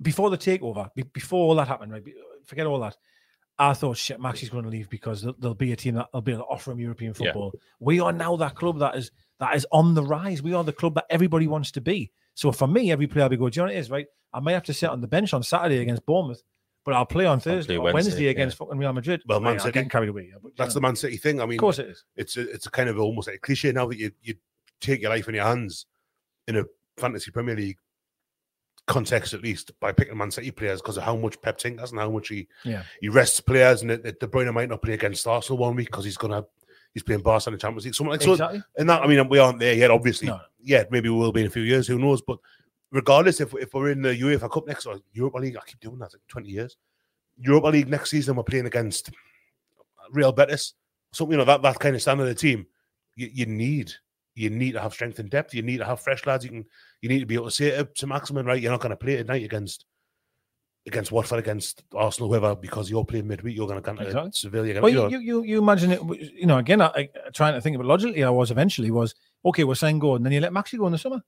[0.01, 2.03] before the takeover, before all that happened, right?
[2.45, 2.97] Forget all that.
[3.57, 6.31] I thought shit, Maxi's going to leave because there'll, be a team that will be
[6.33, 7.31] able to offer him European Yeah.
[7.31, 7.53] football.
[7.79, 10.41] We are now that club that is that is on the rise.
[10.41, 12.11] We are the club that everybody wants to be.
[12.35, 14.07] So for me, every player we go, do you know what it is, right?
[14.33, 16.41] I may have to sit on the bench on Saturday against Bournemouth,
[16.83, 18.29] but I'll play on Thursday, or Wednesday, Wednesday, yeah.
[18.31, 19.21] against fucking Real Madrid.
[19.27, 20.31] Well, Man Right, City- getting carried away.
[20.41, 21.39] but, That's know, the Man City thing.
[21.39, 22.03] I mean, of course it is.
[22.15, 24.35] it's a, it's a kind of almost like a cliche now that you you
[24.81, 25.85] take your life in your hands
[26.47, 26.63] in a
[26.97, 27.77] fantasy Premier League
[28.87, 31.91] context, at least by picking Man City players because of how much Pep Tink has
[31.91, 32.83] and how much he Yeah.
[32.99, 36.03] he rests players, and that De Bruyne might not play against Arsenal one week because
[36.05, 36.43] he's gonna
[36.93, 38.33] he's playing Barca in the Champions League, something like so.
[38.33, 38.63] Exactly.
[38.77, 40.27] And that I mean, we aren't there yet, obviously.
[40.27, 40.39] No.
[40.61, 41.87] Yeah, maybe we will be in a few years.
[41.87, 42.21] Who knows?
[42.21, 42.39] But
[42.91, 45.99] regardless, if if we're in the UEFA Cup next or Europa League, I keep doing
[45.99, 46.05] that.
[46.05, 46.77] It's like twenty years.
[47.37, 49.09] Europa League next season, we're playing against
[50.11, 50.73] Real Betis.
[51.11, 52.67] Something you know that that kind of standard of team.
[53.15, 53.93] You, you need
[54.35, 55.53] you need to have strength and depth.
[55.53, 56.43] You need to have fresh lads.
[56.43, 56.65] You can
[57.01, 58.61] you need to be able to say to, to Maximin, right?
[58.61, 59.85] You're not going to play tonight against
[60.85, 63.55] against Watford, against Arsenal, whoever, because you're playing midweek.
[63.55, 64.31] You're going to come to Exactly.
[64.33, 64.67] Sevilla.
[64.67, 66.01] You're Well, gonna, you, you, you, you imagine it,
[66.33, 69.15] you know, again, I, I, trying to think of it logically, I was eventually was,
[69.45, 71.21] okay, we're saying go, and then you let Maxi go in the summer.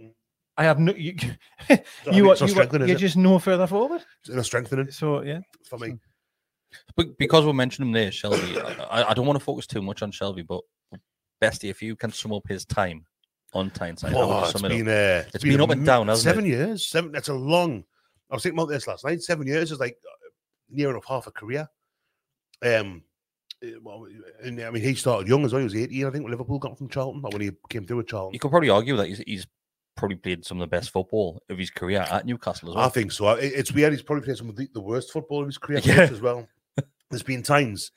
[0.00, 0.12] Mm.
[0.56, 1.16] I have no, you,
[1.68, 4.02] I you, mean, are, you, are, you're just no further forward.
[4.28, 5.40] in a strengthening So, yeah.
[5.68, 5.96] for me.
[6.96, 8.56] But because we're mentioning him there, Shelvey,
[8.90, 10.60] I, I don't want to focus too much on Shelvey, but
[11.40, 13.04] Besty, if you can sum up his time
[13.52, 14.70] on Tyneside, how Oh, it's it up?
[14.70, 16.30] been, uh, It's been up and down, hasn't it?
[16.30, 16.86] seven years.
[16.86, 17.12] Seven.
[17.12, 17.84] That's a long.
[18.32, 19.22] I was thinking about this last night.
[19.22, 20.28] Seven years is like uh,
[20.70, 21.68] near enough half a career.
[22.64, 23.02] Um,
[23.62, 24.06] eh, well,
[24.42, 25.60] and I mean, he started young as well.
[25.60, 27.20] He was eighteen, I think, when Liverpool got him from Charlton.
[27.20, 29.46] But when he came through with Charlton, You could probably argue that he's, he's
[29.96, 32.84] probably played some of the best football of his career at Newcastle as well.
[32.84, 33.28] I think so.
[33.32, 33.92] It- It's weird.
[33.92, 36.00] He's probably played some of the, the worst football of his career Yeah.
[36.10, 36.48] as well.
[37.10, 37.90] There's been times,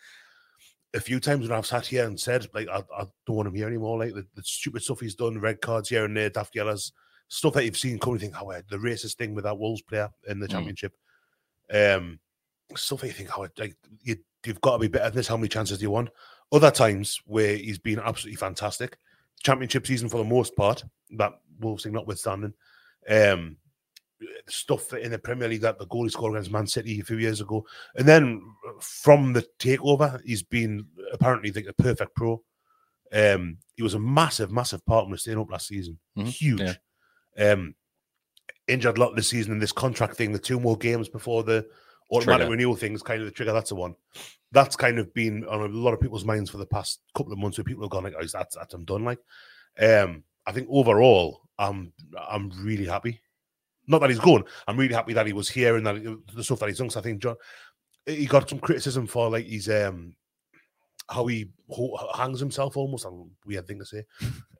[0.93, 3.55] a few times when I've sat here and said, like, I, I don't want him
[3.55, 3.97] here anymore.
[3.99, 6.91] Like the, the stupid stuff he's done, red cards here and there, daft yellows,
[7.27, 7.99] stuff that you've seen.
[7.99, 10.51] Come and think, oh, uh, the racist thing with that Wolves player in the Mm.
[10.51, 10.93] championship.
[11.73, 12.19] Um,
[12.75, 14.15] stuff that you think, oh, like you,
[14.45, 15.27] you've got to be better than this.
[15.27, 16.09] How many chances do you want?
[16.51, 18.97] Other times where he's been absolutely fantastic.
[19.43, 20.83] Championship season for the most part,
[21.17, 22.53] that Wolves thing notwithstanding.
[23.09, 23.57] Um,
[24.47, 27.17] stuff in the Premier League that the goal he scored against Man City a few
[27.17, 27.65] years ago,
[27.95, 28.41] and then
[28.79, 32.41] from the takeover, he's been apparently a perfect pro.
[33.11, 35.99] Um, he was a massive, massive part of us staying up last season.
[36.17, 36.79] Mhm, Huge.
[37.39, 37.75] Um,
[38.67, 40.31] injured a lot this season in this contract thing.
[40.31, 41.67] The two more games before the
[42.11, 42.51] automatic Trigger.
[42.51, 43.53] renewal thing is kind of the trigger.
[43.53, 43.95] That's the one.
[44.51, 47.39] That's kind of been on a lot of people's minds for the past couple of
[47.39, 47.57] months.
[47.57, 49.19] Where people have gone like, "Oh, that's that's I'm done." Like,
[49.79, 51.91] um, I think overall, I'm
[52.29, 53.21] I'm really happy.
[53.87, 54.43] Not that he's gone.
[54.67, 56.87] I'm really happy that he was here and that he- the stuff that he's done.
[56.87, 57.35] 'cause I think John,
[58.05, 60.15] he got some criticism for like he's um
[61.09, 63.05] how he ho- hangs himself almost.
[63.05, 64.03] And weird thing to say,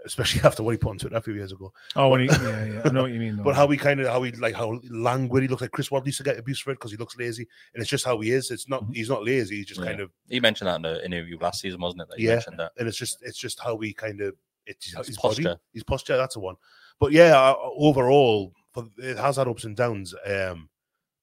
[0.05, 1.71] especially after what he put on Twitter a few years ago.
[1.95, 3.35] Oh, when he, yeah, yeah, I know what you mean.
[3.37, 3.43] Though.
[3.43, 6.07] But how he kind of how he like how languid he looks like Chris Waddle
[6.07, 8.31] used to get abuse for it because he looks lazy, and it's just how he
[8.31, 8.51] is.
[8.51, 9.57] It's not he's not lazy.
[9.57, 9.87] He's just Yeah.
[9.87, 12.09] kind of He mentioned that in an interview last season, wasn't it?
[12.09, 12.35] That he Yeah.
[12.35, 12.71] mentioned that.
[12.77, 14.35] and it's just it's just how he kind of
[14.67, 15.43] it's His his, posture.
[15.43, 15.59] posture.
[15.73, 16.17] His posture.
[16.17, 16.55] That's a one.
[16.99, 20.13] But yeah, uh, overall, for, it has had ups and downs.
[20.25, 20.69] Um,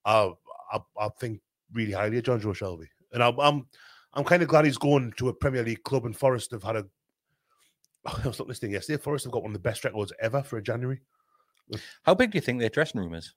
[0.04, 0.30] I,
[0.72, 1.40] I I think
[1.72, 3.66] really highly of Jonjo Shelvey, and I'm I'm,
[4.14, 6.04] I'm kind of glad he's going to a Premier League club.
[6.06, 6.86] And Forest have had a.
[8.06, 9.02] I was not listening yesterday.
[9.02, 11.00] Forest have got one of the best records ever for a January.
[12.02, 13.34] How big do you think their dressing room is?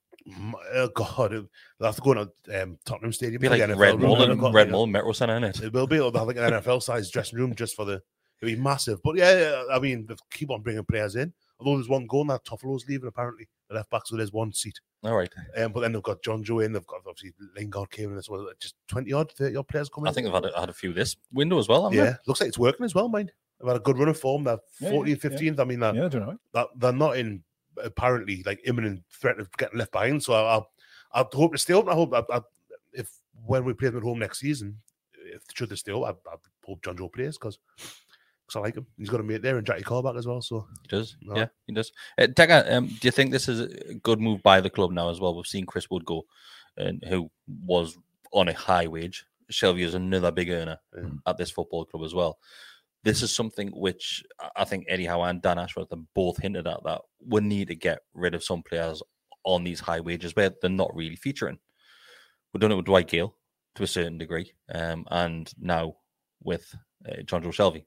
[0.73, 1.47] Oh God, they'll
[1.87, 3.35] have to go to um, Tottenham Stadium.
[3.35, 5.71] It'd be like Red Bull and got, Red a- Bull Metro Centre in it.
[5.71, 5.97] Will be.
[5.97, 8.01] They'll have like an NFL sized dressing room just for the.
[8.41, 9.01] It'll be massive.
[9.03, 11.31] But yeah, yeah, I mean, they keep on bringing players in.
[11.59, 14.79] Although there's one going that Toffolo's leaving apparently, the left back, so there's one seat.
[15.05, 15.31] All right.
[15.57, 16.73] Um, but then they've got Jonjo in.
[16.73, 18.47] They've got obviously Lingard came in as well.
[18.59, 20.07] Just twenty odd, thirty odd players coming.
[20.07, 20.15] I in.
[20.15, 21.83] think they've had a, had a few this window as well.
[21.83, 23.31] haven't Yeah, looks like it's working as well, mind.
[23.59, 24.43] They've had a good run of form.
[24.43, 25.59] They're Yeah, 14th, yeah, 15th.
[25.59, 26.37] I mean, they're, yeah, I don't know.
[26.53, 27.43] that they're not in
[27.83, 30.23] apparently like imminent threat of getting left behind.
[30.23, 31.87] So I, I, I hope to stay up.
[31.87, 32.41] I hope that I,
[32.93, 33.11] if
[33.45, 34.77] when we play them at home next season,
[35.13, 36.35] if should they stay up, I, I
[36.65, 37.59] hope Jonjo plays because
[38.53, 38.85] I like him.
[38.97, 40.41] He's got a mate there and Jackie Colback as well.
[40.41, 41.17] So He does.
[41.21, 41.35] No.
[41.35, 41.91] Yeah, he does.
[42.17, 45.09] Uh, Deka, um, do you think this is a good move by the club now
[45.09, 45.35] as well?
[45.35, 46.25] We've seen Chris Wood go,
[46.77, 47.31] and who
[47.65, 47.97] was
[48.33, 49.25] on a high wage.
[49.51, 51.09] Shelvey is another big earner Yeah.
[51.25, 52.39] at this football club as well.
[53.03, 56.65] This is something which I- I think Eddie Howe and Dan Ashworth have both hinted
[56.67, 59.01] at that we need to get rid of some players
[59.43, 61.59] on these high wages where they're not really featuring.
[62.53, 63.35] We've done it with Dwight Gayle
[63.75, 65.97] to a certain degree, um, and now
[66.41, 66.73] with
[67.07, 67.85] uh, Jonjo Shelvey.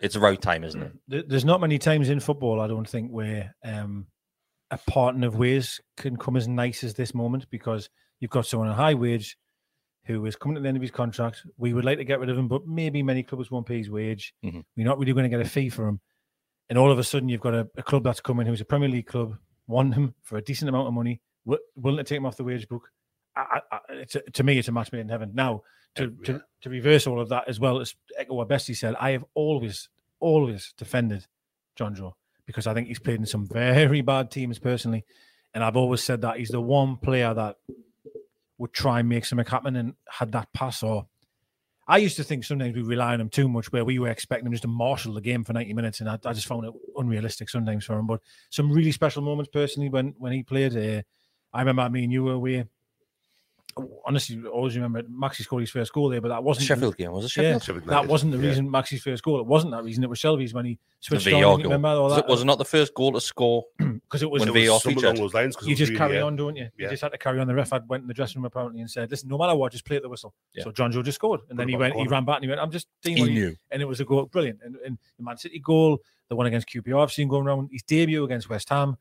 [0.00, 1.28] It's the right time, isn't it?
[1.28, 4.06] There's not many times in football, I don't think, where um,
[4.70, 7.88] a partner of ways can come as nice as this moment because
[8.20, 9.36] you've got someone on high wage
[10.04, 11.42] who is coming to the end of his contract.
[11.56, 13.90] We would like to get rid of him, but maybe many clubs won't pay his
[13.90, 14.32] wage.
[14.44, 14.64] Mhm.
[14.76, 16.00] We're not really going to get a fee for him.
[16.70, 18.88] and all of a sudden you've got a, a club that's coming who's a Premier
[18.90, 19.36] League club,
[19.66, 21.20] want him for a decent amount of money,
[21.76, 22.90] willing to take him off the wage book.
[23.34, 25.30] I, I, I- it's to me, it's a match made in heaven.
[25.34, 25.62] Now,
[25.98, 26.24] to, Yeah.
[26.24, 29.24] to, to reverse all of that as well as echo what Besty said, I have
[29.34, 29.88] always,
[30.20, 31.26] always defended
[31.78, 32.14] Jonjo
[32.46, 35.04] because I think he's played in some very bad teams personally.
[35.54, 37.56] And I've always said that he's the one player that
[38.58, 41.06] would try and make something happen and had that pass or
[41.90, 44.44] I used to think sometimes we rely on him too much, where we were expecting
[44.46, 46.74] him just to marshal the game for 90 minutes, and I, I just found it
[46.96, 48.06] unrealistic sometimes for him.
[48.06, 48.20] But
[48.50, 50.76] some really special moments personally when when he played.
[50.76, 51.00] Uh,
[51.50, 52.66] I remember me and you were away.
[54.06, 57.24] Honestly, always remember Maxi scored his first goal there, but that wasn't Sheffield game was
[57.26, 57.62] it Yeah, Sheffield?
[57.64, 58.48] Sheffield that wasn't the Yeah.
[58.48, 59.40] reason Maxi's first goal.
[59.40, 60.02] It wasn't that reason.
[60.04, 60.78] It was Shelvey's when he The
[61.20, 61.56] switched VAR on.
[61.60, 61.62] goal.
[61.64, 62.20] Remember all that?
[62.20, 63.64] it, was it not the first goal to score?
[63.78, 65.56] because it was when It was VAR along those lines.
[65.56, 66.22] 'cause it you just really, carry yeah.
[66.22, 66.68] on, don't you?
[66.76, 67.46] You just had to carry on.
[67.46, 69.72] The ref had went in the dressing room apparently and said, "Listen, no matter what,
[69.72, 70.64] just play at the whistle." Yeah.
[70.64, 72.60] So Jonjo just scored, and Put then he went, he ran back and he went,
[72.60, 73.56] "I'm just seeing He what he-" knew.
[73.70, 74.60] and it was a goal, brilliant.
[74.64, 75.98] And, and the Man City goal,
[76.28, 78.96] the one against QPR, I've seen going around his debut against West Ham,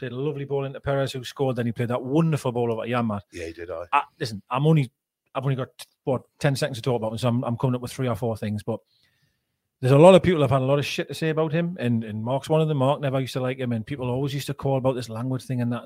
[0.00, 1.56] played a lovely ball into Perez, who scored.
[1.56, 3.20] Then he played that wonderful ball over Yanmat.
[3.32, 3.70] Yeah, he did.
[3.70, 3.84] I.
[3.92, 4.90] I, listen, I'm only,
[5.34, 5.68] I've only got
[6.04, 7.18] what ten seconds to talk about, him.
[7.18, 8.62] so I'm, I'm coming up with three or four things.
[8.62, 8.80] But
[9.80, 11.76] there's a lot of people have had a lot of shit to say about him,
[11.78, 12.78] and and Mark's one of them.
[12.78, 15.44] Mark never used to like him, and people always used to call about this language
[15.44, 15.84] thing and that.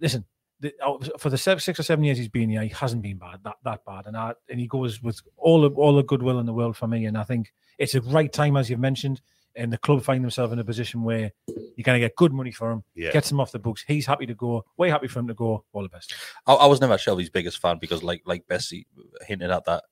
[0.00, 0.24] Listen,
[0.60, 3.40] the, oh, for the six or seven years he's been here, he hasn't been bad
[3.44, 6.46] that that bad, and I, and he goes with all the all the goodwill in
[6.46, 9.20] the world for me, and I think it's a right time as you've mentioned.
[9.56, 12.50] And the club find themselves in a position where you're going to get good money
[12.50, 13.12] for him, Yeah.
[13.12, 13.84] gets him off the books.
[13.86, 14.64] He's happy to go.
[14.76, 15.64] Way happy for him to go.
[15.72, 16.12] All the best.
[16.46, 18.86] I, I was never Shelvey's biggest fan because, like like Besty
[19.26, 19.84] hinted at that,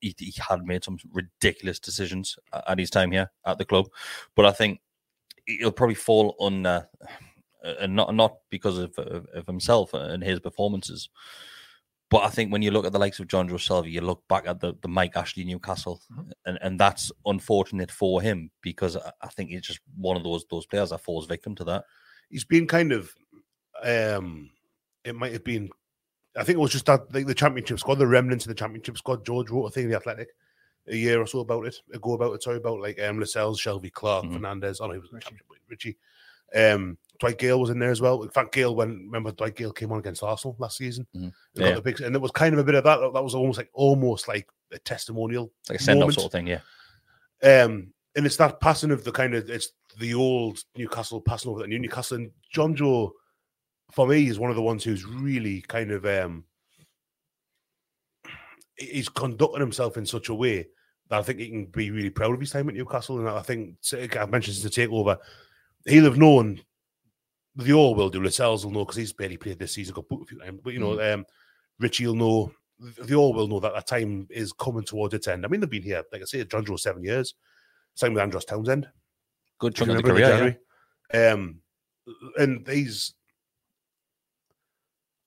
[0.00, 2.36] he, he had made some ridiculous decisions
[2.68, 3.86] at his time here at the club.
[4.36, 4.80] But I think
[5.46, 6.84] he'll probably fall on, uh,
[7.80, 11.08] and not not because of, of, of himself and his performances.
[12.12, 14.60] But I think when you look at the likes of Jonjo you look back at
[14.60, 16.02] the, the Mike Ashley Newcastle,
[16.44, 20.44] and, and that's unfortunate for him because I, I think he's just one of those
[20.50, 21.84] those players that falls victim to that.
[22.28, 23.14] He's been kind of.
[23.82, 24.50] um
[25.04, 25.70] It might have been.
[26.36, 28.98] I think it was just that like the championship squad, the remnants of the championship
[28.98, 29.24] squad.
[29.24, 30.28] George wrote a thing in the Athletic
[30.88, 32.42] a year or so about it, ago about it.
[32.42, 34.34] Sorry about like um Lascelles, Shelvey, Clark, Mhm.
[34.34, 34.80] Fernandez.
[34.82, 35.24] Oh no, he was in the Ritchie.
[35.30, 35.46] championship.
[35.48, 35.96] with Ritchie.
[36.54, 38.24] Um, Dwight Gayle was in there as well.
[38.24, 41.06] In fact, Gayle when remember Dwight Gayle came on against Arsenal last season.
[41.14, 41.22] Mhm.
[41.22, 41.78] And, Yeah.
[41.78, 42.96] big, and it was kind of a bit of that.
[43.14, 46.48] That was almost like almost like a testimonial like a send off sort of thing,
[46.48, 46.62] yeah.
[47.44, 49.70] Um, and it's that passing of the kind of it's
[50.00, 52.16] the old Newcastle passing over the new Newcastle.
[52.16, 53.12] And Jonjo,
[53.92, 56.44] for me, is one of the ones who's really kind of um
[58.74, 60.66] he's conducting himself in such a way
[61.08, 63.20] that I think he can be really proud of his time at Newcastle.
[63.20, 65.18] And I think I've mentioned since the takeover,
[65.86, 66.60] he'll have known
[67.56, 68.22] the all will do.
[68.22, 70.60] Lascelles will know because he's barely played this season, got booked a few times.
[70.62, 71.26] But you know, um,
[71.78, 72.52] Ritchie will know.
[72.78, 75.44] The all will know that that time is coming towards its end.
[75.44, 77.34] I mean, they've been here, like I say, Jonjo seven years.
[77.94, 78.88] Same with Andros Townsend.
[79.58, 80.58] Good chunk of the remember in career.
[81.14, 81.32] yeah.
[81.32, 81.60] Um,
[82.36, 83.14] and these,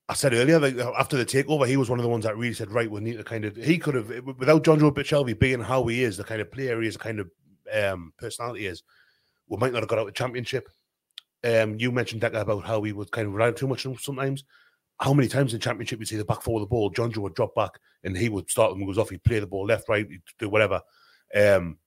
[0.09, 2.53] I said earlier, like after the takeover, he was one of the ones that really
[2.53, 5.61] said, "Right, we need to kind of." He could have, without John Joe Shelby being
[5.61, 7.29] how he is, the kind of player he is, the kind of
[7.73, 8.83] um, personality he is,
[9.47, 10.67] we might not have got out the championship.
[11.45, 14.43] Um, you mentioned that about how he would kind of rely too much on sometimes.
[14.99, 17.35] How many times in championship you see the back four of the ball, Jonjo would
[17.35, 17.71] drop back
[18.03, 19.09] and he would start and goes off.
[19.09, 20.81] He'd play the ball left, right, he'd do whatever.
[21.35, 21.77] Um,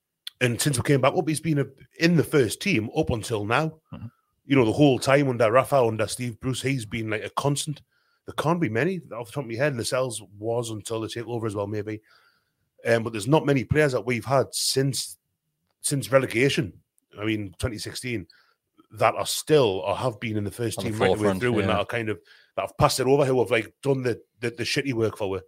[0.41, 1.67] and since we came back up, he's been a,
[1.99, 3.81] in the first team up until now.
[3.93, 4.11] Mhm.
[4.45, 7.83] You know, the whole time under Rafa, under Steve Bruce, he's been like a constant.
[8.27, 9.77] There can't be many off the top of my head.
[9.77, 12.01] Lascelles was until the takeover as well, maybe.
[12.87, 15.17] Um, but there's not many players that we've had since
[15.81, 16.73] since relegation.
[17.19, 18.27] I mean, 2016,
[18.93, 21.19] that are still or have been in the first On the team right the way
[21.19, 21.67] forefront, through, and yeah.
[21.75, 22.19] that are kind of
[22.57, 25.29] that have passed it over, who have like done the the, the shitty work for
[25.31, 25.41] we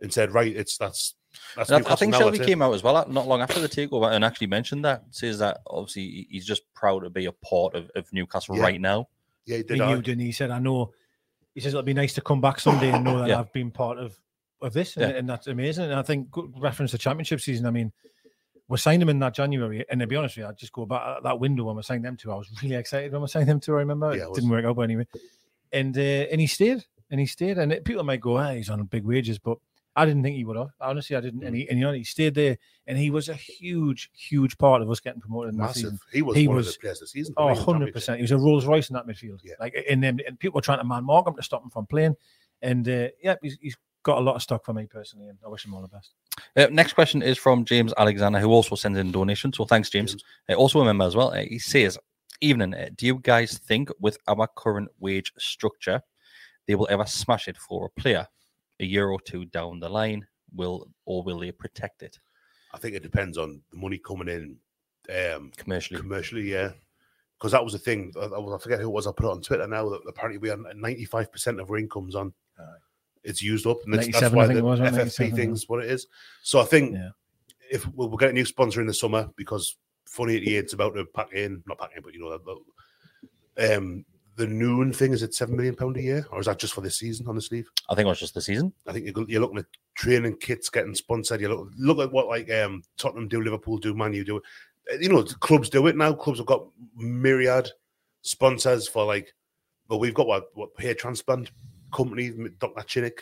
[0.00, 1.14] and said, right, it's that's
[1.54, 1.70] that's.
[1.70, 4.24] I, I think Shelvey came out as well uh, not long after the takeover and
[4.24, 5.04] actually mentioned that.
[5.10, 8.62] Says that obviously he's just proud to be a part of, of Newcastle Yeah.
[8.62, 9.08] right now.
[9.46, 9.80] Yeah, he He did.
[9.80, 10.26] I- knew, didn't he?
[10.26, 10.92] He said, "I know."
[11.54, 13.40] He says it'll be nice to come back someday and know that Yeah.
[13.40, 14.18] I've been part of
[14.62, 15.18] of this, and, Yeah.
[15.18, 15.84] and that's amazing.
[15.84, 17.66] And I think good reference to championship season.
[17.66, 17.92] I mean,
[18.70, 20.86] we signed him in that January, and to be honest with you, I just go
[20.86, 22.32] back at that window when we signed them two.
[22.32, 23.74] I was really excited when we signed them two.
[23.74, 25.06] I remember Yeah, it it didn't work out, but anyway,
[25.72, 27.58] and uh, and he stayed, and he stayed.
[27.58, 29.58] And it, people might go, "Ah, he's on big wages," but
[29.96, 30.68] I didn't think he would have.
[30.80, 31.42] Honestly, I didn't.
[31.42, 32.56] And he, and you know, he stayed there,
[32.86, 35.94] and he was a huge, huge part of us getting promoted in that season.
[35.94, 36.06] massive.
[36.12, 37.34] He was He one was- of the players this season.
[37.36, 37.94] Oh, for me in the 100 championship.
[37.94, 38.16] percent.
[38.18, 39.40] He was a Rolls Royce in that midfield.
[39.42, 39.54] Yeah.
[39.58, 41.86] Like and then and people were trying to man mark him to stop him from
[41.86, 42.14] playing.
[42.62, 45.48] And uh, yeah, he's, he's got a lot of stock for me personally, and I
[45.48, 46.14] wish him all the best.
[46.56, 49.56] Uh, next question is from James Alexander, who also sends in donations.
[49.56, 50.12] So thanks, James.
[50.12, 50.24] James.
[50.48, 51.30] Uh, also a member as well.
[51.30, 51.98] Uh, he says,
[52.40, 52.74] "Evening.
[52.74, 56.00] Uh, do you guys think with our current wage structure,
[56.66, 58.26] they will ever smash it for a player
[58.80, 60.26] a year or two down the line?
[60.54, 62.18] Will or will they protect it?
[62.72, 64.56] I think it depends on the money coming in
[65.34, 66.00] um, commercially.
[66.00, 66.70] commercially, yeah.
[67.38, 68.12] Because that was the thing.
[68.20, 69.06] I, I forget who it was.
[69.06, 71.78] I put it on Twitter now that apparently we are ninety five percent of our
[71.78, 72.32] incomes on.
[73.22, 74.96] It's used up, and it's, that's why the was, wasn't?
[74.96, 76.06] FFP 97, thing's what it is.
[76.42, 77.10] So I think Yeah.
[77.70, 81.04] if we'll, we'll get a new sponsor in the summer because Fun 88's about to
[81.04, 82.38] pack in, not pack in, but you know,
[83.56, 84.04] the, um,
[84.36, 86.80] the noon thing is it seven million pound a year, or is that just for
[86.80, 87.68] this season on the sleeve?
[87.90, 88.72] I think it was just the season.
[88.86, 91.42] I think you're, you're looking at training kits getting sponsored.
[91.42, 94.36] You look look at what like um, Tottenham do, Liverpool do, Man U do.
[94.90, 96.14] Uh, You know, clubs do it now.
[96.14, 96.64] Clubs have got
[96.96, 97.68] myriad
[98.22, 99.34] sponsors for like.
[99.88, 101.50] Well, we've got what what hair transplant
[101.92, 102.82] company, Dr.
[102.82, 103.18] Cinik,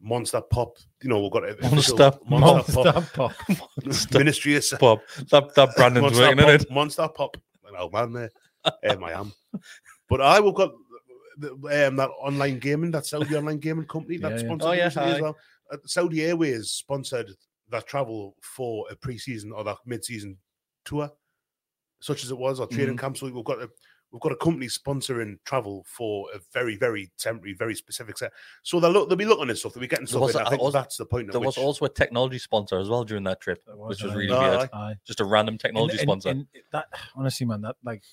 [0.00, 0.76] Monster Pop.
[1.02, 3.32] You know, we've got a official Monster- Monster, Pop, Pop.
[4.12, 5.00] Ministry of Bob,
[5.30, 6.70] that, that Brandon's Monster working Pop, on it.
[6.70, 7.36] Monster Pop.
[7.66, 8.30] An old man there.
[8.90, 9.32] um, I am.
[10.08, 14.36] But I will got um, that online gaming, that Saudi online gaming company that Yeah,
[14.38, 14.44] yeah.
[14.44, 15.36] sponsored Oh, yeah, as well.
[15.72, 17.30] Uh, Saudi Airways sponsored
[17.70, 20.36] that travel for a pre-season or that mid-season
[20.84, 21.10] tour,
[22.00, 22.76] such as it was, or Mm-hmm.
[22.76, 23.16] training camp.
[23.16, 23.68] So we've got a
[24.14, 28.32] we've got a company sponsoring travel for a very, very temporary, very specific set.
[28.62, 29.74] So they'll look, they'll be looking at stuff.
[29.74, 30.20] They'll be getting There stuff.
[30.22, 30.40] was in.
[30.42, 31.32] a- I think also- that's the point.
[31.32, 34.12] There was which, also a technology sponsor as well during that trip, was, which was
[34.12, 34.14] aye.
[34.14, 34.70] really Oh, weird.
[34.72, 34.78] aye.
[34.90, 34.94] Aye.
[35.04, 36.28] Just a random technology And- and- sponsor.
[36.28, 36.86] and that
[37.16, 38.04] honestly, man, that like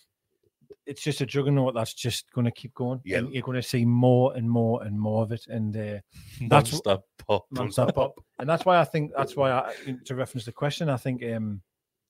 [0.87, 2.99] it's just a juggernaut that's just going to keep going.
[3.05, 3.19] Yeah.
[3.19, 5.99] and you're going to see more and more and more of it, and uh,
[6.49, 7.45] that's Monster pop.
[7.51, 8.25] non-stop Non-stop pop.
[8.39, 9.71] And that's why I think that's why I,
[10.05, 11.61] to reference the question, I think um,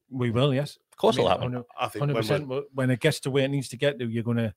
[0.09, 0.53] we will.
[0.53, 1.63] Yes, Of course, it'll happen.
[1.79, 2.69] I think Hundred when we're- percent.
[2.75, 4.53] When it gets to where it needs to get to, you're gonna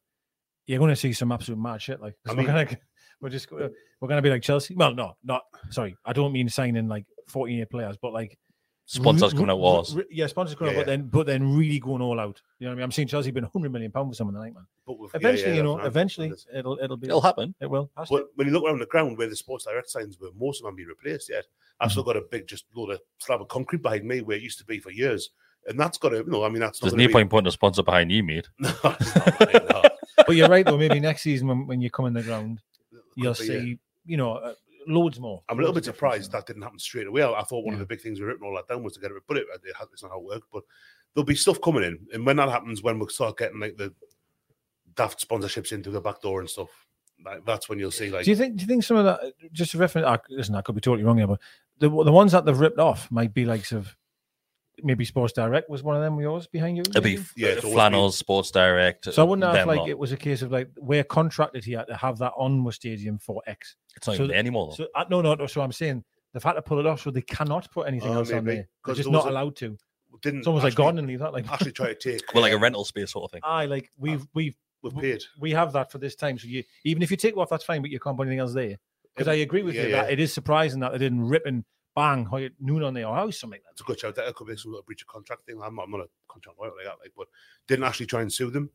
[0.67, 2.01] you're gonna see some absolute mad shit.
[2.03, 2.79] Like 'cause I we're mean- gonna
[3.23, 3.71] we're just gonna-
[4.01, 4.75] we're gonna be like Chelsea.
[4.75, 5.97] Well, no, not sorry.
[6.05, 8.39] I don't mean signing like 14 year players, but like
[8.87, 9.97] Sponsors re- coming out re- wars.
[9.97, 12.43] re- yeah, sponsors coming Yeah, out, but then but then really going all out.
[12.59, 12.85] You know what I mean?
[12.85, 14.67] I'm seeing Chelsea being 100 million pound for something like man.
[14.87, 17.55] but with- Eventually, yeah, you know, eventually that's- it'll it'll be It'll happen.
[17.63, 17.91] It will.
[17.97, 18.27] Has to.
[18.35, 20.77] When you look around the ground where the Sports Direct signs were, most of them
[20.77, 21.47] been replaced yet.
[21.81, 21.93] I've Mm-hmm.
[21.93, 24.59] still got a big, just load of slab of concrete behind me where it used
[24.59, 25.31] to be for years,
[25.67, 27.51] and that's got to, you know, I mean, that's There's no be- point putting a
[27.53, 28.49] sponsor behind you, mate.
[28.59, 29.17] No, it's
[29.71, 29.83] no.
[30.27, 30.79] But you're right though.
[30.79, 32.61] Maybe next season when, when you come in the ground,
[33.15, 33.61] you'll Could be, yeah.
[33.61, 34.55] see you know uh,
[34.87, 35.43] loads more.
[35.49, 37.23] I'm a little bit surprised that didn't happen straight away.
[37.23, 39.01] I, I thought one of the big things we ripping all that down was to
[39.01, 40.47] get it, but it, it has, it's not how it worked.
[40.53, 40.63] But
[41.15, 43.93] there'll be stuff coming in, and when that happens, when we start getting like the
[44.95, 46.69] daft sponsorships into the back door and stuff,
[47.25, 48.57] like, that's when you'll see like Do you think?
[48.57, 49.21] Do you think some of that?
[49.53, 51.41] Just to reference, I, listen, I could be totally wrong here, but
[51.79, 53.97] the the ones that they've ripped off might be like sort of
[54.83, 56.19] maybe Sports Direct was one of them.
[56.21, 56.83] Yours behind you.
[56.83, 57.27] It'll be maybe?
[57.37, 59.13] Yeah, it's always flannels, Sports Direct.
[59.13, 59.89] So I wouldn't have like lot.
[59.89, 63.19] it was a case of like we're contracted here to have that on the stadium
[63.19, 63.77] for X.
[63.97, 64.69] It's not so even there anymore.
[64.71, 64.85] Though.
[64.85, 65.47] So uh, no, no, no.
[65.47, 68.15] So I'm saying they've had to pull it off, so they cannot put anything Oh,
[68.15, 68.55] else on there.
[68.55, 69.77] They're 'Cause just not a- allowed to.
[70.23, 72.53] didn't It's almost like gone and leave that like actually try to take well, like
[72.53, 73.41] a rental space sort of thing.
[73.45, 75.23] aye, like we've we've we've paid.
[75.41, 76.39] we have that for this time.
[76.39, 78.55] So you even if you take off, that's fine, but you can't put anything else
[78.55, 78.77] there.
[79.15, 81.65] Because I agree with Yeah, you that it is surprising that they didn't rip and
[81.95, 84.15] bang how you- noon on there or how something like It's a good shout.
[84.17, 85.61] That could be some sort of breach of contract thing.
[85.63, 87.29] I'm not, I'm not a contract lawyer like that, like, but
[87.69, 88.71] didn't actually try and sue them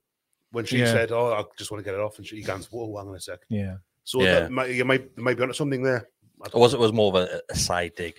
[0.51, 0.85] when she Yeah.
[0.91, 3.15] said, "Oh, I just want to get it off," and she goes, "Whoa, hang on
[3.15, 3.77] a sec." Yeah.
[4.03, 4.39] So Yeah.
[4.41, 6.09] that might, you might you might be onto something there.
[6.41, 6.79] I It was know.
[6.79, 8.15] it was more of a, a side dig,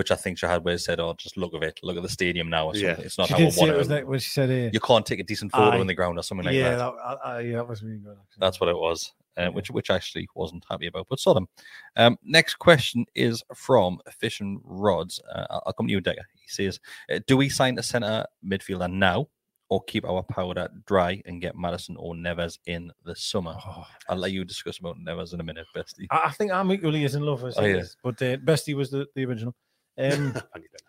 [0.00, 2.02] which I think she had where it said, "Oh, just look at it, look at
[2.02, 2.96] the stadium now." Or Yeah.
[2.98, 3.92] It's not She how we did want it was it.
[3.92, 4.70] like what she said here.
[4.72, 5.80] You can't take a decent photo Aye.
[5.82, 6.78] in the ground or something like yeah, that.
[6.78, 8.16] that, I, I, yeah, that was really good.
[8.18, 8.40] Actually.
[8.40, 11.48] That's what it was, uh, which which I actually wasn't happy about, but saw them.
[11.96, 15.20] Um, next question is from Fish and Rods.
[15.30, 16.24] Uh, I'll- I'll come to you, Deka.
[16.44, 16.80] He says,
[17.12, 19.28] uh, "Do we sign a centre midfielder now,
[19.68, 24.16] or keep our powder dry and get Maddison or Neves in the summer?" Oh, I'll
[24.24, 26.06] let you discuss about Neves in a minute, Besty.
[26.10, 27.76] I, I think I'm equally as in love as Oh, he yeah.
[27.78, 29.54] is, but uh, Besty was the, the original.
[30.00, 30.80] Um, Thank you, Ben.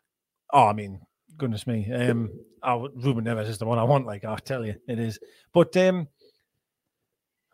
[0.54, 1.00] oh, I mean,
[1.38, 2.32] goodness me, um,
[2.64, 4.06] I, would- Ruben Neves is the one I want.
[4.06, 5.20] Like I tell you, it is.
[5.54, 6.08] But um,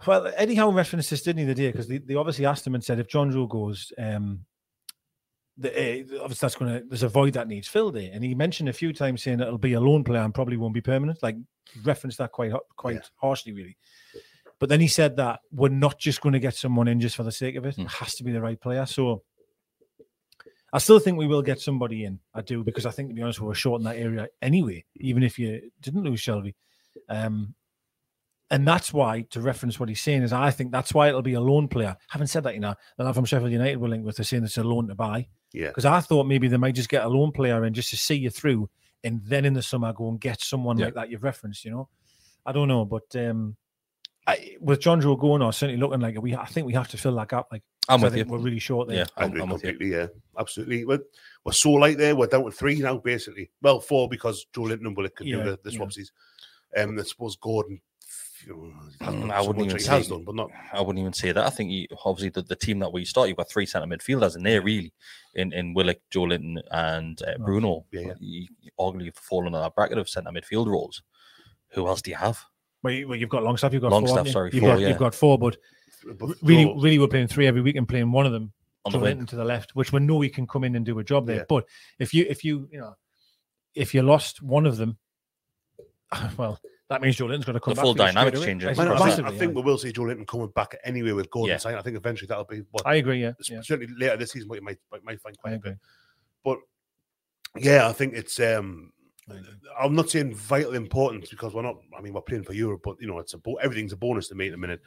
[0.06, 2.76] well, Eddie Howe referenced this didn't he the day because they, they obviously asked him
[2.76, 4.46] and said if Jonjo goes, um,
[5.58, 8.36] the, uh, obviously that's going to there's a void that needs filled there, and he
[8.36, 11.22] mentioned a few times saying it'll be a loan player and probably won't be permanent.
[11.24, 11.36] Like
[11.84, 13.02] referenced that quite quite Yeah.
[13.16, 13.78] harshly, really.
[14.60, 17.24] But then he said that we're not just going to get someone in just for
[17.24, 17.76] the sake of it.
[17.76, 17.82] Hmm.
[17.82, 18.86] It has to be the right player.
[18.86, 19.24] So
[20.74, 22.20] I still think we will get somebody in.
[22.34, 24.84] I do because I think to be honest, we were short in that area anyway.
[24.98, 26.56] Even if you didn't lose Shelvey,
[27.10, 27.54] um,
[28.50, 31.34] and that's why to reference what he's saying is I think that's why it'll be
[31.34, 31.96] a loan player.
[32.10, 34.44] Having said that, you know, the lad from Sheffield United will link with they're saying
[34.44, 37.10] it's a loan to buy Yeah, because I thought maybe they might just get a
[37.10, 38.70] loan player in just to see you through,
[39.04, 40.86] and then in the summer go and get someone Yeah.
[40.86, 41.66] like that you've referenced.
[41.66, 41.90] You know,
[42.46, 43.56] I don't know, but um,
[44.26, 46.98] I, with Jonjo going or certainly looking like it, we I think we have to
[46.98, 47.48] fill that gap.
[47.52, 48.24] Like I'm 'cause I with you.
[48.24, 48.98] think We're really short there.
[48.98, 49.70] Yeah, I I'm, agree I'm with you.
[49.72, 49.98] completely.
[49.98, 50.08] Yeah,
[50.38, 50.86] absolutely.
[50.86, 51.00] We're,
[51.46, 52.16] we're so light there.
[52.16, 53.52] We're down to three now, basically.
[53.62, 55.80] Well, four because Joelinton and Willock could Yeah, do the, the yeah.
[55.80, 56.12] swapsies.
[56.78, 57.82] Um, I suppose Gordon
[58.46, 60.50] you know, he hasn't done I wouldn't even say has done, but not.
[60.74, 61.46] I wouldn't even say that.
[61.46, 64.36] I think you, obviously the, the team that we start, you've got three centre midfielders
[64.36, 64.94] in there, really,
[65.36, 67.86] in in Willock, Joelinton, and uh, Bruno.
[67.92, 68.14] Yeah, yeah.
[68.20, 71.02] You, you arguably fall under that bracket of centre midfield roles.
[71.72, 72.40] Who else do you have?
[72.84, 74.34] Well, you, well, you've got Longstaff, you've got Longstaff, four, haven't you?
[74.34, 74.88] sorry, you've four, got, yeah.
[74.90, 75.58] you've got four, but but
[76.42, 78.52] really, no, really, we're playing three every week and playing one of them
[78.86, 79.26] On to the wing.
[79.26, 81.38] To the left, which we know he can come in and do a job there.
[81.38, 81.44] Yeah.
[81.50, 81.66] But
[82.00, 82.96] if you, if you, you know,
[83.76, 84.98] if you lost one of them,
[86.38, 88.46] well, that means Joelinton's going to come The back full for you straight dynamics away.
[88.48, 89.34] changes Yes, Man, I, across think- that.
[89.36, 91.58] I think we will see Joelinton coming back anyway with Gordon Yeah.
[91.58, 91.76] sign.
[91.76, 93.22] I think eventually that'll be what I agree.
[93.22, 93.62] Yeah, yeah.
[93.62, 95.78] certainly later this season what you might might, might find quite a bit.
[96.46, 96.60] But
[97.58, 98.94] yeah, I think it's um
[99.78, 102.96] I'm not saying vital importance because we're not I mean we're playing for Europe, but
[103.02, 104.80] you know it's a bo- everything's a bonus to me at the minute.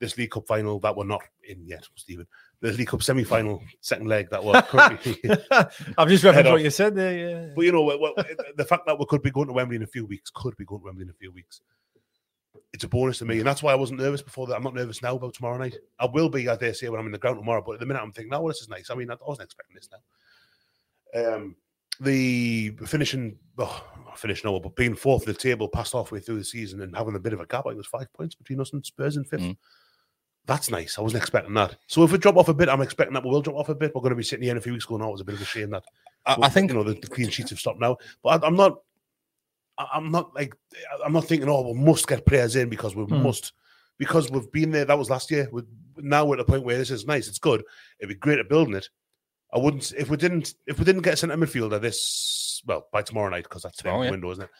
[0.00, 2.26] This League Cup final that we're not in yet, Stephen.
[2.60, 5.18] The League Cup semi final, second leg that we're currently
[5.98, 6.52] I've just Head referenced off.
[6.52, 7.18] what you said there.
[7.18, 7.52] Yeah.
[7.54, 8.14] But you know, well, well,
[8.56, 10.64] the fact that we could be going to Wembley in a few weeks, could be
[10.64, 11.60] going to Wembley in a few weeks.
[12.72, 14.56] It's a bonus to me, and that's why I wasn't nervous before that.
[14.56, 15.76] I'm not nervous now about tomorrow night.
[15.98, 17.62] I will be, I dare say, when I'm in the ground tomorrow.
[17.64, 18.90] But at the minute, I'm thinking, no, this is nice.
[18.90, 19.88] I mean, I wasn't expecting this
[21.14, 21.34] now.
[21.34, 21.56] Um,
[22.00, 26.38] the finishing, oh, not finishing over, but being fourth of the table, past halfway through
[26.38, 27.60] the season, and having a bit of a gap.
[27.60, 29.40] I think it was five points between us and Spurs in fifth.
[29.40, 29.56] Mm.
[30.48, 30.98] That's nice.
[30.98, 31.76] I wasn't expecting that.
[31.86, 33.74] So if we drop off a bit, I'm expecting that we will drop off a
[33.74, 33.92] bit.
[33.94, 35.24] We're going to be sitting here in a few weeks going, oh, it was a
[35.24, 35.84] bit of a shame that
[36.26, 37.98] I, well, I think you know the, the clean sheets have stopped now.
[38.24, 38.78] But I, I'm not.
[39.76, 40.54] I- I'm not like
[41.04, 41.48] I'm not thinking.
[41.48, 43.22] Oh, we must get players in because we Hmm.
[43.22, 43.52] must
[43.98, 44.84] because we've been there.
[44.86, 45.48] That was last year.
[45.52, 45.62] We're,
[45.98, 47.28] now we're at a point where this is nice.
[47.28, 47.62] It's good.
[48.00, 48.88] It'd be great at building it.
[49.52, 53.02] I wouldn't if we didn't if we didn't get a centre midfielder this well by
[53.02, 54.10] tomorrow night because that's the Tomorrow, yeah.
[54.12, 54.50] window, isn't it?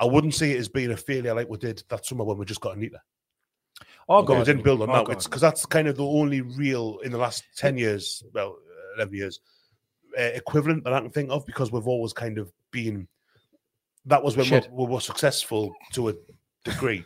[0.00, 2.44] I wouldn't see it as being a failure like we did that summer when we
[2.44, 3.00] just got Anita.
[4.08, 4.46] Oh, we God.
[4.46, 5.06] didn't build on Oh, that.
[5.06, 5.12] God.
[5.16, 8.56] It's because that's kind of the only real in the last ten years, well,
[8.96, 9.40] eleven years,
[10.18, 11.44] uh, equivalent that I can think of.
[11.46, 13.06] Because we've always kind of been.
[14.06, 16.14] That was when we, we were successful to a
[16.64, 17.04] degree.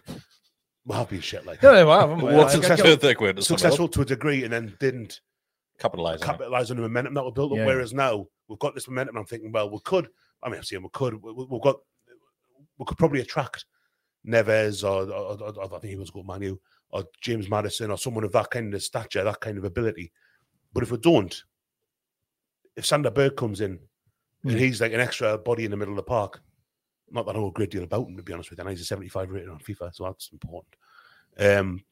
[0.84, 2.22] We have been shit like No, no, I haven't.
[2.22, 5.20] Well, I- I- successful- we're successful to a degree, and then didn't
[5.78, 6.20] capitalize.
[6.22, 7.58] capitalize on the momentum that we built up.
[7.58, 7.66] Yeah.
[7.66, 9.16] Whereas now we've got this momentum.
[9.16, 10.08] I'm thinking, well, we could.
[10.42, 11.20] I mean, I'm saying we could.
[11.22, 11.76] We, we- we've got.
[12.78, 13.64] We could probably attract
[14.26, 16.56] Neves or, or, or- or I think he was called Manu
[16.92, 20.12] or James Maddison or someone of that kind of stature, that kind of ability.
[20.72, 21.34] But if we don't,
[22.76, 23.78] if Sander Berge comes in
[24.44, 24.58] and Mm.
[24.58, 26.42] he's like an extra body in the middle of the park,
[27.10, 28.62] not that I know a great deal about him to be honest with you.
[28.62, 30.74] And he's a 75 rated on FIFA, so that's important.
[31.38, 31.84] Um,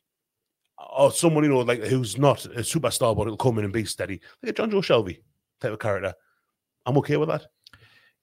[0.97, 3.85] or someone you know like who's not a superstar, but it'll come in and be
[3.85, 5.21] steady, like a Jonjo Shelvey
[5.61, 6.15] type of character.
[6.87, 7.47] I'm okay with that.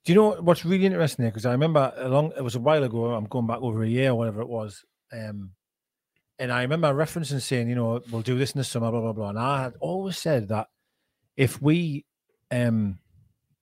[0.04, 1.30] Do you know what's really interesting there?
[1.30, 3.14] Because I remember a long, it was a while ago.
[3.14, 4.84] I'm going back over a year or whatever it was.
[5.12, 5.52] Um,
[6.38, 9.12] and I remember referencing saying, you know, we'll do this in the summer, blah blah
[9.12, 9.28] blah.
[9.30, 10.68] And I had always said that
[11.36, 12.04] if we
[12.50, 12.98] um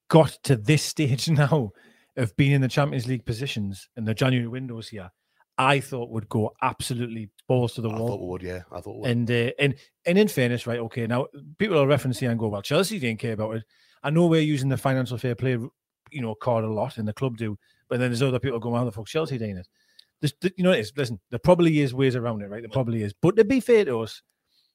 [0.09, 1.71] got to this stage now
[2.15, 5.11] of being in the Champions League positions in the January windows here,
[5.57, 8.07] I thought would go absolutely balls to the I wall.
[8.09, 8.61] thought would, yeah.
[8.71, 9.09] I thought would.
[9.09, 9.75] And uh, and
[10.05, 10.79] and in fairness, right?
[10.79, 13.63] Okay, now people are referencing and go, well, Chelsea didn't care about it.
[14.03, 15.57] I know we're using the financial fair play,
[16.11, 17.57] you know, card a lot, and the club do.
[17.89, 19.67] But then there's other people going, how the fuck Chelsea doing it?
[20.21, 20.93] There's, you know, it is.
[20.95, 22.61] Listen, there probably is ways around it, right?
[22.61, 23.13] There probably is.
[23.21, 24.21] But to be fair to us,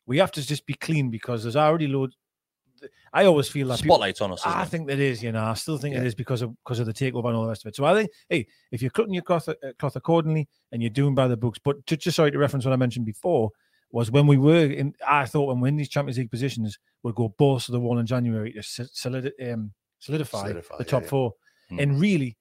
[0.07, 2.17] we have to just be clean because there's already loads.
[3.13, 4.43] I always feel that people- Spotlight's on us.
[4.45, 4.69] I it?
[4.69, 6.05] think that is, you know, I still think it Yeah.
[6.07, 7.77] is because of because of the takeover and all the rest of it.
[7.77, 11.15] So I think, hey, if you're cutting your cloth, uh, cloth accordingly and you're doing
[11.15, 13.51] by the books, but to, just sorry to reference what I mentioned before
[13.93, 14.95] was when we were in.
[15.07, 17.99] I thought when we're in these Champions League positions, we'll go balls to the wall
[17.99, 21.09] in January to solid, um, solidify, Solidify, the top yeah.
[21.09, 21.35] four.
[21.69, 21.79] Hmm.
[21.79, 22.37] And really,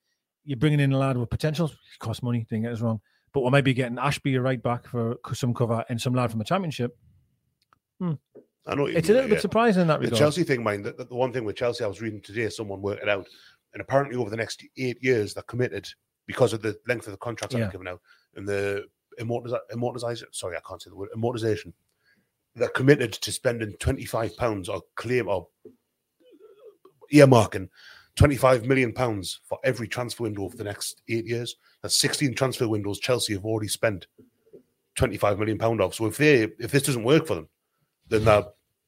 [0.46, 1.68] you're bringing in a lad with potential.
[1.68, 2.46] It costs money.
[2.50, 3.00] Don't get us wrong,
[3.34, 6.32] but we might be getting Ashby a right back for some cover and some lad
[6.32, 6.98] from a championship.
[8.00, 8.14] Hmm.
[8.66, 10.20] I know It's a mean, little bit surprising in that The regard.
[10.20, 13.02] Chelsea thing, mind, the, the one thing with Chelsea, I was reading today, someone worked
[13.02, 13.28] it out.
[13.74, 15.88] And apparently, over the next eight years, they're committed
[16.28, 17.68] because of the length of the contracts Yeah.
[17.68, 18.02] are given out
[18.36, 18.86] and the
[19.18, 20.28] immortalization.
[20.32, 21.74] Sorry, I can't say the word immortalization.
[22.56, 25.70] They're committed to spending £25 or claim or uh,
[27.14, 27.70] earmarking
[28.16, 31.55] 25 million pounds for every transfer window for the next eight years.
[31.82, 34.07] That's 16 transfer windows Chelsea have already spent
[34.95, 35.95] 25 million pound off.
[35.95, 37.49] So if they if this doesn't work for them,
[38.09, 38.43] then they're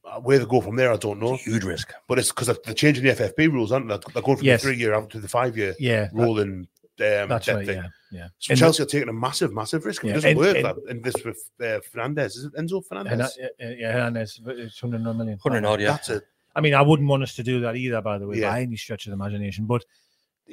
[0.05, 1.35] uh, where they go from there, I don't know.
[1.37, 1.93] Huge risk.
[2.09, 3.97] But it's because they're changing the FFP rules, aren't they?
[4.13, 4.61] They're going from Yes.
[4.61, 6.67] the three year out to the five year yeah, that- rolling.
[6.99, 7.65] Um, that's debt right.
[7.65, 7.77] thing.
[7.77, 8.27] Yeah, yeah.
[8.37, 10.03] So And Chelsea are taking a massive, massive risk.
[10.03, 12.53] If Yeah, it doesn't and- work, and- that and this with uh, Fernandez, is it
[12.53, 13.35] Enzo Fernandez?
[13.35, 15.39] Hernan- uh, yeah, Hernandez, it's 100 million.
[15.41, 15.87] 100 odd, yeah.
[15.87, 16.21] That's a
[16.55, 18.51] I mean, I wouldn't want us to do that either, by the way, Yeah.
[18.51, 19.65] by any stretch of the imagination.
[19.65, 19.83] But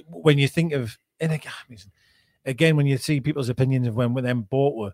[0.08, 1.76] when you think of, and again, I
[2.46, 4.92] again, when you see people's opinions of when them bought were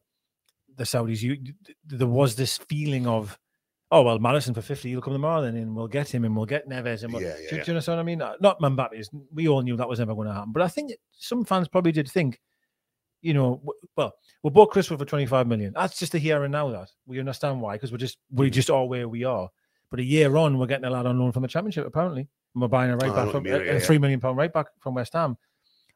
[0.74, 1.38] the Saudis, you
[1.86, 3.38] there was this feeling of,
[3.90, 6.44] oh well, Maddison for fifty, he'll come tomorrow, then and we'll get him, and we'll
[6.46, 8.18] get Neves, and we'll, Yeah, yeah, do, do you understand what I mean?
[8.18, 9.04] Not Mbappe.
[9.32, 11.92] We all knew that was never going to happen, but I think some fans probably
[11.92, 12.40] did think,
[13.22, 13.62] you know,
[13.96, 15.72] well, we bought Chris Wood for 25 million.
[15.74, 16.68] That's just a here and now.
[16.70, 18.38] That we understand why because we're just Mm.
[18.40, 19.48] we just are where we are.
[19.90, 22.62] But a year on, we're getting a lad on loan from the Championship apparently, and
[22.62, 24.94] we're buying a right Oh, back from a, a three million pound right back from
[24.94, 25.36] West Ham.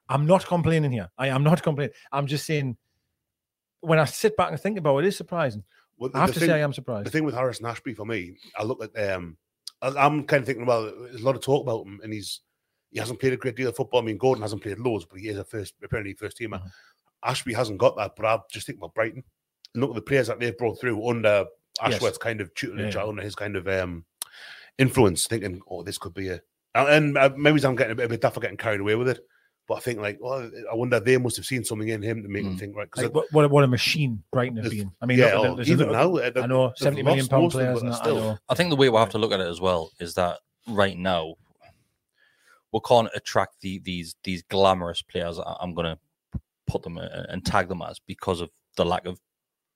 [0.08, 1.08] I'm not complaining here.
[1.18, 1.94] I am not complaining.
[2.12, 2.76] I'm just saying
[3.80, 5.64] when I sit back and think about it, it is surprising.
[5.98, 7.06] Well, I have to thing- say I am surprised.
[7.06, 9.36] The thing with Harrison Ashby for me, I look at um,
[9.82, 12.40] I'm kind of thinking, well, there's a lot of talk about him, and he's
[12.90, 14.00] he hasn't played a great deal of football.
[14.00, 16.58] I mean, Gordon hasn't played loads, but he is a first apparently first teamer.
[16.58, 16.66] Mm-hmm.
[17.24, 19.22] Ashby hasn't got that, but I just think about Brighton.
[19.74, 21.44] And look at the players that they've brought through under
[21.82, 21.94] Yes.
[21.94, 23.04] Ashworth's kind of tutelage, Yeah.
[23.04, 24.04] under his kind of um,
[24.78, 26.40] influence, thinking, oh, this could be a.
[26.74, 28.94] And and, uh, maybe I'm getting a bit, a bit daft for getting carried away
[28.94, 29.20] with it,
[29.66, 32.28] but I think like, well, I wonder they must have seen something in him to
[32.28, 32.88] make him think right.
[32.90, 34.92] 'cause Like, it- what, what, what a machine Brighton have been.
[35.00, 37.18] I mean, yeah, look oh, there's even little- now, uh, I know they've 70 million
[37.26, 37.82] lost pound them, players.
[37.82, 38.38] And that, I know.
[38.48, 40.96] I think the way we'll have to look at it as well is that right
[40.96, 41.34] now
[42.72, 45.38] we can't attract the, these these glamorous players.
[45.38, 49.06] I- I'm going to put them uh, and tag them as because of the lack
[49.06, 49.18] of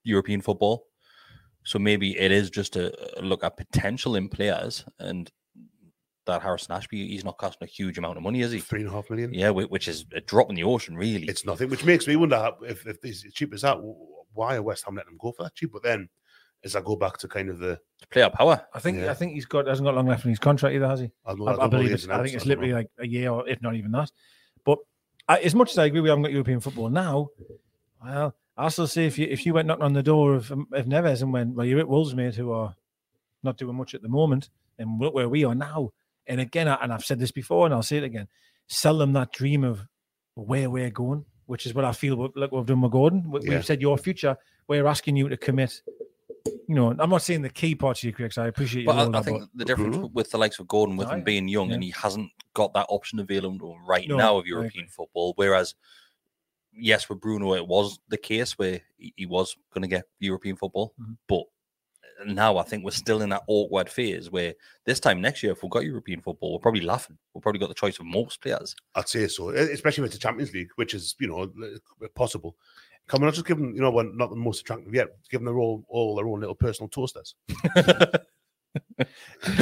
[0.04, 0.86] European football.
[1.64, 5.30] So maybe it is just a, a uh, look at potential in players and
[6.26, 8.58] that Harrison Ashby, he's not costing a huge amount of money, is he?
[8.58, 9.32] Three and a half million.
[9.34, 11.24] Yeah, which is a drop in the ocean, really.
[11.26, 13.78] It's nothing, which makes me wonder if, if it's as cheap as that,
[14.32, 15.72] why are West Ham letting him go for that cheap?
[15.72, 16.08] But then,
[16.64, 17.78] as I go back to kind of the
[18.10, 18.66] player power.
[18.72, 19.10] I think Yeah.
[19.10, 21.10] I think he's got hasn't got long left in his contract either, has he?
[21.26, 22.08] I, don't- I, I I believe the it's.
[22.08, 24.10] I outs, think it's literally like a year, or if not even that.
[24.64, 24.78] But
[25.28, 27.28] I, as much as I agree we haven't got European football now,
[28.02, 30.68] well, I still say if you if you went knocking on the door of um,
[30.72, 32.74] of Neves and went, well, you're at Wolves, mate, who are
[33.42, 34.48] not doing much at the moment,
[34.78, 35.90] and look where we are now.
[36.26, 38.28] And again, I, and I've said this before, and I'll say it again:
[38.68, 39.86] sell them that dream of
[40.34, 42.16] where we're going, which is what I feel.
[42.16, 43.30] what- Look, we've done with Gordon.
[43.30, 43.50] We, Yeah.
[43.50, 44.36] We've said your future.
[44.68, 45.82] We're asking you to commit.
[46.66, 48.86] You know, I'm not saying the key parts of your career, 'cause I appreciate you.
[48.86, 50.12] But all I, I think but- the difference Mhm.
[50.12, 51.24] with the likes of Gordon, with Oh, him yeah.
[51.24, 51.74] being young, Yeah.
[51.74, 55.32] and he hasn't got that option available to him right No, now of European football.
[55.36, 55.74] Whereas,
[56.76, 60.56] yes, with Bruno, it was the case where he, he was going to get European
[60.56, 61.16] football, Mhm.
[61.28, 61.44] but
[62.26, 64.54] now I think we're still in that awkward phase where
[64.86, 67.18] this time next year, if we've got European football, we're probably laughing.
[67.34, 68.74] We've probably got the choice of most players.
[68.94, 72.56] I'd say so, especially with the Champions League, which is you know l- possible.
[73.08, 75.40] Can we not just give them, you know, we're not the most attractive yet, give
[75.40, 77.34] them their all, all their own little personal toasters?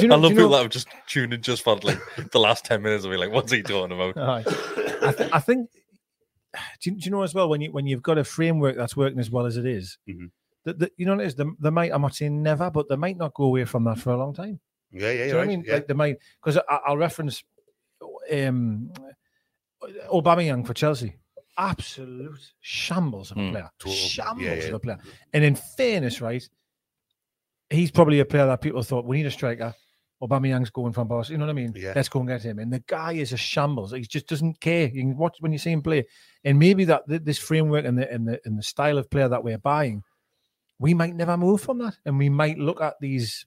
[0.01, 1.77] You know- I love do you know- people that have just tuned in just for
[1.77, 1.99] like
[2.33, 4.17] the last 10 minutes and be like, what's he talking about?
[4.17, 4.45] Aye.
[5.03, 5.69] I, th- I think.
[6.80, 8.96] Do you, do you know as well when you when you've got a framework that's
[8.96, 10.30] working as well as it is, Mhm.
[10.64, 11.34] that, that you know what it is.
[11.34, 11.92] They, they might.
[11.92, 14.34] I'm not saying never, but they might not go away from that for a long
[14.34, 14.61] time.
[14.90, 15.34] Yeah, yeah, yeah.
[15.34, 15.64] what I mean?
[15.66, 17.42] Like they might because I'll reference
[18.32, 18.92] um
[20.12, 21.16] Aubameyang for Chelsea.
[21.59, 23.70] Absolute shambles of a Mm, player.
[23.78, 23.92] total.
[23.94, 24.68] Yeah, Shambles yeah.
[24.68, 24.98] of a player.
[25.34, 26.46] And in fairness, right,
[27.70, 29.74] he's probably a player that people thought we need a striker.
[30.22, 31.32] Aubameyang's going from Barcelona.
[31.34, 31.72] You know what I mean?
[31.76, 31.92] Yeah.
[31.96, 32.59] Let's go and get him.
[32.61, 33.92] And the guy is a shambles.
[33.92, 34.86] He just doesn't care.
[34.86, 36.07] You can watch when you see him play.
[36.45, 39.28] And maybe that th- this framework and the and the and the style of player
[39.28, 40.03] that we're buying,
[40.78, 41.97] we might never move from that.
[42.05, 43.47] And we might look at these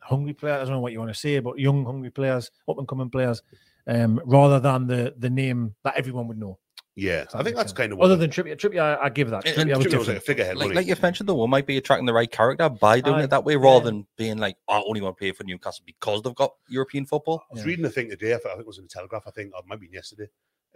[0.00, 0.56] hungry players.
[0.62, 3.10] I don't know what you want to say, but young hungry players, up and coming
[3.10, 3.42] players,
[3.86, 6.58] um, rather than the the name that everyone would know.
[6.96, 7.24] yeah.
[7.32, 9.46] I think that's kind of Other than Trippier, Trippier, I, I give that.
[9.46, 10.08] And- Trippier and was Trippier was different.
[10.08, 10.56] like a figurehead.
[10.58, 13.22] Like, like you've mentioned, though, we might be attracting the right character by doing Aye.
[13.24, 15.84] it that way rather than being like, "Oh, I only want to play for Newcastle
[15.86, 17.42] because they've got European football.
[17.50, 17.68] I was Yeah.
[17.68, 18.34] reading a thing today.
[18.34, 19.22] I think it was in the Telegraph.
[19.26, 20.28] I think, or it might be yesterday,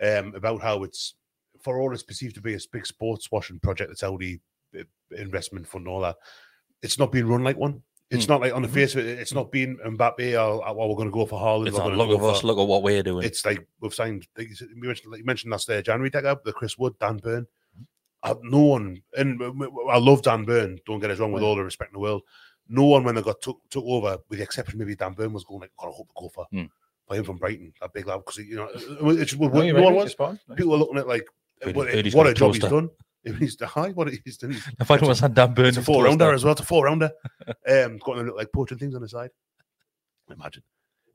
[0.03, 1.15] um, about how it's
[1.63, 3.91] for all it's perceived to be a big sports washing project.
[3.91, 4.41] That's Saudi
[4.79, 4.83] uh,
[5.17, 6.17] investment fund, and all that.
[6.83, 7.83] It's not being run like one.
[8.11, 8.33] It's Hmm.
[8.33, 9.19] not like on the face of it.
[9.19, 11.69] It's not being Mbappe or, or we're going to go for Haaland.
[11.69, 13.25] It's not look at us, look at what we're doing.
[13.25, 14.27] It's like we've signed.
[14.37, 17.17] Like you mentioned, like you mentioned last uh, January, tag up the Chris Wood, Dan
[17.19, 17.47] Burn.
[18.25, 19.43] Uh, no one, and
[19.91, 20.79] I love Dan Burn.
[20.87, 21.33] Don't get us wrong.
[21.33, 22.23] With all the respect in the world,
[22.69, 25.45] no one when they got took took over, with the exception maybe Dan Burn was
[25.45, 26.47] going like, God, I hope they go for
[27.09, 29.95] for him from Brighton, that big lad, because you know it's No, no, you're one
[29.97, 30.15] was.
[30.57, 31.27] People were looking at like
[31.65, 32.91] What, what a job he's done.
[33.25, 34.61] If he's high, what he's done.
[34.81, 36.53] If I was had Dan Burns, it's a four rounder as well.
[36.53, 37.11] It's a four rounder.
[37.69, 39.31] Um, got them look like poaching things on the side.
[40.31, 40.63] Imagine.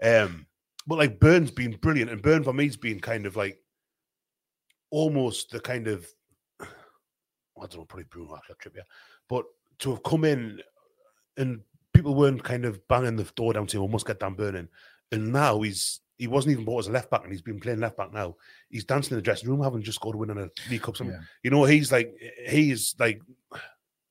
[0.01, 0.45] Um,
[0.85, 3.61] but like Burns been brilliant, and Burn for me's been kind of like
[4.89, 6.07] almost the kind of
[6.61, 6.65] I
[7.59, 8.83] don't know, probably Bruno after Trippier,
[9.29, 9.45] but
[9.79, 10.61] to have come in
[11.37, 11.61] and
[11.93, 14.69] people weren't kind of banging the door down to "We must get Dan Burn in,"
[15.11, 17.80] and now he's he wasn't even bought as a left back, and he's been playing
[17.80, 18.36] left back now.
[18.70, 20.97] He's dancing in the dressing room, having just scored a win in a League Cup.
[20.97, 21.15] Something.
[21.15, 21.22] Yeah.
[21.43, 22.13] You know, he's like
[22.47, 23.22] he's like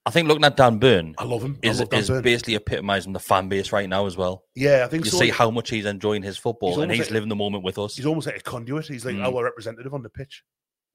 [0.04, 1.58] I think looking at Dan Burn I love him.
[1.64, 2.22] I is, love is Burn.
[2.22, 4.44] basically epitomising the fan base right now as well.
[4.54, 5.18] Yeah, I think You so.
[5.18, 7.76] see how much he's enjoying his football He's and he's like- living the moment with
[7.78, 7.96] us.
[7.96, 8.86] He's almost like a conduit.
[8.86, 9.24] He's like Mm.
[9.34, 10.44] our representative on the pitch.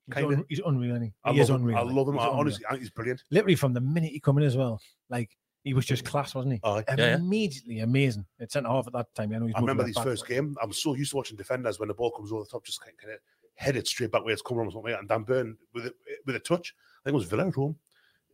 [0.07, 0.37] He's, Kinda.
[0.37, 0.91] un- he's unreal.
[0.95, 1.13] Isn't he?
[1.25, 1.77] I He is unreal.
[1.77, 2.17] I love him.
[2.19, 3.21] I, honestly, I think he's brilliant.
[3.31, 5.29] literally from the minute he come in as well, like
[5.63, 6.59] he was just class, wasn't he?
[6.63, 6.83] Aye.
[6.89, 7.15] Yeah, yeah.
[7.15, 8.25] Immediately amazing.
[8.39, 9.33] At centre half at that time.
[9.33, 10.55] I know he's I remember right his back, first game.
[10.61, 12.93] I'm so used to watching defenders when the ball comes over the top, just kind
[13.13, 13.19] of
[13.55, 14.99] head it straight back where it's come from or something like that.
[15.01, 15.93] And Dan Burn with a,
[16.25, 17.75] with a touch, I think it was Villa at home.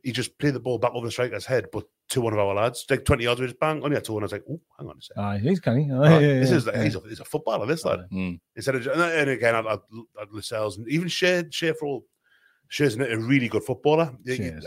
[0.04, 2.54] He just played the ball back over the striker's head, but to one of our
[2.54, 4.62] lads, like 20 yards, we just bang, only had two, and I was like, oh,
[4.80, 5.24] hang on a second.
[5.24, 5.92] Aye, he's canny.
[5.92, 6.84] Aye, Oh, yeah, yeah, this is like, yeah.
[6.84, 8.02] he's, a, he's a footballer, this lad.
[8.14, 8.40] Mm.
[8.56, 9.80] Instead of, and, and again, I'd, I'd,
[10.22, 12.06] I'd Lascelles and even Shea, Shea for all,
[12.70, 14.12] Shea's a really good footballer.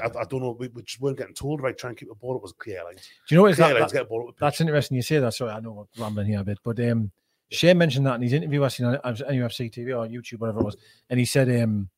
[0.03, 1.77] I, I, don't know, we, we just weren't getting told, right?
[1.77, 3.09] Try and keep the ball up was clear lines.
[3.29, 3.55] Do you know what?
[3.57, 4.37] Clear That, that- get ball up.
[4.39, 5.35] that's interesting you say that.
[5.35, 7.11] Sorry, I know we're rambling here a bit, but um,
[7.51, 10.65] Shea mentioned that in his interview I seen on UFC TV or YouTube, whatever it
[10.65, 10.77] was,
[11.11, 11.89] and he said um,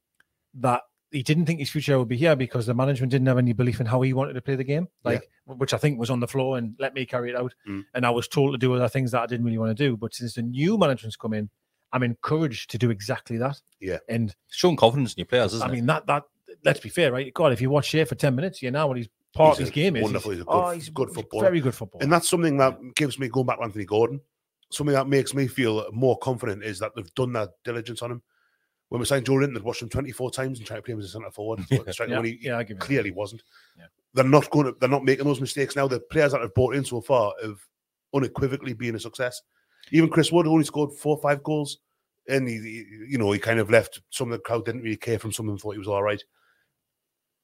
[0.55, 0.83] that
[1.13, 3.81] he didn't think his future would be here because the management didn't have any belief
[3.81, 6.27] in how he wanted to play the game, like which I think was on the
[6.27, 7.55] floor and let me carry it out.
[7.69, 7.85] Mm.
[7.95, 9.97] And I was told to do other things that I didn't really want to do.
[9.97, 11.51] But since the new management's come in,
[11.93, 13.61] I'm encouraged to do exactly that.
[13.81, 13.99] Yeah.
[14.09, 15.75] And Showing confidence in your players, isn't I it?
[15.77, 16.25] mean that that
[16.65, 17.33] let's be fair, right?
[17.35, 19.61] God, if you watch Shea for ten minutes, you know what he's part He's of
[19.61, 20.03] his a game is.
[20.03, 21.45] wonderful, he's a good- oh, he's good footballer.
[21.45, 22.03] Very good footballer.
[22.03, 24.21] And that's something that gives me going back to Anthony Gordon.
[24.71, 28.23] Something that makes me feel more confident is that they've done that diligence on him.
[28.89, 31.07] When we signed Joelinton, they'd watched him 24 times and tried to play him as
[31.07, 31.61] a centre forward.
[31.91, 32.85] striker yeah, when he yeah, I give you that.
[32.87, 33.43] clearly wasn't.
[33.79, 33.85] Yeah.
[34.15, 34.77] They're not going to.
[34.81, 35.89] They're not making those mistakes now.
[35.89, 37.59] The players that have brought in so far have
[38.15, 39.41] unequivocally been a success.
[39.91, 41.79] Even Chris Wood only scored four or five goals,
[42.29, 44.01] and he, he- you know, he kind of left.
[44.11, 45.33] Some of the crowd didn't really care from.
[45.33, 46.23] Some of them thought he was all right.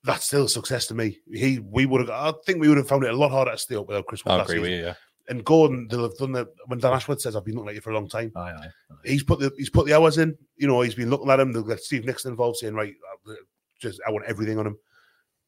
[0.05, 1.19] That's still a success to me.
[1.33, 2.11] He, we would have.
[2.11, 4.25] I think we would have found it a lot harder to stay up without Chris
[4.25, 4.33] Wood.
[4.33, 4.77] I agree with you.
[4.87, 4.95] Yeah.
[5.29, 6.47] And Gordon, they'll have done that.
[6.67, 8.67] When Dan Ashworth says, "I've been looking at you for a long time," Aye, aye,
[8.91, 8.95] aye.
[9.05, 10.39] he's put the he's put the hours in.
[10.57, 11.53] You know, he's been looking at him.
[11.53, 12.95] They'll get Steve Nickson involved, saying, "Right,
[13.29, 13.33] uh,
[13.79, 14.79] just I want everything on him."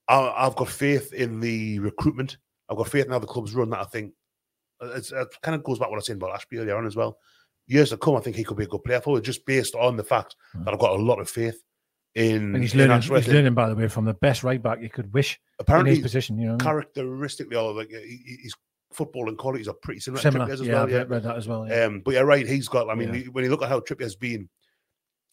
[0.08, 2.36] I, I've got faith in the recruitment.
[2.68, 3.70] I've got faith in how the club's run.
[3.70, 4.12] That I think
[4.82, 6.86] it's, it kind of goes back to what I was saying about Ashby earlier on
[6.86, 7.18] as well.
[7.66, 9.96] Years to come, I think he could be a good player forward, just based on
[9.96, 11.62] the fact that I've got a lot of faith
[12.14, 12.54] in.
[12.54, 13.02] And he's in learning.
[13.02, 15.92] He's learning, by the way, from the best right back you could wish in Apparently,
[15.92, 16.38] his position.
[16.38, 16.82] You know, what I mean?
[16.94, 18.54] characteristically, or like his
[18.92, 20.20] footballing qualities are pretty similar.
[20.20, 20.46] similar.
[20.46, 20.82] to as yeah, well.
[20.82, 21.68] I've Yeah, read, that as well.
[21.68, 21.84] Yeah.
[21.84, 22.46] Um, but you're right.
[22.46, 22.90] He's got.
[22.90, 23.22] I mean, Yeah.
[23.30, 24.48] when you look at how Trippier's been,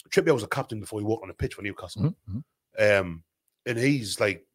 [0.10, 2.16] Trippier was a captain before he walked on the pitch for Newcastle.
[2.30, 2.44] Mhm,
[2.80, 3.00] mhm.
[3.02, 3.24] Um,
[3.66, 4.46] and he's like,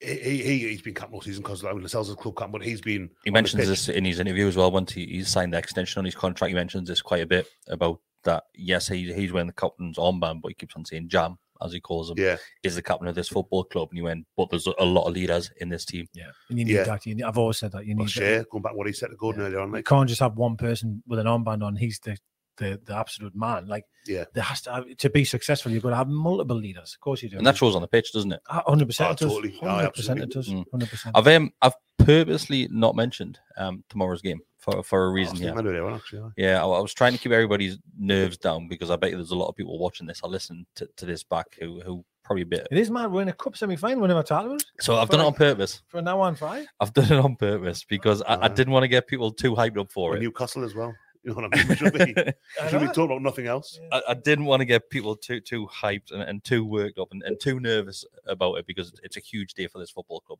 [0.00, 2.80] he, he he's been captain all season because like, Lascelles is club captain, but he's
[2.80, 3.10] been.
[3.24, 4.70] He on mentions this in his interview as well.
[4.70, 7.46] Once he, he signed the extension on his contract, he mentions this quite a bit
[7.68, 8.44] about that.
[8.54, 11.80] Yes, he, he's wearing the captain's armband, but he keeps on saying Jam, as he
[11.80, 13.88] calls him, Yeah, is the captain of this football club.
[13.90, 16.06] And he went, but there's a, a lot of leaders in this team.
[16.12, 16.84] Yeah, and you need Yeah.
[16.84, 17.06] that.
[17.06, 18.10] You need, I've always said that you well, need.
[18.10, 18.50] Shea, that.
[18.50, 20.56] going back to what he said to Gordon earlier on, You can't just have one
[20.56, 21.76] person with an armband on.
[21.76, 22.18] He's the
[22.58, 23.66] the, the absolute man.
[23.66, 25.72] Like yeah, there has to have, to be successful.
[25.72, 26.94] You've got to have multiple leaders.
[26.94, 27.38] Of course you do.
[27.38, 28.40] And that shows on the pitch, doesn't it?
[28.48, 29.18] hundred Oh, percent.
[29.18, 29.58] totally.
[29.62, 30.20] Oh, Hundred percent.
[30.20, 30.48] It does.
[30.48, 30.64] Mm.
[30.70, 31.16] Hundred percent.
[31.16, 35.54] I've um, I've purposely not mentioned um tomorrow's game for for a Oh, reason here.
[35.90, 36.30] actually.
[36.36, 39.36] Yeah, I, I was trying to keep everybody's nerves down because I bet there's a
[39.36, 40.20] lot of people watching this.
[40.24, 42.66] I listened to, to this back who who probably a bit.
[42.72, 43.12] It is mad.
[43.12, 44.00] We're in a cup semi final.
[44.02, 44.64] We never talked about.
[44.80, 45.82] So I've done it on purpose.
[45.88, 46.66] For now on five.
[46.80, 48.48] I've done it on purpose because I, I Uh-huh.
[48.48, 50.20] didn't want to get people too hyped up for Or it.
[50.22, 50.92] Newcastle as well.
[51.26, 51.68] You know what I mean?
[51.68, 52.14] We should be,
[52.62, 53.80] we should be talking about nothing else.
[53.90, 57.08] I, I didn't want to get people too too hyped and, and too worked up
[57.10, 60.38] and, and too nervous about it because it's a huge day for this football club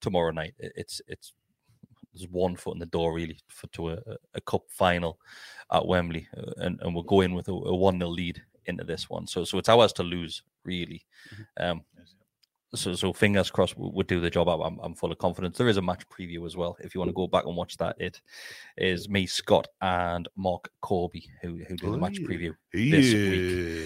[0.00, 0.54] tomorrow night.
[0.58, 1.32] It- It's it's
[2.12, 5.18] there's one foot in the door really for to a, a- a cup final
[5.72, 8.84] at Wembley, uh, and, and we'll go in with a, a one 0 lead into
[8.84, 9.26] this one.
[9.26, 11.06] So so it's ours to lose really.
[11.58, 11.82] Um,
[12.74, 14.48] so so fingers crossed we would do the job.
[14.48, 15.56] I'm, I'm full of confidence.
[15.56, 16.76] There is a match preview as well.
[16.80, 18.20] If you want to go back and watch that, it
[18.76, 22.54] is me, Scott, and Mark Corby who who do the match preview.
[22.72, 23.12] This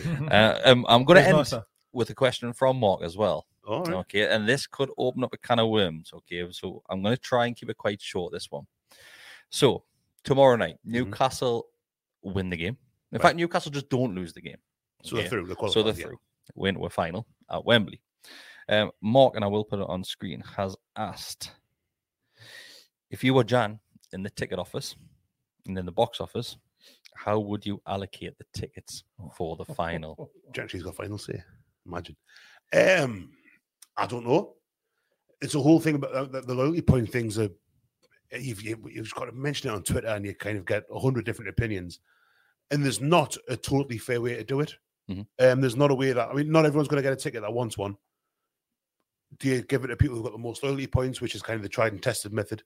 [0.07, 0.19] Yeah.
[0.31, 1.67] Uh, um, I'm going to Where's end Martha?
[1.93, 3.47] with a question from Mark as well.
[3.67, 3.95] All right.
[3.99, 6.11] Okay, and this could open up a can of worms.
[6.13, 8.33] Okay, so I'm going to try and keep it quite short.
[8.33, 8.67] This one.
[9.51, 9.85] So
[10.25, 11.67] tomorrow night, Newcastle
[12.23, 12.77] win the game.
[13.13, 13.23] In Right.
[13.23, 14.57] fact, Newcastle just don't lose the game.
[15.05, 15.47] So they're through.
[15.47, 16.05] They're So they're qualified, yeah.
[16.07, 16.21] through.
[16.55, 18.01] We're into a final at Wembley.
[18.73, 21.53] Um, Mark, and I will put it on screen, has asked
[23.11, 23.79] if you were Jan
[24.15, 24.97] in the ticket office
[25.67, 26.57] and in the box office,
[27.15, 29.05] how would you allocate the tickets
[29.37, 30.31] for the final?
[30.55, 31.43] Gentry's got final say.
[31.87, 32.17] Imagine.
[32.73, 33.31] Um,
[33.99, 34.55] I don't know.
[35.43, 37.39] It's a whole thing about uh, the, the loyalty point things.
[37.39, 37.51] Are
[38.33, 41.27] you've, you've got to mention it on Twitter, and you kind of get a hundred
[41.27, 42.01] different opinions.
[42.71, 44.75] And there's not a totally fair way to do it.
[45.11, 45.27] Mhm.
[45.41, 47.43] Um, there's not a way that I mean, not everyone's going to get a ticket
[47.43, 47.99] that wants one.
[49.39, 51.57] Do you give it to people who've got the most loyalty points, which is kind
[51.57, 52.63] of the tried and tested method?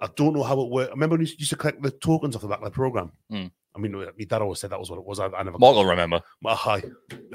[0.00, 0.88] I don't know how it works.
[0.88, 3.12] I remember when you used to collect the tokens off the back of the program.
[3.30, 3.50] Mm.
[3.74, 5.20] I mean, my dad always said that was what it was.
[5.20, 6.20] I, I never Mark will remember.
[6.44, 6.82] hi.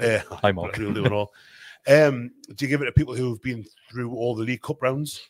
[0.00, 0.76] Uh, Hi, Mark.
[0.76, 1.32] We'll do it all.
[1.86, 5.20] Um, do you give it to people who've been through all the League Cup rounds?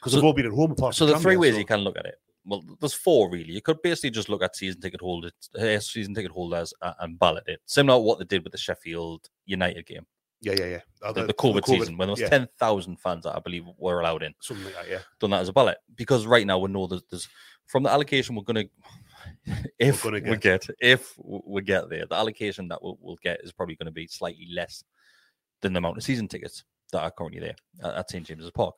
[0.00, 1.80] Because So- they've all been at home apart So the three ways so- you can
[1.80, 2.16] look at it.
[2.44, 3.52] Well, there's four really.
[3.52, 7.16] You could basically just look at season ticket holders, uh, season ticket holders, uh, and
[7.16, 10.04] ballot it, similar to what they did with the Sheffield United game,
[10.42, 10.80] Yeah, yeah, yeah.
[11.02, 13.64] Uh, the, the COVID, season, when there was yeah, ten thousand fans that I believe
[13.78, 14.34] were allowed in.
[14.40, 14.88] something like that.
[14.90, 17.28] Yeah, Done that as a ballot because right now we know that there's
[17.66, 18.68] from the allocation we're going
[19.46, 23.40] to if gonna we get if we get there, the allocation that we'll, we'll get
[23.42, 24.82] is probably going to be slightly less
[25.60, 27.54] than the amount of season tickets that are currently there
[27.84, 28.74] at, at St James's Park.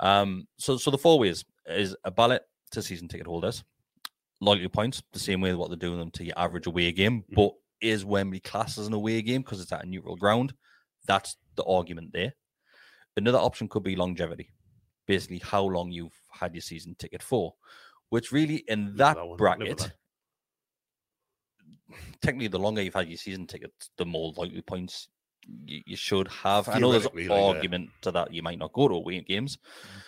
[0.00, 2.42] Um, so so the four ways is a ballot
[2.72, 3.62] to season ticket holders,
[4.40, 7.34] loyalty points, the same way what they're doing them to your average away game, Mm-hmm.
[7.36, 10.52] but is Wembley classed as an away game because it's at a neutral ground?
[11.08, 12.34] That's the argument there.
[13.16, 14.50] Another option could be longevity,
[15.06, 17.54] basically how long you've had your season ticket for,
[18.10, 19.92] which really in that, that one, live with bracket, that.
[22.22, 25.08] technically the longer you've had your season ticket, the more loyalty points
[25.64, 26.68] you, you should have.
[26.68, 27.32] I know there's like, yeah.
[27.32, 29.56] argument to that you might not go to away games.
[29.56, 29.98] Mm-hmm.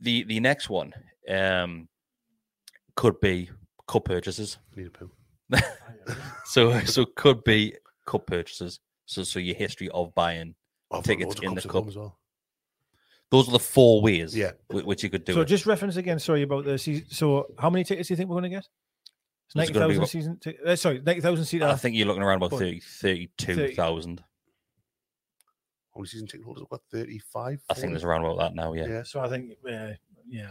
[0.00, 0.92] The the next one
[1.28, 1.88] um,
[2.94, 3.50] could be
[3.88, 4.58] cup purchases.
[4.76, 5.10] Need a poo.
[6.46, 7.74] So so could be
[8.06, 8.80] cup purchases.
[9.06, 10.54] So so your history of buying
[10.90, 11.88] I've tickets in the cups cup.
[11.88, 12.18] as well.
[13.30, 14.52] Those are the four ways Yeah.
[14.68, 15.46] whi- which you could do So it.
[15.46, 16.18] just reference again.
[16.18, 17.06] Sorry about the season.
[17.10, 18.58] So how many tickets do you think we're going to get?
[19.46, 20.38] It's There's ninety gonna be thousand about- season.
[20.38, 21.66] T- uh, sorry, ninety thousand seater.
[21.66, 24.20] I think you're looking around about But- 30, 32,000.
[25.94, 26.80] How many season ticket holders have got?
[26.90, 27.62] 35?
[27.70, 28.86] I think there's around about that now, yeah.
[28.86, 29.02] Yeah.
[29.04, 29.90] So I think, uh,
[30.28, 30.48] yeah.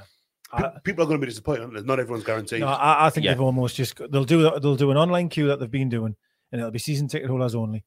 [0.55, 1.63] Pe- I, People are going to be disappointed.
[1.63, 1.81] aren't they?
[1.81, 2.61] Not everyone's guaranteed.
[2.61, 3.31] no, I, I think Yeah.
[3.33, 6.15] they've almost just they'll do they'll do an online queue that they've been doing,
[6.51, 7.83] and it'll be season ticket holders only,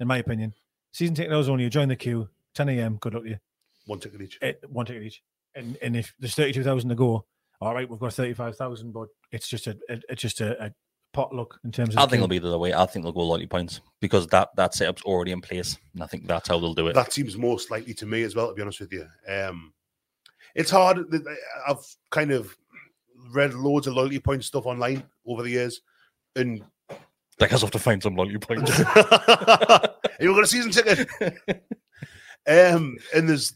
[0.00, 0.54] in my opinion.
[0.92, 1.64] Season ticket holders only.
[1.64, 2.96] You join the queue, 10 a.m.
[2.96, 3.38] Good luck to you.
[3.86, 4.38] One ticket each.
[4.42, 5.22] Eh, one ticket each.
[5.54, 7.24] And and if there's 32,000 to go,
[7.60, 10.72] all right, we've got 35,000, but it's just a, a it's just a, a
[11.12, 11.98] potluck in terms of.
[11.98, 12.72] I the think it'll be the other way.
[12.72, 15.76] I think they'll go loyalty points because that, that setup's already in place.
[15.94, 16.94] And I think that's how they'll do it.
[16.94, 19.06] That seems most likely to me as well, to be honest with you.
[19.28, 19.72] Um,
[20.54, 20.98] it's hard.
[21.68, 22.56] I've kind of
[23.32, 25.80] read loads of loyalty point stuff online over the years.
[26.36, 26.62] And
[27.40, 28.78] I guess I'll have to find some loyalty points.
[28.78, 31.08] you've got a season ticket.
[32.46, 33.54] um, and there's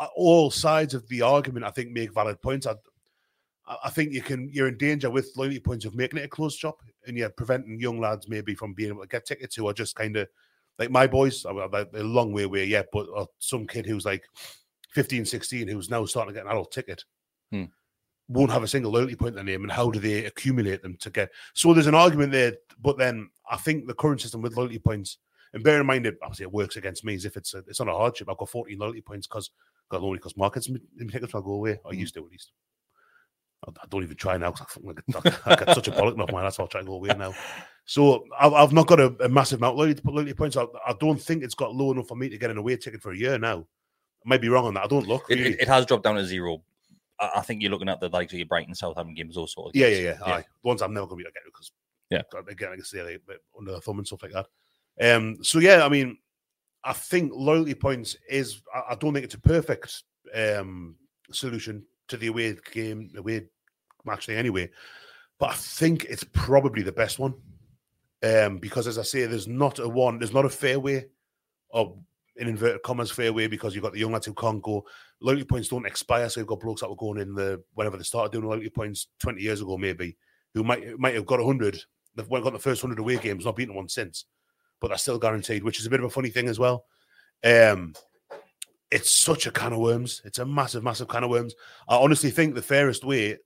[0.00, 2.66] uh, all sides of the argument, I think, make valid points.
[2.66, 2.74] I,
[3.84, 6.58] I think you can you're in danger with loyalty points of making it a closed
[6.58, 9.72] shop and you're preventing young lads maybe from being able to get tickets who are
[9.72, 10.28] just kind of
[10.78, 14.24] like my boys, they're a long way away yet, but uh, some kid who's like
[14.90, 17.02] 15, 16, who's now starting to get an adult ticket,
[17.50, 17.64] Hmm.
[18.28, 19.62] Won't have a single loyalty point in their name.
[19.62, 21.30] And how do they accumulate them to get?
[21.54, 25.18] So there's an argument there, but then I think the current system with loyalty points,
[25.52, 27.78] and bear in mind that obviously it works against me, as if it's a, it's
[27.78, 28.28] not a hardship.
[28.28, 29.50] I've got 14 loyalty points because
[29.88, 30.68] God only because markets
[31.10, 31.78] tickets will go away.
[31.84, 32.00] I hmm.
[32.00, 32.50] used to at least.
[33.66, 36.32] I, I don't even try now because I, get- I get such a bollock off
[36.32, 37.34] my that's why I try to go away now.
[37.88, 40.56] So I've, I've not got a, a massive amount of loyalty, loyalty points.
[40.56, 43.00] I, I don't think it's got low enough for me to get an away ticket
[43.00, 43.58] for a year now.
[43.60, 44.82] I might be wrong on that.
[44.82, 45.26] I don't look.
[45.30, 46.64] It, it, it has dropped down to zero.
[47.18, 49.70] I, think you're looking at the likes of your Brighton Southampton games also.
[49.74, 50.44] yeah, yeah, yeah, Aye.
[50.62, 51.72] The ones I'm never going to be able to get because
[52.10, 52.50] Yeah.
[52.50, 53.18] again, I can say they
[53.58, 54.46] under the thumb and stuff like that.
[55.00, 56.18] Um, so yeah, I mean,
[56.84, 58.62] I think loyalty points is.
[58.74, 60.02] I, I don't think it's a perfect
[60.34, 60.96] um
[61.30, 63.46] solution to the away game, away
[64.04, 64.70] match day anyway.
[65.38, 67.34] But I think it's probably the best one.
[68.22, 71.06] Um, because as I say, there's not a one, there's not a fair way
[71.68, 71.96] or
[72.38, 74.84] in inverted commas fair way because you've got the young lads who can't go.
[75.20, 78.02] Loyalty points don't expire, so you've got blokes that were going in the whenever they
[78.02, 80.16] started doing loyalty points 20 years ago, maybe,
[80.54, 81.80] who might might have got 100.
[82.14, 84.24] They've got the first 100 away games, not beaten one since,
[84.80, 86.86] but they're still guaranteed, which is a bit of a funny thing as well.
[87.44, 87.94] Um,
[88.90, 90.22] it's such a can of worms.
[90.24, 91.54] It's a massive, massive can of worms.
[91.88, 93.36] I honestly think the fairest way,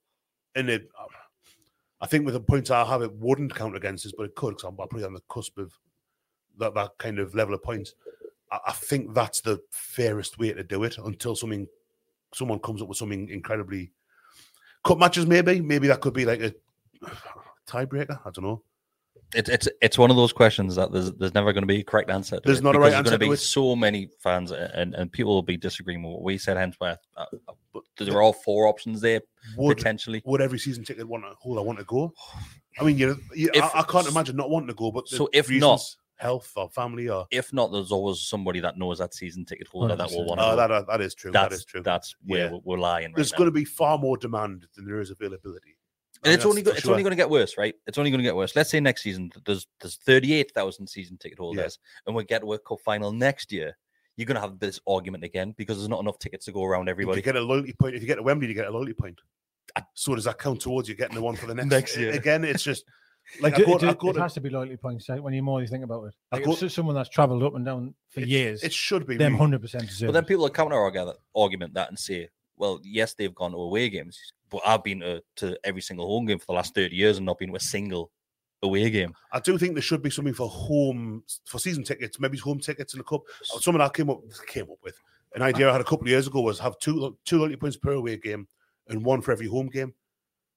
[0.54, 0.88] and it,
[2.00, 4.50] I think with the points I have, it wouldn't count against us, but it could
[4.50, 5.72] because I'm probably on the cusp of
[6.58, 7.94] that, that kind of level of points.
[8.52, 11.66] I, think that's the fairest way to do it until something,
[12.34, 13.92] someone comes up with something incredibly
[14.84, 15.26] cut matches.
[15.26, 16.54] Maybe, maybe that could be like a
[17.66, 18.18] tiebreaker.
[18.24, 18.62] I don't know.
[19.32, 21.84] It's it's it's one of those questions that there's there's never going to be a
[21.84, 22.40] correct answer.
[22.44, 23.26] There's it not a right answer There's going it.
[23.26, 26.56] to be so many fans and, and people will be disagreeing with what we said.
[26.56, 26.96] Hence I,
[27.96, 29.20] there are all four options there
[29.56, 30.20] Would potentially.
[30.24, 31.58] would every season ticket want to hold?
[31.58, 32.12] I want to go.
[32.80, 34.90] I mean, you, you If- I, I can't imagine not wanting to go.
[34.90, 38.76] But So if reasons, not- health or family or If not, there's always somebody that
[38.78, 40.56] knows that season ticket holder that will want oh, to.
[40.56, 41.32] that that- that is true.
[41.32, 41.82] that's that is true.
[41.82, 42.52] That's where Yeah.
[42.52, 43.06] we're, we're lying.
[43.08, 43.38] Right There's now.
[43.38, 45.76] going to be far more demand than there is availability.
[46.24, 46.90] and it's only go, it's sure.
[46.92, 47.74] only going to get worse, right?
[47.86, 48.54] It's only going to get worse.
[48.54, 52.58] Let's say next season there's there's 38,000 season ticket holders, and we get to a
[52.58, 53.76] cup final next year.
[54.16, 56.88] You're going to have this argument again because there's not enough tickets to go around
[56.88, 57.20] If everybody.
[57.20, 59.18] you get a loyalty point, if you get a Wembley, you get a loyalty point.
[59.94, 62.10] So does that count towards you getting the one for the next, Next year.
[62.12, 62.84] Again, it's just
[63.40, 65.32] like it, I go, it- I it go has to be loyalty points right, when
[65.34, 66.14] you more you think about it.
[66.32, 68.72] I Like, go- if it's someone that's travelled up and down for it- years, It
[68.72, 69.16] should be.
[69.16, 70.08] them hundred percent deserve.
[70.08, 70.28] But then it.
[70.28, 73.88] people will counter argue that, argument that and say, well, yes, they've gone to away
[73.88, 74.18] games,
[74.50, 77.26] but I've been to, to every single home game for the last 30 years and
[77.26, 78.10] not been to a single
[78.62, 79.14] away game.
[79.32, 82.92] I do think there should be something for home for season tickets, maybe home tickets
[82.92, 83.22] in the cup.
[83.42, 84.96] Something I came up came up with
[85.34, 87.76] an idea I had a couple of years ago was have two two loyalty points
[87.78, 88.46] per away game
[88.88, 89.94] and one for every home game.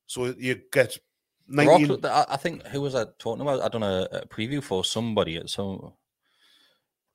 [0.08, 0.98] So you get
[1.48, 3.62] The Rock- I, think who was I talking about?
[3.62, 5.94] I done a, a preview for somebody at some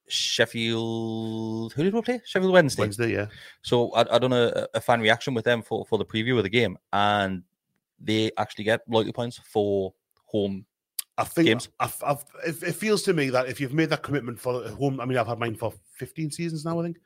[0.08, 1.72] Sheffield.
[1.72, 2.20] Who did we play?
[2.24, 2.82] Sheffield Wednesday.
[2.82, 3.26] Wednesday, yeah.
[3.62, 6.42] So I, I done a, a fan reaction with them for, for the preview of
[6.42, 7.42] the game, and
[8.00, 9.94] they actually get loyalty points for
[10.26, 10.66] home.
[11.16, 11.68] I think Games.
[11.80, 14.70] I've, I've, it, it feels to me that if you've made that commitment for uh,
[14.70, 16.98] home, I mean, I've had mine for 15 seasons now, I think.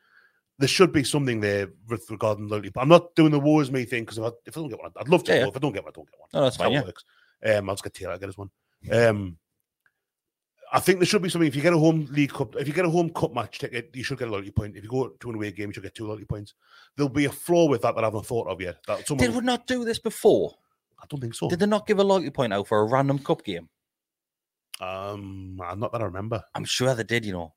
[0.58, 2.68] There should be something there with regarding loyalty.
[2.68, 4.78] But I'm not doing the is me thing because if I, if I don't get
[4.78, 5.32] one, I'd love to.
[5.32, 5.48] Yeah, yeah.
[5.48, 6.28] If I don't get one, I don't get one.
[6.32, 6.72] No, that's fine.
[6.72, 6.82] Yeah.
[6.82, 7.04] works.
[7.44, 8.50] Um, I'll just get Taylor, I get us one.
[8.90, 9.38] Um,
[10.72, 11.48] I think there should be something.
[11.48, 13.90] If you get a home league cup, if you get a home cup match ticket,
[13.94, 14.74] you should get a loyalty point.
[14.74, 16.54] If you go to an away game, you should get two loyalty points.
[16.96, 18.78] There'll be a flaw with that that I haven't thought of yet.
[18.86, 20.54] That someone, Did we not do this before?
[20.98, 21.48] I don't think so.
[21.48, 23.68] Did they not give a loyalty point out for a random cup game?
[24.80, 26.42] Um, I'm not that I remember.
[26.54, 27.26] I'm sure they did.
[27.26, 27.54] You know,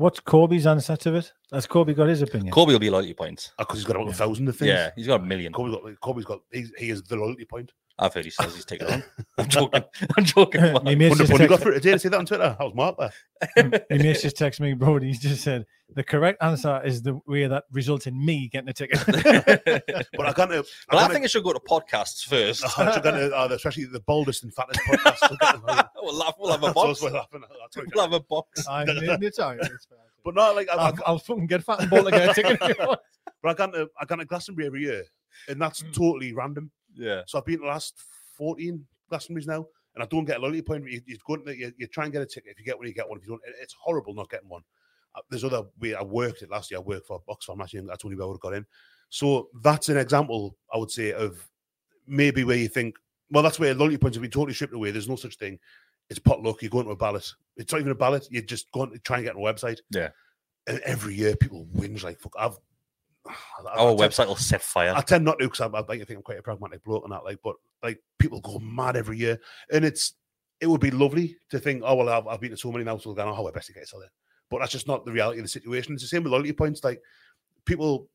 [0.00, 1.30] What's Corby's answer to it?
[1.52, 2.54] Has Corby got his opinion?
[2.54, 3.52] Corby will be loyalty points.
[3.58, 4.70] Because ah, he's got about a thousand of things.
[4.70, 5.52] Yeah, he's got a million.
[5.52, 6.00] Corby's got.
[6.00, 6.40] Corby's got.
[6.50, 7.70] He's, he is the loyalty point.
[8.02, 9.04] I've heard he says he's taking it on.
[9.38, 9.84] I'm joking.
[10.16, 10.60] I'm joking.
[10.62, 10.72] man.
[10.82, 11.98] My mate's Wonder just what he got text- for it today.
[11.98, 12.56] Say that on Twitter.
[12.58, 13.82] I was marked there.
[13.90, 14.96] my mate's just texted me, bro.
[14.96, 18.70] and He's just said the correct answer is the way that results in me getting
[18.70, 18.98] a ticket.
[19.06, 20.50] But I can't.
[20.52, 22.64] I, Well, I can't- think it should go to podcasts first.
[22.78, 25.30] I'm gonna, uh, especially the boldest and fattest podcast.
[25.30, 25.84] will get them.
[26.02, 27.02] we'll, laugh, we'll have a box.
[27.02, 27.48] what's laughing at.
[27.60, 28.66] That's what We'll have a box.
[28.68, 29.58] I'm in the time.
[29.60, 29.98] It's fine.
[30.24, 32.34] But not like I, I, I'll, I'll fucking get fat and ball to get a
[32.34, 32.58] ticket.
[32.62, 33.00] if you want.
[33.42, 35.04] but I got to I got to Glastonbury every year,
[35.48, 35.90] and that's Hmm.
[35.92, 36.70] totally random.
[36.94, 37.22] Yeah.
[37.26, 38.00] So I've been to the last
[38.36, 40.88] 14 Glastonburys now, and I don't get a loyalty point.
[40.90, 42.52] You, you go you, you try and get a ticket.
[42.52, 43.18] If you get one, you get one.
[43.18, 44.62] If you don't, it- it's horrible not getting one.
[45.14, 45.94] Uh, There's other way.
[45.94, 46.78] I worked it last year.
[46.78, 47.80] I worked for Oxfam year.
[47.80, 48.64] and That's only where I would have got in.
[49.08, 51.48] So that's an example, I would say, of
[52.06, 52.94] maybe where you think,
[53.30, 54.92] well, that's where loyalty points have been totally stripped away.
[54.92, 55.58] There's no such thing.
[56.08, 56.62] It's potluck.
[56.62, 57.28] You're going to a ballot.
[57.56, 58.26] It's not even a ballot.
[58.30, 59.78] You're just go and try and get on a website.
[59.90, 60.10] Yeah.
[60.68, 62.34] And every year people whinge like fuck.
[62.38, 62.56] I've
[63.76, 64.92] Our tend- website will set fire.
[64.96, 67.04] I tend not to because I, I like to think I'm quite a pragmatic bloke
[67.04, 67.24] and that.
[67.24, 69.38] Like, but like people go mad every year,
[69.72, 70.14] and it's
[70.60, 72.98] it would be lovely to think, oh well, I've, I've been to so many now,
[72.98, 74.10] so going, oh, how I best to get it there.
[74.50, 75.94] But that's just not the reality of the situation.
[75.94, 76.84] It's the same with loyalty points.
[76.84, 77.00] Like
[77.64, 78.08] people,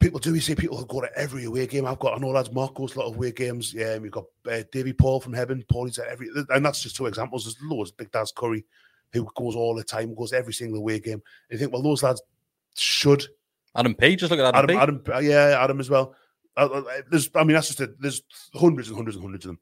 [0.00, 0.34] people do.
[0.34, 1.86] You see people who go to every away game.
[1.86, 2.50] I've got I know lads.
[2.52, 3.72] Mark goes a lot of away games.
[3.74, 5.62] Yeah, we've got uh, Davy Paul from Heaven.
[5.70, 7.44] Paulie's at every, and that's just two examples.
[7.44, 7.92] There's loads.
[7.92, 8.64] Big Daz Curry,
[9.12, 11.14] who goes all the time, goes every single away game.
[11.14, 12.22] And you think, well, those lads
[12.74, 13.24] should
[13.76, 15.12] Adam Page, just look at Adam, Adam, Page.
[15.12, 16.14] Adam, uh, yeah, Adam as well.
[16.56, 18.22] Uh, uh, there's, I mean, that's just a, there's
[18.54, 19.60] hundreds and hundreds and hundreds of them,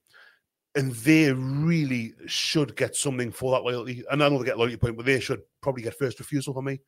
[0.75, 4.05] and they really should get something for that loyalty.
[4.11, 6.63] And I know they get loyalty point, but they should probably get first refusal for
[6.63, 6.81] me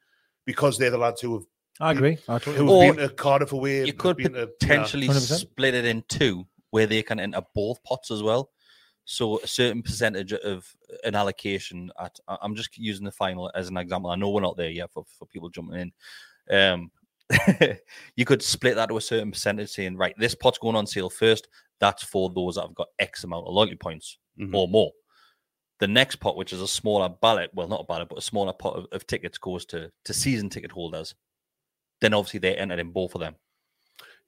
[0.47, 1.45] because they're the lads who have
[1.81, 2.19] I agree.
[2.29, 3.85] I totally who have been to Cardiff away.
[3.85, 5.39] You could been potentially 100%.
[5.39, 8.51] split it in two where they can enter both pots as well.
[9.05, 10.67] So a certain percentage of
[11.05, 14.11] an allocation at I- I'm just using the final as an example.
[14.11, 15.93] I know we're not there yet for, for people jumping
[16.51, 16.57] in.
[16.75, 16.91] Um
[18.17, 21.11] you could split that to a certain percentage saying, right, this pot's going on sale
[21.11, 21.49] first.
[21.81, 24.55] That's for those that have got X amount of loyalty points Mhm.
[24.55, 24.93] or more.
[25.81, 28.53] The next pot, which is a smaller ballot, well, not a ballot, but a smaller
[28.53, 31.15] pot of, of tickets goes to to season ticket holders.
[32.01, 33.37] Then obviously they entered in both of them.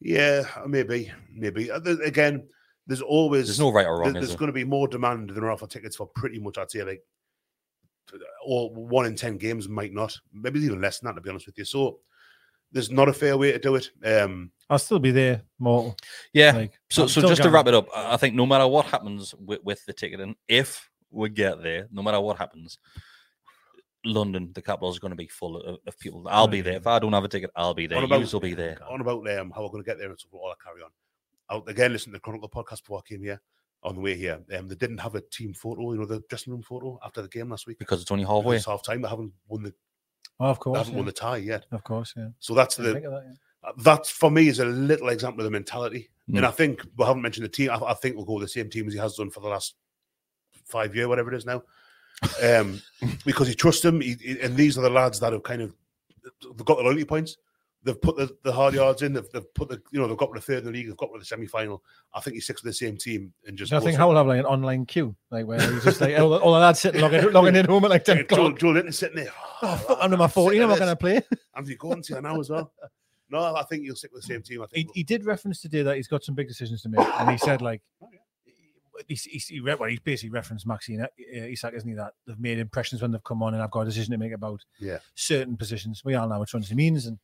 [0.01, 1.71] Yeah, maybe, maybe.
[1.71, 2.49] Uh, Again,
[2.87, 5.29] there's always There's no right or wrong, there- is there's going to be more demand
[5.31, 6.59] than there are for tickets for pretty much.
[6.59, 7.03] I'd say like,
[8.45, 11.15] or one in ten games might not, maybe even less than that.
[11.15, 12.01] To be honest with you, so
[12.73, 13.91] there's not a fair way to do it.
[14.05, 15.97] Um, I'll still be there, mortal.
[16.33, 16.53] Yeah.
[16.53, 18.67] Like, so, I'm so still just to wrap it up, I I think no matter
[18.67, 22.79] what happens with, with the ticketing, if we get there, no matter what happens,
[24.05, 26.27] London, the capital, is going to be full of, of people.
[26.29, 26.77] I'll be there.
[26.77, 27.99] If I don't have a ticket, I'll be there.
[27.99, 28.79] on about- will be there.
[28.89, 30.33] on about um, how we're going to get there and stuff.
[30.33, 30.91] All I carry on.
[31.49, 33.41] I'll again listen to the Chronicle podcast before I came here.
[33.83, 36.53] On the way here, um, they didn't have a team photo, you know, the dressing
[36.53, 37.79] room photo after the game last week.
[37.79, 38.57] Because it's only Because halfway.
[38.57, 39.01] It's half time.
[39.01, 39.75] They haven't won the.
[40.41, 40.79] Oh, of They course.
[40.79, 40.97] haven't Yeah.
[40.99, 41.67] won the tie yet.
[41.71, 42.29] Of course, yeah.
[42.39, 43.25] So that's the think that,
[43.65, 43.73] yeah.
[43.85, 46.09] that for me is a little example of the mentality.
[46.31, 46.39] Mm.
[46.39, 47.71] And I think we haven't mentioned the team.
[47.71, 49.49] I, I think we'll go with the same team as he has done for the
[49.49, 49.75] last
[50.65, 51.63] five year, whatever it is now.
[52.43, 52.81] Um,
[53.27, 55.75] because he trusts them, he, he- and these are the lads that have kind of
[56.43, 57.37] they've got the loyalty points.
[57.83, 59.15] They've put the, the hard yards in.
[59.15, 60.87] They've, they've put the you know they've got to the third in the league.
[60.89, 61.83] They've got to the semi final.
[62.15, 63.73] I think he sticks with the same team and just.
[63.73, 66.19] I think for- how will have like an online queue, like where he's just like
[66.19, 68.47] all, the- all the lads sitting logging, logging in home at like ten Yeah, Joel,
[68.49, 68.59] o'clock.
[68.59, 69.33] Joel Linton sitting there.
[69.63, 70.63] Oh, fuck, I'm number fourteen.
[70.63, 71.23] I'm not going to play.
[71.57, 72.71] Anthony Gordon's here now as well.
[73.31, 74.61] No, I think you'll stick with the same team.
[74.61, 74.95] I He, think.
[74.97, 77.63] he did reference today that he's got some big decisions to make, and he said
[77.63, 77.81] like,
[79.09, 81.95] he, he, he, re- well, he basically referenced Maxine uh, Isak, isn't he?
[81.95, 84.33] That they've made impressions when they've come on, and I've got a decision to make
[84.33, 84.99] about Yeah.
[85.15, 86.05] certain positions.
[86.05, 87.19] We all know which ones he means, and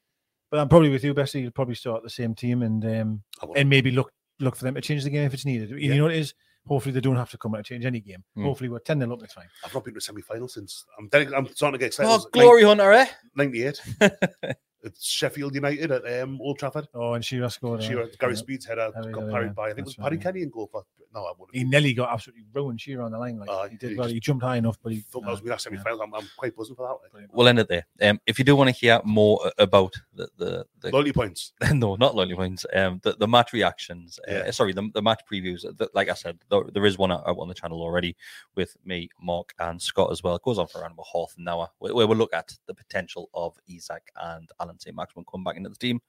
[0.50, 1.40] but I'm probably with you, Besty.
[1.40, 3.22] You'll probably start the same team, and um,
[3.54, 4.10] and maybe look
[4.40, 5.70] look for them to change the game if it's needed.
[5.70, 5.76] Yeah.
[5.76, 6.34] You know what it is.
[6.66, 8.24] Hopefully they don't have to come out and change any game.
[8.36, 8.44] Mm.
[8.44, 9.22] Hopefully we're ten 0 up.
[9.22, 9.46] It's fine.
[9.64, 10.84] I've not been to a semi final since.
[10.98, 12.10] I'm, I'm starting to get excited.
[12.10, 13.06] Oh, It's like glory hunter, eh?
[13.36, 13.80] 98.
[14.86, 16.88] at Sheffield United at um, Old Trafford.
[16.94, 17.82] Oh, and Shearer scored.
[17.82, 18.38] She, uh, Gary yeah.
[18.38, 20.22] Speeds header Header, got parried yeah, by I think it was that's right, Paddy.
[20.22, 20.84] Kenny and goal for
[21.16, 21.56] no, I wouldn't.
[21.56, 23.38] He nearly got absolutely ruined Shearer on the line.
[23.38, 24.08] Like Uh, he did he well.
[24.08, 25.82] He jumped high enough, but he thought that no, was my last semi yeah.
[25.82, 26.02] final.
[26.02, 27.18] I'm, I'm quite buzzing for that.
[27.18, 27.28] Like.
[27.32, 27.86] We'll end it there.
[28.02, 31.52] Um, if you do want to hear more about the the, the Loyalty points.
[31.72, 32.66] no, not lonely points.
[32.74, 34.20] Um, the, the match reactions.
[34.28, 34.50] Uh, Yeah.
[34.50, 35.62] sorry, the, the match previews.
[35.62, 38.14] The, like I said, there, there is one out on the channel already
[38.54, 40.36] with me, Mark, and Scott as well.
[40.36, 42.74] It goes on for around a half an hour, where, where we'll look at the
[42.74, 46.00] potential of Isak and Allan Saint-Maximin come back into the team,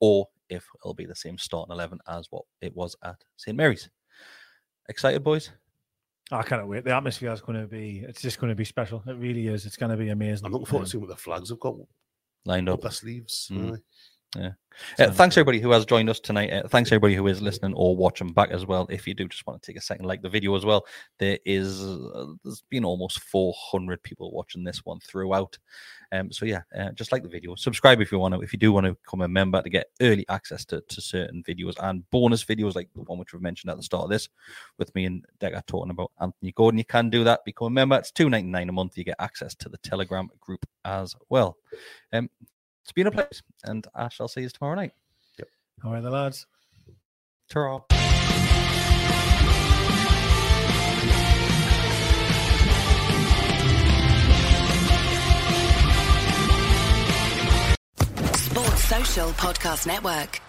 [0.00, 3.88] or if it'll be the same starting eleven as what it was at St Mary's.
[4.88, 5.50] Excited, boys?
[6.32, 6.84] I cannot wait.
[6.84, 8.04] The atmosphere is going to be.
[8.08, 9.02] It's just going to be special.
[9.06, 9.64] It really is.
[9.66, 10.46] It's going to be amazing.
[10.46, 11.76] I'm looking forward Um, to seeing what the flags have got
[12.44, 12.82] Lined up up.
[12.82, 13.48] their sleeves.
[13.52, 13.74] Mm.
[13.76, 13.80] aye.
[14.36, 14.52] Yeah.
[14.98, 16.52] Uh, thanks everybody who has joined us tonight.
[16.52, 18.86] Uh, thanks everybody who is listening or watching back as well.
[18.90, 20.86] If you do just want to take a second, like the video as well.
[21.18, 25.56] There is uh, there's been almost 400 people watching this one throughout.
[26.12, 28.40] Um, so yeah, uh, just like the video, subscribe if you want to.
[28.40, 31.42] If you do want to become a member to get early access to, to certain
[31.42, 34.28] videos and bonus videos like the one which we mentioned at the start of this,
[34.78, 37.44] with me and Deka talking about Anthony Gordon, you can do that.
[37.44, 37.96] Become a member.
[37.96, 38.98] It's 2.99 a month.
[38.98, 41.56] You get access to the Telegram group as well.
[42.12, 42.30] Um,
[42.86, 44.92] it's been a pleasure, and I shall see you tomorrow night.
[45.40, 45.48] Yep.
[45.84, 46.46] All right, the lads.
[47.50, 47.80] Ta-ra.
[58.36, 60.40] Sports Social Podcast Network.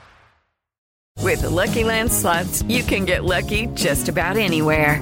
[1.24, 5.02] With the Lucky Land slots, you can get lucky just about anywhere.